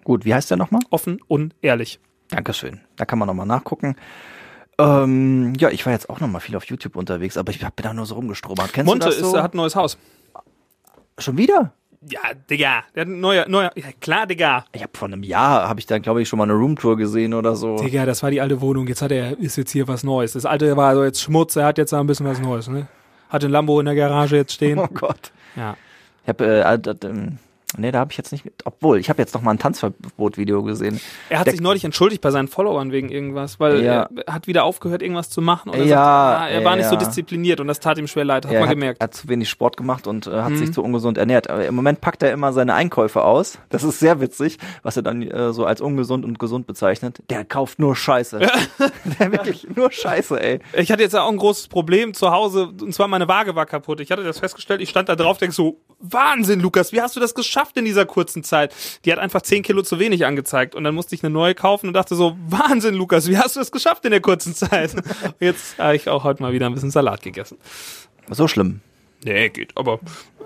Gut, 0.04 0.24
wie 0.24 0.34
heißt 0.34 0.50
der 0.50 0.56
nochmal? 0.56 0.80
Offen 0.90 1.20
und 1.28 1.54
ehrlich. 1.60 2.00
Dankeschön. 2.30 2.80
Da 2.96 3.04
kann 3.04 3.18
man 3.18 3.26
nochmal 3.26 3.46
nachgucken. 3.46 3.96
Ähm, 4.78 5.54
ja, 5.58 5.70
ich 5.70 5.84
war 5.86 5.92
jetzt 5.92 6.08
auch 6.08 6.20
nochmal 6.20 6.40
viel 6.40 6.54
auf 6.56 6.64
YouTube 6.64 6.96
unterwegs, 6.96 7.36
aber 7.36 7.50
ich 7.50 7.58
bin 7.58 7.70
da 7.76 7.92
nur 7.92 8.06
so 8.06 8.14
rumgestrobert. 8.14 8.72
Kennst 8.72 8.86
Monte 8.86 9.06
du 9.06 9.10
das 9.10 9.20
ist, 9.20 9.30
so? 9.30 9.42
hat 9.42 9.54
ein 9.54 9.56
neues 9.56 9.74
Haus. 9.74 9.98
Schon 11.18 11.36
wieder? 11.36 11.72
Ja, 12.08 12.20
Digga. 12.48 12.84
Der 12.94 13.00
hat 13.02 13.08
ein 13.08 13.20
neuer, 13.20 13.48
neuer, 13.48 13.72
ja, 13.74 13.86
klar, 14.00 14.26
Digga. 14.26 14.64
Ich 14.72 14.82
habe 14.82 14.96
vor 14.96 15.08
einem 15.08 15.24
Jahr, 15.24 15.68
habe 15.68 15.80
ich 15.80 15.86
da, 15.86 15.98
glaube 15.98 16.22
ich, 16.22 16.28
schon 16.28 16.38
mal 16.38 16.44
eine 16.44 16.54
Roomtour 16.54 16.96
gesehen 16.96 17.34
oder 17.34 17.56
so. 17.56 17.76
Digga, 17.76 18.06
das 18.06 18.22
war 18.22 18.30
die 18.30 18.40
alte 18.40 18.60
Wohnung. 18.60 18.86
Jetzt 18.86 19.02
hat 19.02 19.10
er, 19.10 19.36
ist 19.38 19.56
jetzt 19.56 19.72
hier 19.72 19.88
was 19.88 20.04
Neues. 20.04 20.34
Das 20.34 20.46
alte 20.46 20.76
war 20.76 20.94
so 20.94 21.04
jetzt 21.04 21.20
Schmutz, 21.20 21.56
er 21.56 21.66
hat 21.66 21.78
jetzt 21.78 21.92
da 21.92 22.00
ein 22.00 22.06
bisschen 22.06 22.26
was 22.26 22.40
Neues, 22.40 22.68
ne? 22.68 22.86
Hat 23.28 23.42
den 23.42 23.50
Lambo 23.50 23.80
in 23.80 23.86
der 23.86 23.96
Garage 23.96 24.36
jetzt 24.36 24.52
stehen. 24.52 24.78
Oh 24.78 24.86
Gott. 24.86 25.32
Ja. 25.56 25.76
Ich 26.22 26.28
habe, 26.28 26.46
äh, 26.46 27.28
nee, 27.76 27.90
da 27.92 27.98
habe 28.00 28.10
ich 28.12 28.16
jetzt 28.18 28.32
nicht, 28.32 28.44
mit, 28.44 28.54
obwohl, 28.64 28.98
ich 28.98 29.08
habe 29.10 29.20
jetzt 29.20 29.34
noch 29.34 29.42
mal 29.42 29.50
ein 29.52 29.58
Tanzverbot-Video 29.58 30.62
gesehen. 30.62 31.00
Er 31.28 31.40
hat 31.40 31.46
Der- 31.46 31.52
sich 31.52 31.60
neulich 31.60 31.84
entschuldigt 31.84 32.22
bei 32.22 32.30
seinen 32.30 32.48
Followern 32.48 32.92
wegen 32.92 33.08
irgendwas, 33.10 33.60
weil 33.60 33.82
Ja. 33.84 34.08
er 34.26 34.32
hat 34.34 34.46
wieder 34.46 34.64
aufgehört, 34.64 35.02
irgendwas 35.02 35.30
zu 35.30 35.40
machen. 35.42 35.70
Und 35.70 35.78
er, 35.78 35.84
Ja, 35.84 35.96
sagt, 35.96 36.40
ah, 36.42 36.48
er 36.48 36.64
war 36.64 36.76
nicht 36.76 36.86
so 36.88 36.94
ja. 36.94 36.98
diszipliniert 37.00 37.60
und 37.60 37.66
das 37.66 37.80
tat 37.80 37.98
ihm 37.98 38.06
schwer 38.06 38.24
leid. 38.24 38.46
Hat 38.46 38.52
er 38.52 38.60
man 38.60 38.68
hat, 38.68 38.74
gemerkt. 38.76 39.02
hat 39.02 39.14
zu 39.14 39.28
wenig 39.28 39.48
Sport 39.50 39.76
gemacht 39.76 40.06
und 40.06 40.26
äh, 40.26 40.30
hat 40.42 40.50
Mhm. 40.50 40.56
sich 40.56 40.72
zu 40.72 40.82
ungesund 40.82 41.18
ernährt. 41.18 41.50
Aber 41.50 41.64
im 41.66 41.74
Moment 41.74 42.00
packt 42.00 42.22
er 42.22 42.32
immer 42.32 42.52
seine 42.52 42.74
Einkäufe 42.74 43.22
aus. 43.24 43.58
Das 43.68 43.84
ist 43.84 43.98
sehr 44.00 44.20
witzig, 44.20 44.58
was 44.82 44.96
er 44.96 45.02
dann 45.02 45.22
äh, 45.22 45.52
so 45.52 45.64
als 45.66 45.80
ungesund 45.80 46.24
und 46.24 46.38
gesund 46.38 46.66
bezeichnet. 46.66 47.22
Der 47.30 47.44
kauft 47.44 47.78
nur 47.78 47.94
Scheiße. 47.96 48.38
Der 49.20 49.32
wirklich 49.32 49.66
nur 49.74 49.90
Scheiße, 49.92 50.40
ey. 50.42 50.60
Ich 50.76 50.90
hatte 50.90 51.02
jetzt 51.02 51.14
auch 51.16 51.28
ein 51.28 51.36
großes 51.36 51.68
Problem 51.68 52.14
zu 52.14 52.30
Hause, 52.30 52.68
und 52.80 52.94
zwar 52.94 53.08
meine 53.08 53.28
Waage 53.28 53.54
war 53.54 53.66
kaputt. 53.66 54.00
Ich 54.00 54.10
hatte 54.10 54.24
das 54.24 54.38
festgestellt, 54.38 54.80
ich 54.80 54.88
stand 54.90 55.08
da 55.08 55.16
drauf, 55.16 55.38
denk 55.38 55.52
so, 55.52 55.80
Wahnsinn, 56.00 56.60
Lukas, 56.60 56.92
wie 56.92 57.00
hast 57.00 57.16
du 57.16 57.20
das 57.20 57.34
geschafft 57.34 57.57
in 57.76 57.84
dieser 57.84 58.06
kurzen 58.06 58.42
Zeit? 58.44 58.74
Die 59.04 59.12
hat 59.12 59.18
einfach 59.18 59.42
10 59.42 59.62
Kilo 59.62 59.82
zu 59.82 59.98
wenig 59.98 60.24
angezeigt 60.26 60.74
und 60.74 60.84
dann 60.84 60.94
musste 60.94 61.14
ich 61.14 61.22
eine 61.22 61.30
neue 61.30 61.54
kaufen 61.54 61.88
und 61.88 61.92
dachte 61.94 62.14
so, 62.14 62.36
Wahnsinn, 62.48 62.94
Lukas, 62.94 63.28
wie 63.28 63.36
hast 63.38 63.56
du 63.56 63.60
das 63.60 63.72
geschafft 63.72 64.04
in 64.04 64.10
der 64.12 64.20
kurzen 64.20 64.54
Zeit? 64.54 64.94
Und 65.24 65.34
jetzt 65.40 65.78
habe 65.78 65.96
ich 65.96 66.08
auch 66.08 66.24
heute 66.24 66.42
mal 66.42 66.52
wieder 66.52 66.66
ein 66.66 66.74
bisschen 66.74 66.90
Salat 66.90 67.22
gegessen. 67.22 67.58
So 68.30 68.46
schlimm. 68.48 68.80
Nee, 69.24 69.48
geht, 69.48 69.76
aber 69.76 69.98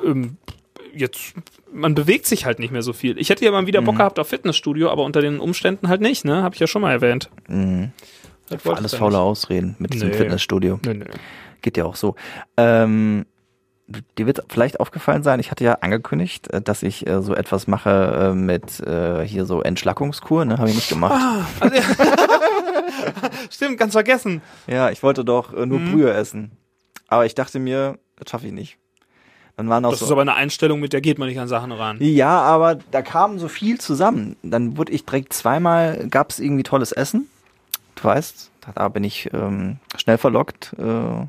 ähm, 0.05 0.37
jetzt, 0.95 1.35
man 1.73 1.95
bewegt 1.95 2.27
sich 2.27 2.45
halt 2.47 2.59
nicht 2.59 2.73
mehr 2.73 2.83
so 2.83 2.93
viel. 2.93 3.19
Ich 3.19 3.29
hätte 3.31 3.45
ja 3.45 3.51
mal 3.51 3.67
wieder 3.67 3.81
Mhm. 3.81 3.85
Bock 3.87 3.97
gehabt 3.97 4.19
auf 4.19 4.29
Fitnessstudio, 4.29 4.91
aber 4.91 5.05
unter 5.05 5.21
den 5.21 5.41
Umständen 5.41 5.89
halt 5.89 6.01
nicht, 6.01 6.25
ne? 6.25 6.43
Hab 6.43 6.55
ich 6.55 6.61
ja 6.61 6.67
schon 6.67 6.83
mal 6.83 6.93
erwähnt. 6.93 7.29
Das 8.49 8.65
wollte 8.65 8.79
Alles 8.81 8.95
faule. 8.95 9.19
Ausreden 9.19 9.77
mit 9.79 9.95
diesem 9.95 10.09
Nee. 10.09 10.15
Fitnessstudio. 10.15 10.81
Nö, 10.85 10.95
nö. 10.95 11.05
Geht 11.61 11.77
ja 11.77 11.85
auch 11.85 11.97
so. 11.97 12.17
Ähm, 12.57 13.25
dir 14.19 14.27
wird 14.27 14.43
vielleicht 14.49 14.81
aufgefallen 14.81 15.23
sein, 15.23 15.41
ich 15.41 15.51
hatte 15.51 15.65
ja 15.65 15.75
angekündigt, 15.81 16.49
äh, 16.53 16.61
dass 16.63 16.83
ich 16.83 17.07
äh, 17.07 17.21
so 17.23 17.35
etwas 17.35 17.67
mache 17.67 18.31
äh, 18.33 18.35
mit 18.35 18.81
äh, 18.81 19.27
hier 19.27 19.45
so 19.45 19.63
Entschlackungskur, 19.63 20.45
ne? 20.45 20.59
Habe 20.59 20.69
ich 20.71 20.77
nicht 20.77 20.89
gemacht. 20.89 21.21
Also, 21.61 21.75
ja. 21.77 21.83
Stimmt, 23.51 23.79
ganz 23.79 23.93
vergessen. 23.93 24.41
Ja, 24.67 24.91
ich 24.91 25.03
wollte 25.03 25.25
doch 25.25 25.53
äh, 25.53 25.67
nur 25.67 25.79
Mhm. 25.81 25.93
Brühe 25.93 26.13
essen. 26.13 26.53
Aber 27.09 27.27
ich 27.27 27.35
dachte 27.35 27.59
mir, 27.59 27.99
das 28.17 28.31
schaffe 28.31 28.47
ich 28.47 28.53
nicht. 28.53 28.79
Dann 29.57 29.69
waren 29.69 29.85
auch 29.85 29.91
Das 29.91 29.99
so. 30.01 30.07
ist 30.07 30.13
aber 30.13 30.23
eine 30.23 30.35
Einstellung, 30.35 30.81
mit 30.81 30.93
der 30.95 31.03
geht 31.03 31.19
man 31.19 31.29
nicht 31.29 31.39
an 31.39 31.49
Sachen 31.49 31.73
ran. 31.73 31.99
ja, 32.01 32.41
aber 32.41 32.77
da 32.91 33.03
kam 33.03 33.39
so 33.39 33.49
viel 33.49 33.79
zusammen. 33.79 34.37
Dann 34.43 34.77
wurde 34.79 34.93
ich 34.93 35.05
direkt 35.05 35.33
zweimal, 35.35 36.07
gab 36.09 36.31
es 36.31 36.39
irgendwie 36.41 36.63
tolles 36.63 36.91
Essen. 36.93 37.29
Du 37.97 38.05
weißt, 38.05 38.51
da 38.75 38.89
bin 38.89 39.05
ich 39.05 39.29
ähm, 39.35 39.77
schnell 39.97 40.17
verlockt. 40.17 40.75
Äh, 40.79 41.27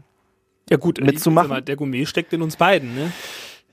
Ja 0.69 0.77
gut, 0.77 0.99
äh, 0.99 1.03
Mitzumachen? 1.03 1.49
mal, 1.49 1.61
der 1.61 1.75
Gourmet 1.75 2.05
steckt 2.05 2.33
in 2.33 2.41
uns 2.41 2.55
beiden, 2.55 2.95
ne? 2.95 3.11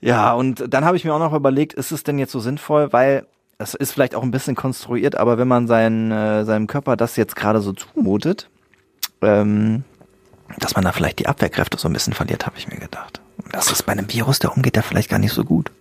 Ja, 0.01 0.33
und 0.33 0.65
dann 0.67 0.83
habe 0.83 0.97
ich 0.97 1.05
mir 1.05 1.13
auch 1.13 1.19
noch 1.19 1.33
überlegt, 1.33 1.73
ist 1.73 1.91
es 1.91 2.03
denn 2.03 2.17
jetzt 2.17 2.31
so 2.31 2.39
sinnvoll, 2.39 2.91
weil 2.91 3.25
es 3.59 3.75
ist 3.75 3.91
vielleicht 3.91 4.15
auch 4.15 4.23
ein 4.23 4.31
bisschen 4.31 4.55
konstruiert, 4.55 5.15
aber 5.15 5.37
wenn 5.37 5.47
man 5.47 5.67
seinen, 5.67 6.11
äh, 6.11 6.43
seinem 6.43 6.65
Körper 6.65 6.97
das 6.97 7.15
jetzt 7.15 7.35
gerade 7.35 7.61
so 7.61 7.73
zumutet, 7.73 8.49
ähm, 9.21 9.83
dass 10.57 10.75
man 10.75 10.83
da 10.83 10.91
vielleicht 10.91 11.19
die 11.19 11.27
Abwehrkräfte 11.27 11.77
so 11.77 11.87
ein 11.87 11.93
bisschen 11.93 12.13
verliert, 12.13 12.45
habe 12.45 12.57
ich 12.57 12.67
mir 12.67 12.77
gedacht. 12.77 13.21
Und 13.43 13.53
das 13.53 13.71
ist 13.71 13.83
bei 13.83 13.91
einem 13.91 14.11
Virus, 14.11 14.39
der 14.39 14.55
umgeht, 14.55 14.75
der 14.75 14.83
vielleicht 14.83 15.09
gar 15.09 15.19
nicht 15.19 15.33
so 15.33 15.43
gut. 15.43 15.71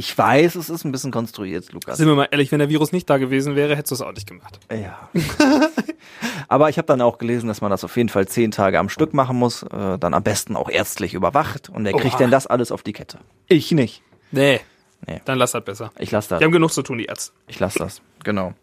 Ich 0.00 0.16
weiß, 0.16 0.54
es 0.54 0.70
ist 0.70 0.84
ein 0.84 0.92
bisschen 0.92 1.10
konstruiert, 1.10 1.72
Lukas. 1.72 1.98
Sind 1.98 2.06
wir 2.06 2.14
mal 2.14 2.28
ehrlich, 2.30 2.52
wenn 2.52 2.60
der 2.60 2.68
Virus 2.68 2.92
nicht 2.92 3.10
da 3.10 3.18
gewesen 3.18 3.56
wäre, 3.56 3.74
hättest 3.74 3.90
du 3.90 3.94
es 3.96 4.00
auch 4.00 4.12
nicht 4.12 4.28
gemacht. 4.28 4.60
Ja. 4.72 5.08
Aber 6.48 6.68
ich 6.68 6.78
habe 6.78 6.86
dann 6.86 7.00
auch 7.00 7.18
gelesen, 7.18 7.48
dass 7.48 7.60
man 7.62 7.72
das 7.72 7.82
auf 7.82 7.96
jeden 7.96 8.08
Fall 8.08 8.28
zehn 8.28 8.52
Tage 8.52 8.78
am 8.78 8.90
Stück 8.90 9.12
machen 9.12 9.36
muss, 9.36 9.64
äh, 9.64 9.98
dann 9.98 10.14
am 10.14 10.22
besten 10.22 10.54
auch 10.54 10.70
ärztlich 10.70 11.14
überwacht. 11.14 11.68
Und 11.68 11.84
wer 11.84 11.94
kriegt 11.94 12.14
Oha. 12.14 12.18
denn 12.18 12.30
das 12.30 12.46
alles 12.46 12.70
auf 12.70 12.84
die 12.84 12.92
Kette? 12.92 13.18
Ich 13.48 13.72
nicht. 13.72 14.02
Nee. 14.30 14.60
Nee. 15.04 15.20
Dann 15.24 15.36
lass 15.36 15.50
das 15.50 15.64
besser. 15.64 15.90
Ich 15.98 16.12
lasse 16.12 16.28
das. 16.28 16.38
Die 16.38 16.44
haben 16.44 16.52
genug 16.52 16.72
zu 16.72 16.82
tun, 16.82 16.98
die 16.98 17.06
Ärzte. 17.06 17.32
Ich 17.48 17.58
lasse 17.58 17.80
das. 17.80 18.00
Genau. 18.22 18.54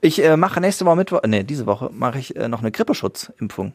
Ich 0.00 0.24
äh, 0.24 0.38
mache 0.38 0.62
nächste 0.62 0.86
Woche 0.86 0.96
Mittwoch, 0.96 1.20
nee, 1.26 1.42
diese 1.44 1.66
Woche 1.66 1.90
mache 1.92 2.18
ich 2.18 2.36
äh, 2.36 2.48
noch 2.48 2.60
eine 2.60 2.72
Grippeschutzimpfung. 2.72 3.74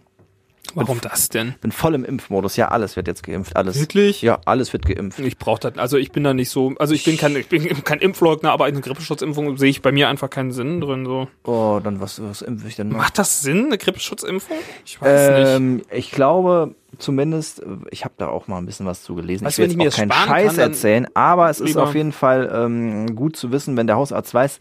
Warum 0.74 1.02
das 1.02 1.30
denn? 1.30 1.56
Bin 1.62 1.72
voll 1.72 1.96
im 1.96 2.04
Impfmodus. 2.04 2.56
Ja, 2.56 2.70
alles 2.70 2.96
wird 2.96 3.08
jetzt 3.08 3.24
geimpft. 3.24 3.56
Alles. 3.56 3.80
Wirklich? 3.80 4.22
Ja, 4.22 4.40
alles 4.46 4.74
wird 4.74 4.86
geimpft. 4.86 5.20
Ich 5.20 5.38
brauche 5.38 5.60
das, 5.60 5.78
also 5.78 5.98
ich 5.98 6.12
bin 6.12 6.24
da 6.24 6.34
nicht 6.34 6.50
so, 6.50 6.74
also 6.80 6.94
ich 6.94 7.04
bin 7.04 7.18
kein, 7.18 7.36
ich 7.36 7.48
bin 7.48 7.84
kein 7.84 8.00
Impfleugner, 8.00 8.52
aber 8.52 8.66
eine 8.66 8.82
Grippeschutzimpfung 8.82 9.58
sehe 9.58 9.70
ich 9.70 9.82
bei 9.82 9.92
mir 9.92 10.10
einfach 10.10 10.30
keinen 10.30 10.52
Sinn 10.52 10.82
drin. 10.82 11.06
So. 11.06 11.28
Oh, 11.44 11.80
dann 11.84 12.02
was, 12.02 12.22
was 12.22 12.42
impfe 12.42 12.68
ich 12.68 12.76
denn 12.76 12.90
noch? 12.90 12.98
Macht 12.98 13.18
das 13.18 13.42
Sinn, 13.42 13.66
eine 13.66 13.78
Grippeschutzimpfung? 13.78 14.58
Ich 14.86 15.02
weiß 15.02 15.40
nicht. 15.40 15.56
Ähm, 15.56 15.82
ich 15.92 16.12
glaube 16.12 16.76
zumindest, 16.98 17.62
ich 17.92 18.06
habe 18.06 18.14
da 18.18 18.28
auch 18.30 18.48
mal 18.48 18.58
ein 18.58 18.66
bisschen 18.66 18.86
was 18.86 19.04
zu 19.04 19.16
gelesen. 19.16 19.46
Weißt 19.46 19.60
ich 19.60 19.64
will 19.66 19.74
wenn 19.74 19.82
jetzt 19.82 19.98
ich 19.98 20.06
mir 20.06 20.14
auch 20.14 20.16
keinen 20.18 20.28
Scheiß 20.28 20.56
kann, 20.56 20.60
erzählen, 20.72 21.08
aber 21.14 21.50
es 21.50 21.60
ist 21.60 21.78
auf 21.78 21.94
jeden 21.94 22.12
Fall 22.12 22.50
ähm, 22.54 23.16
gut 23.16 23.36
zu 23.36 23.52
wissen, 23.52 23.76
wenn 23.78 23.88
der 23.88 23.98
Hausarzt 23.98 24.34
weiß, 24.34 24.60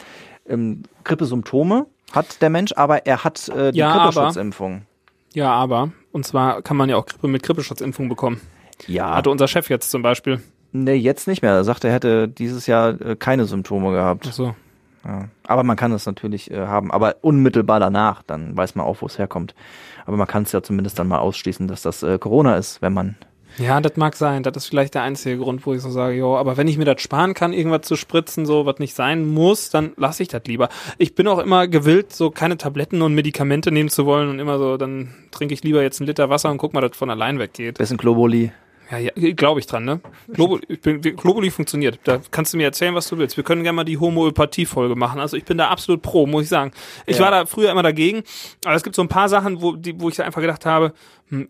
ähm, 0.49 0.83
Grippesymptome 1.05 1.87
hat 2.13 2.43
der 2.43 2.51
Mensch, 2.51 2.73
aber 2.77 3.07
er 3.07 3.25
hat 3.25 3.49
äh, 3.49 3.73
die 3.73 3.79
Ja, 3.79 4.05
Grippeschutzimpfung. 4.09 4.83
Ja, 5.35 5.53
aber, 5.53 5.91
und 6.13 6.25
zwar 6.25 6.63
kann 6.63 6.77
man 6.77 6.89
ja 6.89 6.97
auch 6.97 7.07
Grippe 7.07 7.29
mit 7.29 7.43
Grippeschutzimpfung 7.43 8.09
bekommen. 8.09 8.41
Ja, 8.87 9.15
Hatte 9.17 9.31
unser 9.31 9.49
Chef 9.49 9.69
jetzt 9.69 9.91
zum 9.91 10.03
Beispiel. 10.03 10.41
nee, 10.73 10.95
jetzt 10.95 11.29
nicht 11.29 11.43
mehr. 11.43 11.53
Er 11.53 11.65
sagt, 11.65 11.85
er 11.85 11.93
hätte 11.93 12.29
dieses 12.29 12.67
Jahr 12.67 13.01
äh, 13.01 13.17
keine 13.17 13.45
Symptome 13.47 13.93
gehabt. 13.93 14.27
So. 14.27 14.55
Ja. 15.05 15.29
Aber 15.47 15.63
man 15.65 15.77
kann 15.77 15.93
es 15.93 16.07
natürlich 16.07 16.51
äh, 16.51 16.67
haben, 16.67 16.91
aber 16.91 17.17
unmittelbar 17.21 17.79
danach, 17.79 18.23
dann 18.23 18.57
weiß 18.57 18.75
man 18.75 18.87
auch, 18.87 19.03
wo 19.03 19.07
es 19.07 19.19
herkommt. 19.19 19.55
Aber 20.07 20.17
man 20.17 20.27
kann 20.27 20.45
es 20.45 20.53
ja 20.53 20.63
zumindest 20.63 20.99
dann 20.99 21.09
mal 21.09 21.19
ausschließen, 21.19 21.69
dass 21.69 21.83
das 21.83 22.03
äh, 22.03 22.19
Corona 22.19 22.57
ist, 22.57 22.81
wenn 22.81 22.93
man 22.95 23.17
Ja, 23.59 23.81
das 23.81 23.97
mag 23.97 24.17
sein. 24.17 24.43
Das 24.43 24.57
ist 24.57 24.67
vielleicht 24.67 24.95
der 24.95 25.03
einzige 25.03 25.39
Grund, 25.39 25.65
wo 25.67 25.75
ich 25.75 25.81
so 25.83 25.91
sage, 25.91 26.17
jo, 26.17 26.37
aber 26.37 26.57
wenn 26.57 26.67
ich 26.69 26.77
mir 26.79 26.85
das 26.85 27.01
sparen 27.01 27.35
kann, 27.35 27.53
irgendwas 27.53 27.83
zu 27.83 27.97
spritzen, 27.97 28.47
so 28.47 28.67
was 28.67 28.79
nicht 28.79 28.95
sein 28.95 29.27
muss, 29.27 29.71
dann 29.71 29.93
lasse 29.97 30.23
ich 30.23 30.29
das 30.29 30.43
lieber. 30.47 30.69
Ich 30.99 31.15
bin 31.15 31.29
auch 31.29 31.39
immer 31.39 31.69
gewillt, 31.69 32.13
so 32.13 32.31
keine 32.31 32.57
Tabletten 32.59 33.03
und 33.03 33.15
Medikamente 33.15 33.71
nehmen 33.71 33.89
zu 33.91 34.07
wollen 34.07 34.29
und 34.29 34.39
immer 34.39 34.59
so, 34.59 34.77
dann 34.77 35.15
trinke 35.31 35.55
ich 35.55 35.63
lieber 35.63 35.83
jetzt 35.83 36.01
einen 36.01 36.09
Liter 36.09 36.31
Wasser 36.31 36.51
und 36.51 36.59
guck 36.59 36.75
mal, 36.75 36.81
dass 36.81 36.91
das 36.91 36.99
von 36.99 37.11
allein 37.11 37.39
weggeht. 37.39 37.79
bisschen 37.79 37.97
Globuli. 37.97 38.53
Ja, 38.91 38.99
ja 38.99 39.11
glaube 39.33 39.61
ich 39.61 39.67
dran, 39.67 39.85
ne? 39.87 40.01
Globuli, 40.33 40.63
ich 40.69 40.81
bin, 40.81 41.01
Globuli 41.01 41.51
funktioniert. 41.51 41.99
Da 42.05 42.21
kannst 42.31 42.53
du 42.53 42.59
mir 42.59 42.65
erzählen, 42.65 42.95
was 42.95 43.09
du 43.09 43.17
willst. 43.17 43.37
Wir 43.37 43.45
können 43.45 43.63
gerne 43.63 43.77
mal 43.77 43.85
die 43.85 43.99
Homöopathie-Folge 43.99 44.95
machen. 44.95 45.21
Also 45.21 45.37
ich 45.39 45.45
bin 45.45 45.57
da 45.57 45.69
absolut 45.69 46.03
pro, 46.03 46.27
muss 46.27 46.43
ich 46.45 46.49
sagen. 46.51 46.73
Ich 47.07 47.17
Ja. 47.17 47.25
war 47.25 47.31
da 47.31 47.47
früher 47.47 47.71
immer 47.71 47.83
dagegen, 47.83 48.25
aber 48.65 48.75
es 48.75 48.83
gibt 48.83 48.95
so 48.95 49.01
ein 49.03 49.09
paar 49.09 49.29
Sachen, 49.31 49.63
wo, 49.63 49.73
die, 49.77 49.99
wo 50.01 50.09
ich 50.11 50.23
einfach 50.23 50.43
gedacht 50.43 50.67
habe, 50.67 50.93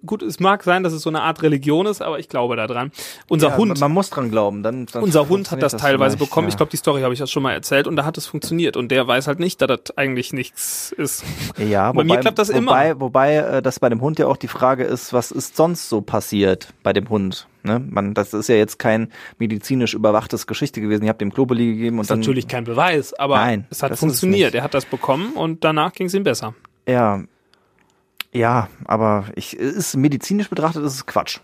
gut, 0.07 0.23
es 0.23 0.41
mag 0.41 0.63
sein, 0.63 0.83
dass 0.83 0.93
es 0.93 1.03
so 1.03 1.11
eine 1.11 1.23
Art 1.23 1.43
Religion 1.43 1.87
ist, 1.87 2.01
aber 2.01 2.19
ich 2.19 2.29
glaube 2.29 2.57
da 2.57 2.67
dran. 2.67 2.91
Unser 3.29 3.51
Ja, 3.51 3.57
Hund, 3.57 3.79
Man 3.81 3.93
muss 3.93 4.11
dran 4.11 4.31
glauben. 4.31 4.63
Dann, 4.63 4.87
dann 4.87 5.03
unser 5.03 5.21
Hund 5.29 5.51
hat 5.51 5.61
funktioniert 5.61 5.63
das 5.63 5.77
teilweise 5.81 6.17
bekommen. 6.17 6.47
Ja. 6.47 6.51
Ich 6.51 6.57
glaube, 6.57 6.71
die 6.71 6.77
Story 6.77 7.03
habe 7.03 7.13
ich 7.13 7.21
ja 7.21 7.27
schon 7.27 7.43
mal 7.43 7.53
erzählt 7.53 7.87
und 7.87 7.97
da 7.97 8.05
hat 8.05 8.17
es 8.17 8.27
funktioniert. 8.27 8.77
Und 8.77 8.91
der 8.91 9.07
weiß 9.07 9.27
halt 9.27 9.41
nicht, 9.41 9.61
dass 9.61 9.69
das 9.69 9.97
eigentlich 9.99 10.33
nichts 10.33 10.93
ist. 10.97 11.25
ja, 11.59 11.93
bei 11.93 12.05
mir 12.05 12.19
klappt 12.19 12.39
das 12.39 12.49
immer. 12.51 12.71
wobei, 12.73 13.01
Wobei, 13.01 13.35
äh, 13.37 13.63
das 13.63 13.81
bei 13.81 13.89
dem 13.89 14.01
Hund 14.01 14.19
ja 14.19 14.27
auch 14.27 14.37
die 14.37 14.49
Frage 14.49 14.85
ist, 14.85 15.13
was 15.13 15.31
ist 15.31 15.57
sonst 15.57 15.89
so 15.89 16.01
passiert 16.01 16.69
bei 16.83 16.93
dem 16.93 17.09
Hund? 17.09 17.47
Ne? 17.63 17.81
Man, 17.81 18.15
das 18.15 18.35
ist 18.35 18.49
ja 18.49 18.57
jetzt 18.57 18.79
kein 18.79 19.11
medizinisch 19.39 19.95
überwachtes 19.95 20.47
Geschichte 20.47 20.81
gewesen. 20.81 21.05
Ihr 21.05 21.09
habt 21.09 21.21
dem 21.21 21.31
Globuli 21.31 21.67
gegeben 21.75 21.97
und 21.99 22.01
Das 22.01 22.05
ist 22.07 22.11
dann 22.11 22.21
natürlich 22.21 22.47
kein 22.49 22.65
Beweis, 22.65 23.15
aber 23.15 23.37
Nein, 23.37 23.67
es 23.71 23.83
hat 23.83 23.91
das 23.93 24.01
funktioniert. 24.01 24.55
Er 24.55 24.63
hat 24.63 24.75
das 24.75 24.85
bekommen 24.85 25.33
und 25.33 25.65
danach 25.65 25.93
ging 25.95 26.07
es 26.07 26.15
ihm 26.15 26.25
besser. 26.25 26.55
ja, 26.87 27.23
ja, 28.35 28.69
aber 28.85 29.25
ich, 29.37 29.57
ist 29.57 29.97
medizinisch 29.97 30.49
betrachtet 30.51 30.85
ist 30.85 30.95
es 30.95 31.07
Quatsch. 31.07 31.39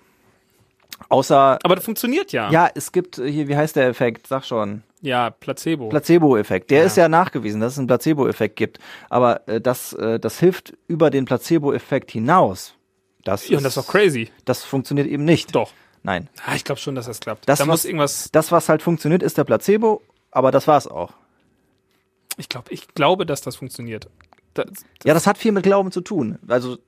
Außer 1.09 1.59
Aber 1.62 1.74
das 1.76 1.85
funktioniert 1.85 2.31
ja. 2.33 2.50
ja, 2.50 2.68
es 2.74 2.92
gibt 2.92 3.18
äh, 3.18 3.31
hier, 3.31 3.48
wie 3.48 3.57
heißt 3.57 3.74
der 3.74 3.88
Effekt? 3.88 4.26
Sag 4.26 4.44
schon. 4.44 4.83
Ja, 5.00 5.31
Placebo. 5.31 5.88
Placebo-Effekt. 5.88 6.70
Der 6.70 6.81
Ja. 6.81 6.85
ist 6.85 6.96
ja 6.98 7.09
nachgewiesen, 7.09 7.61
dass 7.61 7.72
es 7.72 7.79
einen 7.79 7.87
Placebo-Effekt 7.88 8.57
gibt. 8.57 8.79
Aber 9.09 9.48
äh, 9.48 9.61
das, 9.61 9.94
äh, 9.94 10.20
das 10.20 10.38
hilft 10.38 10.74
über 10.88 11.09
den 11.11 11.24
Placebo-Effekt 11.24 12.11
hinaus. 12.11 12.74
Das, 13.24 13.48
ja, 13.48 13.57
und 13.57 13.64
das 13.64 13.76
ist 13.76 13.87
doch 13.87 13.90
crazy. 13.90 14.31
Das 14.44 14.62
funktioniert 14.62 15.07
eben 15.07 15.24
nicht. 15.24 15.55
Doch. 15.55 15.72
Nein. 16.03 16.29
Ah, 16.46 16.55
ich 16.55 16.64
glaube 16.64 16.81
schon, 16.81 16.94
dass 16.94 17.07
das 17.07 17.20
klappt. 17.20 17.48
Das, 17.48 17.59
da 17.59 17.64
was- 17.64 17.68
muss 17.68 17.85
irgendwas. 17.87 18.29
Das, 18.31 18.53
was 18.53 18.68
halt 18.68 18.83
funktioniert, 18.83 19.22
ist 19.22 19.38
der 19.38 19.44
Placebo, 19.44 20.03
aber 20.31 20.50
das 20.50 20.66
war's 20.68 20.87
auch. 20.87 21.12
Ich 22.37 22.48
glaube, 22.48 22.72
ich 22.72 22.88
glaube, 22.94 23.26
dass 23.26 23.40
das 23.40 23.57
funktioniert. 23.57 24.09
Das, 24.55 24.67
Ja, 25.05 25.15
das 25.15 25.27
hat 25.27 25.39
viel 25.39 25.53
mit 25.53 25.63
Glauben 25.65 25.93
zu 25.93 26.01
tun. 26.01 26.39
Also 26.49 26.79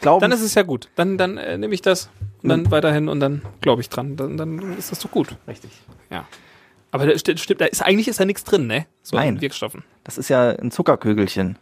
Glauben. 0.00 0.20
dann 0.22 0.32
ist 0.32 0.42
es 0.42 0.54
ja 0.54 0.62
gut. 0.62 0.88
Dann, 0.96 1.18
dann 1.18 1.36
äh, 1.38 1.58
nehme 1.58 1.74
ich 1.74 1.82
das 1.82 2.10
und 2.42 2.48
dann 2.48 2.70
weiterhin 2.70 3.08
und 3.08 3.20
dann 3.20 3.42
glaube 3.60 3.80
ich 3.82 3.88
dran. 3.88 4.16
Dann, 4.16 4.36
dann 4.36 4.76
ist 4.76 4.90
das 4.92 4.98
doch 5.00 5.10
gut. 5.10 5.36
richtig. 5.46 5.70
Ja. 6.10 6.26
Aber 6.90 7.06
da 7.06 7.16
stimmt, 7.16 7.60
da 7.60 7.64
ist 7.66 7.80
eigentlich 7.82 8.08
ist 8.08 8.20
da 8.20 8.24
nichts 8.24 8.44
drin, 8.44 8.66
ne? 8.66 8.86
So 9.02 9.16
Nein. 9.16 9.40
Wirkstoffen. 9.40 9.82
Das 10.04 10.18
ist 10.18 10.28
ja 10.28 10.50
ein 10.50 10.70
Zuckerkügelchen. 10.70 11.58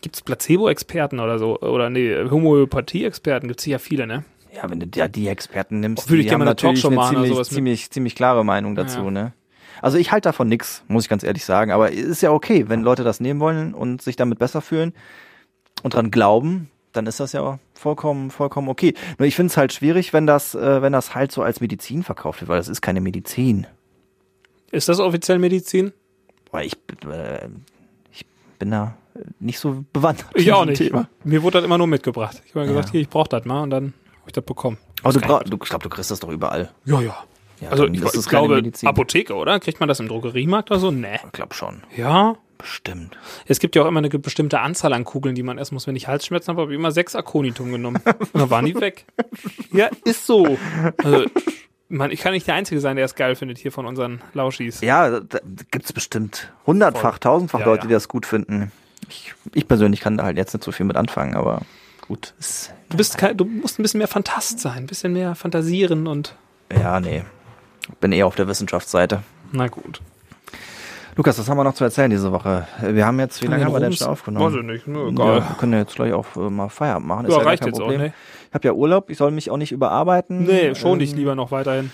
Gibt 0.00 0.16
es 0.16 0.22
Placebo-Experten 0.22 1.20
oder 1.20 1.38
so? 1.38 1.58
Oder 1.60 1.90
nee, 1.90 2.14
Homöopathie-Experten 2.30 3.48
gibt 3.48 3.60
es 3.60 3.66
ja 3.66 3.78
viele, 3.78 4.06
ne? 4.06 4.24
Ja, 4.54 4.68
wenn 4.70 4.80
du 4.80 4.86
ja 4.98 5.08
die 5.08 5.28
Experten 5.28 5.80
nimmst, 5.80 6.04
ich 6.04 6.08
die 6.10 6.16
gerne 6.22 6.32
haben 6.32 6.38
mal 6.40 6.44
eine 6.46 6.50
natürlich 6.50 6.84
eine 6.86 7.08
ziemlich, 7.28 7.48
ziemlich, 7.48 7.90
ziemlich 7.90 8.14
klare 8.16 8.44
Meinung 8.44 8.74
dazu, 8.74 9.00
Ja. 9.00 9.10
ne? 9.10 9.32
Also 9.82 9.98
ich 9.98 10.12
halte 10.12 10.28
davon 10.28 10.48
nix, 10.48 10.82
muss 10.88 11.04
ich 11.04 11.08
ganz 11.08 11.22
ehrlich 11.22 11.44
sagen. 11.44 11.70
Aber 11.72 11.90
ist 11.92 12.20
ja 12.22 12.30
okay, 12.32 12.68
wenn 12.68 12.82
Leute 12.82 13.04
das 13.04 13.20
nehmen 13.20 13.40
wollen 13.40 13.74
und 13.74 14.02
sich 14.02 14.16
damit 14.16 14.38
besser 14.38 14.60
fühlen 14.60 14.92
und 15.82 15.94
dran 15.94 16.10
glauben, 16.10 16.70
dann 16.92 17.06
ist 17.06 17.20
das 17.20 17.32
ja 17.32 17.58
vollkommen, 17.74 18.30
vollkommen 18.30 18.68
okay. 18.68 18.94
Nur 19.18 19.26
ich 19.28 19.36
finde 19.36 19.50
es 19.50 19.56
halt 19.56 19.72
schwierig, 19.72 20.12
wenn 20.12 20.26
das, 20.26 20.54
äh, 20.54 20.82
wenn 20.82 20.92
das 20.92 21.14
halt 21.14 21.32
so 21.32 21.42
als 21.42 21.60
Medizin 21.60 22.02
verkauft 22.02 22.40
wird, 22.40 22.48
weil 22.48 22.58
das 22.58 22.68
ist 22.68 22.80
keine 22.82 23.00
Medizin. 23.00 23.66
Ist 24.70 24.88
das 24.88 25.00
offiziell 25.00 25.38
Medizin? 25.38 25.92
Boah, 26.50 26.62
ich, 26.62 26.78
bin, 26.80 27.10
äh, 27.10 27.48
ich 28.12 28.26
bin 28.58 28.70
da 28.72 28.94
nicht 29.38 29.58
so 29.58 29.84
bewandert. 29.92 30.26
Ich 30.34 30.52
auch 30.52 30.64
nicht. 30.64 30.78
Thema. 30.78 31.08
Mir 31.24 31.42
wurde 31.42 31.58
das 31.58 31.64
immer 31.64 31.78
nur 31.78 31.86
mitgebracht. 31.86 32.42
Ich 32.46 32.54
habe 32.54 32.66
gesagt, 32.66 32.86
Ja. 32.88 32.92
hier, 32.92 33.00
ich 33.02 33.08
brauche 33.08 33.28
das 33.28 33.44
mal 33.44 33.62
und 33.62 33.70
dann 33.70 33.84
habe 34.18 34.26
ich 34.26 34.32
das 34.32 34.44
bekommen. 34.44 34.78
Aber 35.02 35.12
du, 35.12 35.20
bra- 35.20 35.38
kein- 35.40 35.50
du, 35.50 35.56
ich 35.62 35.68
glaube, 35.68 35.82
du 35.84 35.88
kriegst 35.88 36.10
das 36.10 36.20
doch 36.20 36.28
überall. 36.28 36.70
Ja, 36.84 37.00
ja. 37.00 37.16
Ja, 37.60 37.70
Also 37.70 37.86
ich, 37.86 38.00
ist 38.02 38.16
ich 38.16 38.26
glaube, 38.28 38.56
Medizin. 38.56 38.88
Apotheke, 38.88 39.34
oder? 39.34 39.60
Kriegt 39.60 39.80
man 39.80 39.88
das 39.88 40.00
im 40.00 40.08
Drogeriemarkt 40.08 40.70
oder 40.70 40.80
so? 40.80 40.90
Nee. 40.90 41.18
Ich 41.24 41.32
glaube 41.32 41.54
schon. 41.54 41.82
Ja. 41.96 42.36
Bestimmt. 42.58 43.16
Es 43.46 43.58
gibt 43.58 43.74
ja 43.74 43.82
auch 43.82 43.86
immer 43.86 44.00
eine 44.00 44.10
bestimmte 44.10 44.60
Anzahl 44.60 44.92
an 44.92 45.04
Kugeln, 45.04 45.34
die 45.34 45.42
man 45.42 45.56
essen 45.56 45.74
muss. 45.74 45.86
Wenn 45.86 45.96
ich 45.96 46.08
Halsschmerzen 46.08 46.50
habe, 46.50 46.62
habe 46.62 46.72
ich 46.72 46.78
immer 46.78 46.92
sechs 46.92 47.16
Aconitum 47.16 47.72
genommen. 47.72 48.02
Und 48.04 48.28
dann 48.34 48.50
waren 48.50 48.66
die 48.66 48.74
weg. 48.78 49.06
Ja, 49.72 49.88
ist 50.04 50.26
so. 50.26 50.58
Also, 51.02 51.24
man, 51.88 52.10
ich 52.10 52.20
kann 52.20 52.32
nicht 52.32 52.46
der 52.46 52.54
Einzige 52.56 52.80
sein, 52.82 52.96
der 52.96 53.06
es 53.06 53.14
geil 53.14 53.34
findet 53.34 53.56
hier 53.56 53.72
von 53.72 53.86
unseren 53.86 54.20
Lauschis. 54.34 54.82
Ja, 54.82 55.20
da 55.20 55.38
gibt's 55.70 55.94
bestimmt 55.94 56.52
hundertfach, 56.66 57.18
tausendfach 57.18 57.60
Ja, 57.60 57.66
Leute, 57.66 57.84
ja. 57.84 57.88
die 57.88 57.94
das 57.94 58.08
gut 58.08 58.26
finden. 58.26 58.72
Ich, 59.08 59.32
ich 59.54 59.66
persönlich 59.66 60.00
kann 60.00 60.18
da 60.18 60.24
halt 60.24 60.36
jetzt 60.36 60.52
nicht 60.52 60.62
so 60.62 60.70
viel 60.70 60.84
mit 60.84 60.96
anfangen, 60.96 61.34
aber 61.34 61.62
gut. 62.06 62.34
Du 62.90 62.96
bist 62.98 63.16
kein, 63.16 63.36
du 63.38 63.46
musst 63.46 63.78
ein 63.78 63.82
bisschen 63.82 63.98
mehr 63.98 64.08
Fantast 64.08 64.60
sein, 64.60 64.78
ein 64.78 64.86
bisschen 64.86 65.14
mehr 65.14 65.34
fantasieren 65.34 66.06
und 66.06 66.36
ja, 66.72 67.00
nee. 67.00 67.22
Bin 68.00 68.12
eher 68.12 68.26
auf 68.26 68.34
der 68.36 68.48
Wissenschaftsseite. 68.48 69.22
na 69.52 69.66
gut. 69.68 70.00
Lukas, 71.16 71.38
was 71.38 71.48
haben 71.48 71.56
wir 71.58 71.64
noch 71.64 71.74
zu 71.74 71.84
erzählen 71.84 72.08
diese 72.10 72.30
Woche? 72.32 72.66
Wir 72.82 73.04
haben 73.04 73.18
jetzt, 73.18 73.42
wie 73.42 73.46
lange 73.46 73.64
haben 73.64 73.72
wir 73.74 73.80
denn 73.80 73.92
schon 73.92 74.06
Weiß 74.06 74.12
aufgenommen? 74.12 74.56
ich 74.60 74.62
nicht, 74.62 74.86
ne, 74.86 74.98
Ja, 75.00 75.08
egal. 75.08 75.34
wir 75.48 75.56
können 75.58 75.72
ja 75.72 75.80
jetzt 75.80 75.94
gleich 75.96 76.12
auch 76.12 76.24
äh, 76.36 76.48
mal 76.48 76.68
Feierabend 76.68 77.08
machen. 77.08 77.28
Ja, 77.28 77.36
gar 77.38 77.46
reicht 77.46 77.62
kein 77.62 77.72
jetzt 77.72 77.80
auch, 77.80 77.86
Problem. 77.86 78.00
ne? 78.00 78.12
Ich 78.48 78.54
habe 78.54 78.66
ja 78.68 78.72
Urlaub, 78.72 79.10
ich 79.10 79.18
soll 79.18 79.30
mich 79.32 79.50
auch 79.50 79.56
nicht 79.56 79.72
überarbeiten. 79.72 80.44
Nee, 80.44 80.74
schon 80.76 80.98
dich 80.98 81.10
Ähm, 81.12 81.18
lieber 81.18 81.34
noch 81.34 81.50
weiterhin. 81.50 81.90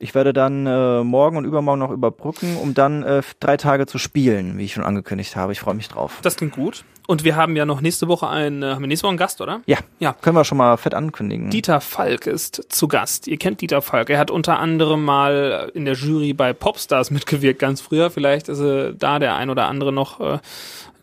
Ich 0.00 0.14
werde 0.14 0.32
dann 0.32 0.64
äh, 0.66 1.02
morgen 1.02 1.36
und 1.36 1.44
übermorgen 1.44 1.80
noch 1.80 1.90
überbrücken, 1.90 2.56
um 2.56 2.72
dann 2.72 3.02
äh, 3.02 3.22
drei 3.40 3.56
Tage 3.56 3.86
zu 3.86 3.98
spielen, 3.98 4.56
wie 4.56 4.64
ich 4.64 4.72
schon 4.74 4.84
angekündigt 4.84 5.34
habe. 5.34 5.50
Ich 5.52 5.58
freue 5.60 5.74
mich 5.74 5.88
drauf. 5.88 6.20
Das 6.22 6.36
klingt 6.36 6.52
gut. 6.54 6.84
Und 7.08 7.24
wir 7.24 7.34
haben 7.34 7.56
ja 7.56 7.64
noch 7.64 7.80
nächste 7.80 8.06
Woche 8.06 8.28
einen, 8.28 8.62
äh, 8.62 8.66
haben 8.74 8.80
wir 8.82 8.86
nächste 8.86 9.04
Woche 9.04 9.10
einen 9.12 9.18
Gast, 9.18 9.40
oder? 9.40 9.60
Ja, 9.66 9.78
Ja. 9.98 10.12
können 10.12 10.36
wir 10.36 10.44
schon 10.44 10.58
mal 10.58 10.76
fett 10.76 10.94
ankündigen. 10.94 11.50
Dieter 11.50 11.80
Falk 11.80 12.26
ist 12.28 12.66
zu 12.72 12.86
Gast. 12.86 13.26
Ihr 13.26 13.38
kennt 13.38 13.60
Dieter 13.60 13.82
Falk. 13.82 14.08
Er 14.10 14.18
hat 14.20 14.30
unter 14.30 14.60
anderem 14.60 15.04
mal 15.04 15.70
in 15.74 15.84
der 15.84 15.94
Jury 15.94 16.32
bei 16.32 16.52
Popstars 16.52 17.10
mitgewirkt, 17.10 17.58
ganz 17.58 17.80
früher. 17.80 18.10
Vielleicht 18.10 18.48
ist 18.48 18.60
äh, 18.60 18.94
da 18.94 19.18
der 19.18 19.34
ein 19.34 19.50
oder 19.50 19.66
andere 19.66 19.92
noch 19.92 20.20
äh, 20.20 20.38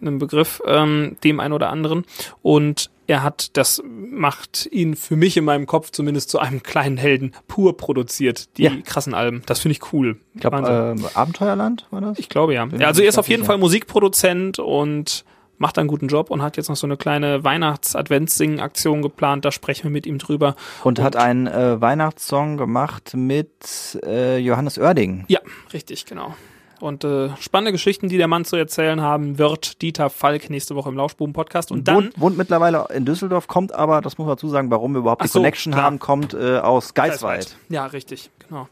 ein 0.01 0.19
Begriff, 0.19 0.61
ähm, 0.65 1.17
dem 1.23 1.39
ein 1.41 1.51
oder 1.51 1.69
anderen. 1.69 2.05
Und 2.41 2.91
er 3.07 3.23
hat, 3.23 3.55
das 3.57 3.81
macht 3.85 4.67
ihn 4.71 4.95
für 4.95 5.15
mich 5.15 5.37
in 5.37 5.45
meinem 5.45 5.65
Kopf 5.67 5.91
zumindest 5.91 6.29
zu 6.29 6.39
einem 6.39 6.63
kleinen 6.63 6.97
Helden 6.97 7.33
pur 7.47 7.77
produziert, 7.77 8.57
die 8.57 8.63
Ja. 8.63 8.71
krassen 8.83 9.13
Alben. 9.13 9.43
Das 9.45 9.59
finde 9.59 9.73
ich 9.73 9.93
cool. 9.93 10.17
ich 10.33 10.41
glaube, 10.41 10.57
äh, 10.57 11.17
Abenteuerland 11.17 11.85
war 11.91 12.01
das? 12.01 12.19
Ich 12.19 12.29
glaube 12.29 12.53
ja. 12.53 12.67
Ja 12.77 12.87
also 12.87 13.01
er 13.01 13.09
ist 13.09 13.17
auf 13.17 13.27
jeden. 13.27 13.43
Fall 13.43 13.57
Musikproduzent 13.57 14.59
und 14.59 15.23
macht 15.57 15.77
einen 15.77 15.87
guten 15.87 16.07
Job 16.07 16.31
und 16.31 16.41
hat 16.41 16.57
jetzt 16.57 16.67
noch 16.67 16.75
so 16.75 16.87
eine 16.87 16.97
kleine 16.97 17.43
Weihnachts-Adventssingen-Aktion 17.43 19.01
geplant. 19.01 19.45
Da 19.45 19.51
sprechen 19.51 19.83
wir 19.85 19.91
mit 19.91 20.05
ihm 20.05 20.17
drüber. 20.17 20.55
Und, 20.83 20.99
hat 20.99 21.15
einen 21.15 21.47
äh, 21.47 21.79
Weihnachtssong 21.79 22.57
gemacht 22.57 23.13
mit 23.15 23.99
äh, 24.05 24.37
Johannes 24.37 24.77
Oerding. 24.77 25.25
Ja, 25.27 25.39
richtig, 25.73 26.05
genau. 26.05 26.35
Und 26.79 27.03
äh, 27.03 27.29
spannende 27.39 27.71
Geschichten, 27.71 28.09
die 28.09 28.17
der 28.17 28.27
Mann 28.27 28.45
zu 28.45 28.55
erzählen 28.55 29.01
haben, 29.01 29.37
wird 29.37 29.81
Dieter 29.81 30.09
Falk 30.09 30.49
nächste 30.49 30.75
Woche 30.75 30.89
im 30.89 30.95
Lauschbuben-Podcast. 30.95 31.71
Und 31.71 31.87
dann, 31.87 31.95
wohnt, 31.95 32.19
wohnt 32.19 32.37
mittlerweile 32.37 32.87
in 32.93 33.05
Düsseldorf, 33.05 33.47
kommt 33.47 33.73
aber, 33.73 34.01
das 34.01 34.17
muss 34.17 34.27
man 34.27 34.35
dazu 34.35 34.49
sagen, 34.49 34.69
warum 34.71 34.93
wir 34.93 34.99
überhaupt 34.99 35.23
die 35.23 35.27
so, 35.27 35.39
Connection 35.39 35.73
klar. 35.73 35.85
haben, 35.85 35.99
kommt 35.99 36.33
äh, 36.33 36.57
aus 36.57 36.93
Geiswald. 36.93 37.55
Ja, 37.69 37.85
richtig, 37.85 38.29
genau. 38.47 38.67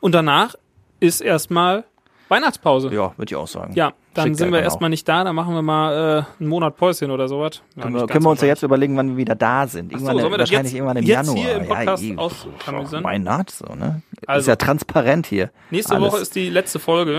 Und 0.00 0.14
danach 0.14 0.54
ist 1.00 1.20
erstmal 1.20 1.84
Weihnachtspause. 2.28 2.88
Ja, 2.92 3.12
würde 3.16 3.30
ich 3.30 3.36
auch 3.36 3.48
sagen. 3.48 3.74
Ja, 3.74 3.92
dann 4.14 4.34
sind 4.34 4.48
wir 4.50 4.58
dann 4.58 4.64
erstmal 4.64 4.90
nicht 4.90 5.08
da, 5.08 5.24
dann 5.24 5.34
machen 5.34 5.54
wir 5.54 5.62
mal 5.62 5.92
äh, 6.20 6.40
einen 6.40 6.48
Monat 6.48 6.76
Päuschen 6.76 7.10
oder 7.10 7.28
sowas. 7.28 7.62
Ja, 7.76 7.82
Können, 7.82 7.94
wir, 7.96 8.06
können 8.06 8.24
wir 8.24 8.30
uns 8.30 8.40
ja 8.42 8.48
jetzt 8.48 8.62
überlegen, 8.62 8.96
wann 8.96 9.08
wir 9.10 9.16
wieder 9.16 9.34
da 9.34 9.66
sind. 9.66 9.90
So, 9.92 9.98
Irgendwann, 9.98 10.16
das 10.18 10.30
wahrscheinlich 10.40 10.72
jetzt- 10.72 10.74
irgendwann 10.74 10.96
im 10.98 11.04
Januar. 11.04 11.36
hier 11.36 11.54
im 11.56 11.66
Podcast 11.68 12.02
ja, 12.02 12.16
ausklamüsern? 12.18 13.04
Why 13.04 13.18
not? 13.18 13.50
So, 13.50 13.74
ne? 13.74 14.02
ist 14.20 14.28
Also- 14.28 14.50
ja 14.50 14.56
transparent 14.56 15.26
hier. 15.26 15.50
Nächste 15.70 15.94
Alles. 15.94 16.12
Woche 16.12 16.20
ist 16.22 16.34
die 16.34 16.50
letzte 16.50 16.78
Folge 16.78 17.14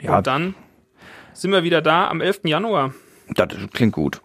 Ja, 0.00 0.16
und 0.18 0.26
dann 0.26 0.54
sind 1.34 1.50
wir 1.52 1.62
wieder 1.62 1.82
da 1.82 2.08
am 2.08 2.20
11. 2.20 2.40
Januar. 2.44 2.92
das 3.34 3.48
klingt 3.72 3.92
gut. 3.92 4.20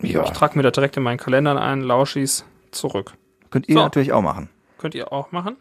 Ja, 0.00 0.24
Ich 0.24 0.30
trage 0.30 0.56
mir 0.56 0.62
da 0.62 0.70
direkt 0.70 0.96
in 0.96 1.02
meinen 1.02 1.18
Kalender 1.18 1.60
ein, 1.60 1.80
Lauschis 1.82 2.44
zurück. 2.72 3.12
könnt 3.50 3.68
ihr 3.68 3.74
So. 3.76 3.80
natürlich 3.82 4.12
auch 4.12 4.22
machen. 4.22 4.48
Könnt 4.78 4.94
ihr 4.96 5.12
auch 5.12 5.30
machen. 5.30 5.56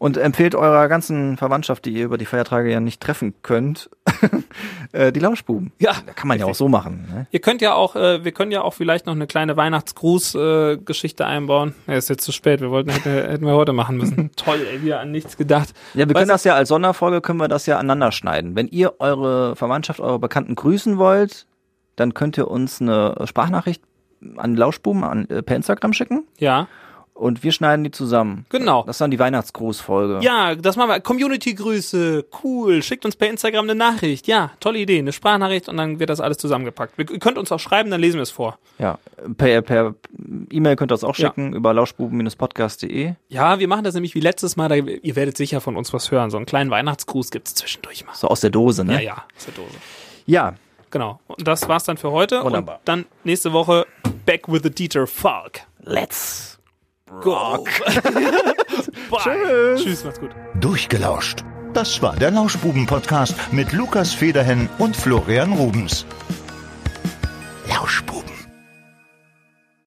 Und 0.00 0.16
empfehlt 0.16 0.54
eurer 0.54 0.88
ganzen 0.88 1.36
Verwandtschaft, 1.36 1.84
die 1.84 1.90
ihr 1.90 2.06
über 2.06 2.16
die 2.16 2.24
Feiertage 2.24 2.72
ja 2.72 2.80
nicht 2.80 3.02
treffen 3.02 3.34
könnt, 3.42 3.90
äh, 4.92 5.12
die 5.12 5.20
Lauschbuben. 5.20 5.72
Ja, 5.78 5.92
Da 6.06 6.14
kann 6.14 6.26
man 6.26 6.38
ja 6.38 6.46
auch 6.46 6.54
so 6.54 6.70
machen. 6.70 7.06
Ne? 7.14 7.26
Ihr 7.30 7.40
könnt 7.40 7.60
ja 7.60 7.74
auch, 7.74 7.96
äh, 7.96 8.24
wir 8.24 8.32
können 8.32 8.50
ja 8.50 8.62
auch 8.62 8.72
vielleicht 8.72 9.04
noch 9.04 9.14
eine 9.14 9.26
kleine 9.26 9.58
Weihnachtsgruß-Geschichte 9.58 11.26
einbauen. 11.26 11.74
Ja, 11.86 11.96
ist 11.96 12.08
jetzt 12.08 12.24
zu 12.24 12.32
spät. 12.32 12.62
Wir 12.62 12.70
wollten, 12.70 12.88
hätten, 12.88 13.10
hätten 13.10 13.44
wir 13.44 13.52
heute 13.52 13.74
machen 13.74 13.98
müssen. 13.98 14.30
Toll, 14.36 14.60
ey, 14.72 14.82
wieder 14.82 15.00
an 15.00 15.10
nichts 15.10 15.36
gedacht. 15.36 15.74
Ja, 15.92 16.08
wir 16.08 16.14
Weißt 16.14 16.14
können 16.14 16.28
das 16.28 16.44
ja 16.44 16.54
als 16.54 16.70
Sonderfolge, 16.70 17.20
können 17.20 17.38
wir 17.38 17.48
das 17.48 17.66
ja 17.66 17.76
aneinander 17.76 18.10
schneiden. 18.10 18.56
Wenn 18.56 18.68
ihr 18.68 18.94
eure 19.00 19.54
Verwandtschaft, 19.54 20.00
eure 20.00 20.18
Bekannten 20.18 20.54
grüßen 20.54 20.96
wollt, 20.96 21.46
dann 21.96 22.14
könnt 22.14 22.38
ihr 22.38 22.48
uns 22.50 22.80
eine 22.80 23.16
Sprachnachricht 23.26 23.82
an 24.36 24.56
Lauschbuben 24.56 25.04
an, 25.04 25.28
äh, 25.28 25.42
per 25.42 25.56
Instagram 25.56 25.92
schicken 25.92 26.26
Ja, 26.38 26.68
und 27.14 27.42
wir 27.42 27.52
schneiden 27.52 27.84
die 27.84 27.90
zusammen. 27.90 28.46
Genau. 28.48 28.82
Das 28.84 28.96
ist 28.96 29.00
dann 29.00 29.10
die 29.10 29.18
Weihnachtsgrußfolge. 29.18 30.20
ja, 30.22 30.54
das 30.54 30.76
machen 30.76 30.88
wir. 30.90 31.00
Community-Grüße, 31.00 32.24
cool. 32.42 32.82
Schickt 32.82 33.04
uns 33.04 33.16
per 33.16 33.28
Instagram 33.28 33.64
eine 33.64 33.74
Nachricht. 33.74 34.26
Ja, 34.26 34.52
tolle 34.60 34.78
Idee, 34.78 34.98
eine 34.98 35.12
Sprachnachricht 35.12 35.68
und 35.68 35.76
dann 35.76 35.98
wird 36.00 36.08
das 36.10 36.20
alles 36.20 36.38
zusammengepackt. 36.38 36.94
Ihr 36.98 37.18
könnt 37.18 37.36
uns 37.38 37.52
auch 37.52 37.60
schreiben, 37.60 37.90
dann 37.90 38.00
lesen 38.00 38.16
wir 38.16 38.22
es 38.22 38.30
vor. 38.30 38.58
Ja, 38.78 38.98
per, 39.36 39.60
per 39.62 39.94
E-Mail 40.50 40.76
könnt 40.76 40.90
ihr 40.90 40.94
das 40.94 41.04
auch 41.04 41.16
Ja. 41.16 41.28
schicken 41.28 41.52
über 41.54 41.74
lauschbuben-podcast.de. 41.74 43.14
Ja, 43.28 43.58
wir 43.58 43.68
machen 43.68 43.84
das 43.84 43.94
nämlich 43.94 44.14
wie 44.14 44.20
letztes 44.20 44.56
Mal. 44.56 44.68
Da, 44.68 44.76
ihr 44.76 45.16
werdet 45.16 45.36
sicher 45.36 45.60
von 45.60 45.76
uns 45.76 45.92
was 45.92 46.10
hören. 46.10 46.30
So 46.30 46.36
einen 46.36 46.46
kleinen 46.46 46.70
Weihnachtsgruß 46.70 47.30
gibt's 47.30 47.54
zwischendurch 47.54 48.06
mal. 48.06 48.14
So 48.14 48.28
aus 48.28 48.40
der 48.40 48.50
Dose, 48.50 48.84
ne? 48.84 48.94
Ja, 48.94 49.00
ja, 49.00 49.24
aus 49.36 49.44
der 49.46 49.54
Dose. 49.54 49.74
Ja, 50.26 50.54
Genau. 50.92 51.20
Und 51.28 51.46
das 51.46 51.68
war's 51.68 51.84
dann 51.84 51.98
für 51.98 52.10
heute. 52.10 52.42
Wunderbar. 52.42 52.78
Und 52.78 52.88
dann 52.88 53.04
nächste 53.22 53.52
Woche 53.52 53.86
back 54.26 54.48
with 54.48 54.62
the 54.64 54.70
Dieter 54.70 55.06
Falk. 55.06 55.60
let's. 55.84 56.58
Rock. 57.24 57.68
Tschüss. 59.18 59.82
Tschüss, 59.82 60.04
macht's 60.04 60.20
gut. 60.20 60.30
Durchgelauscht. 60.60 61.44
Das 61.74 62.00
war 62.02 62.14
der 62.16 62.30
Lauschbuben-Podcast 62.30 63.34
mit 63.52 63.72
Lukas 63.72 64.12
Federhen 64.12 64.68
und 64.78 64.96
Florian 64.96 65.52
Rubens. 65.52 66.06
Lauschbuben. 67.68 68.29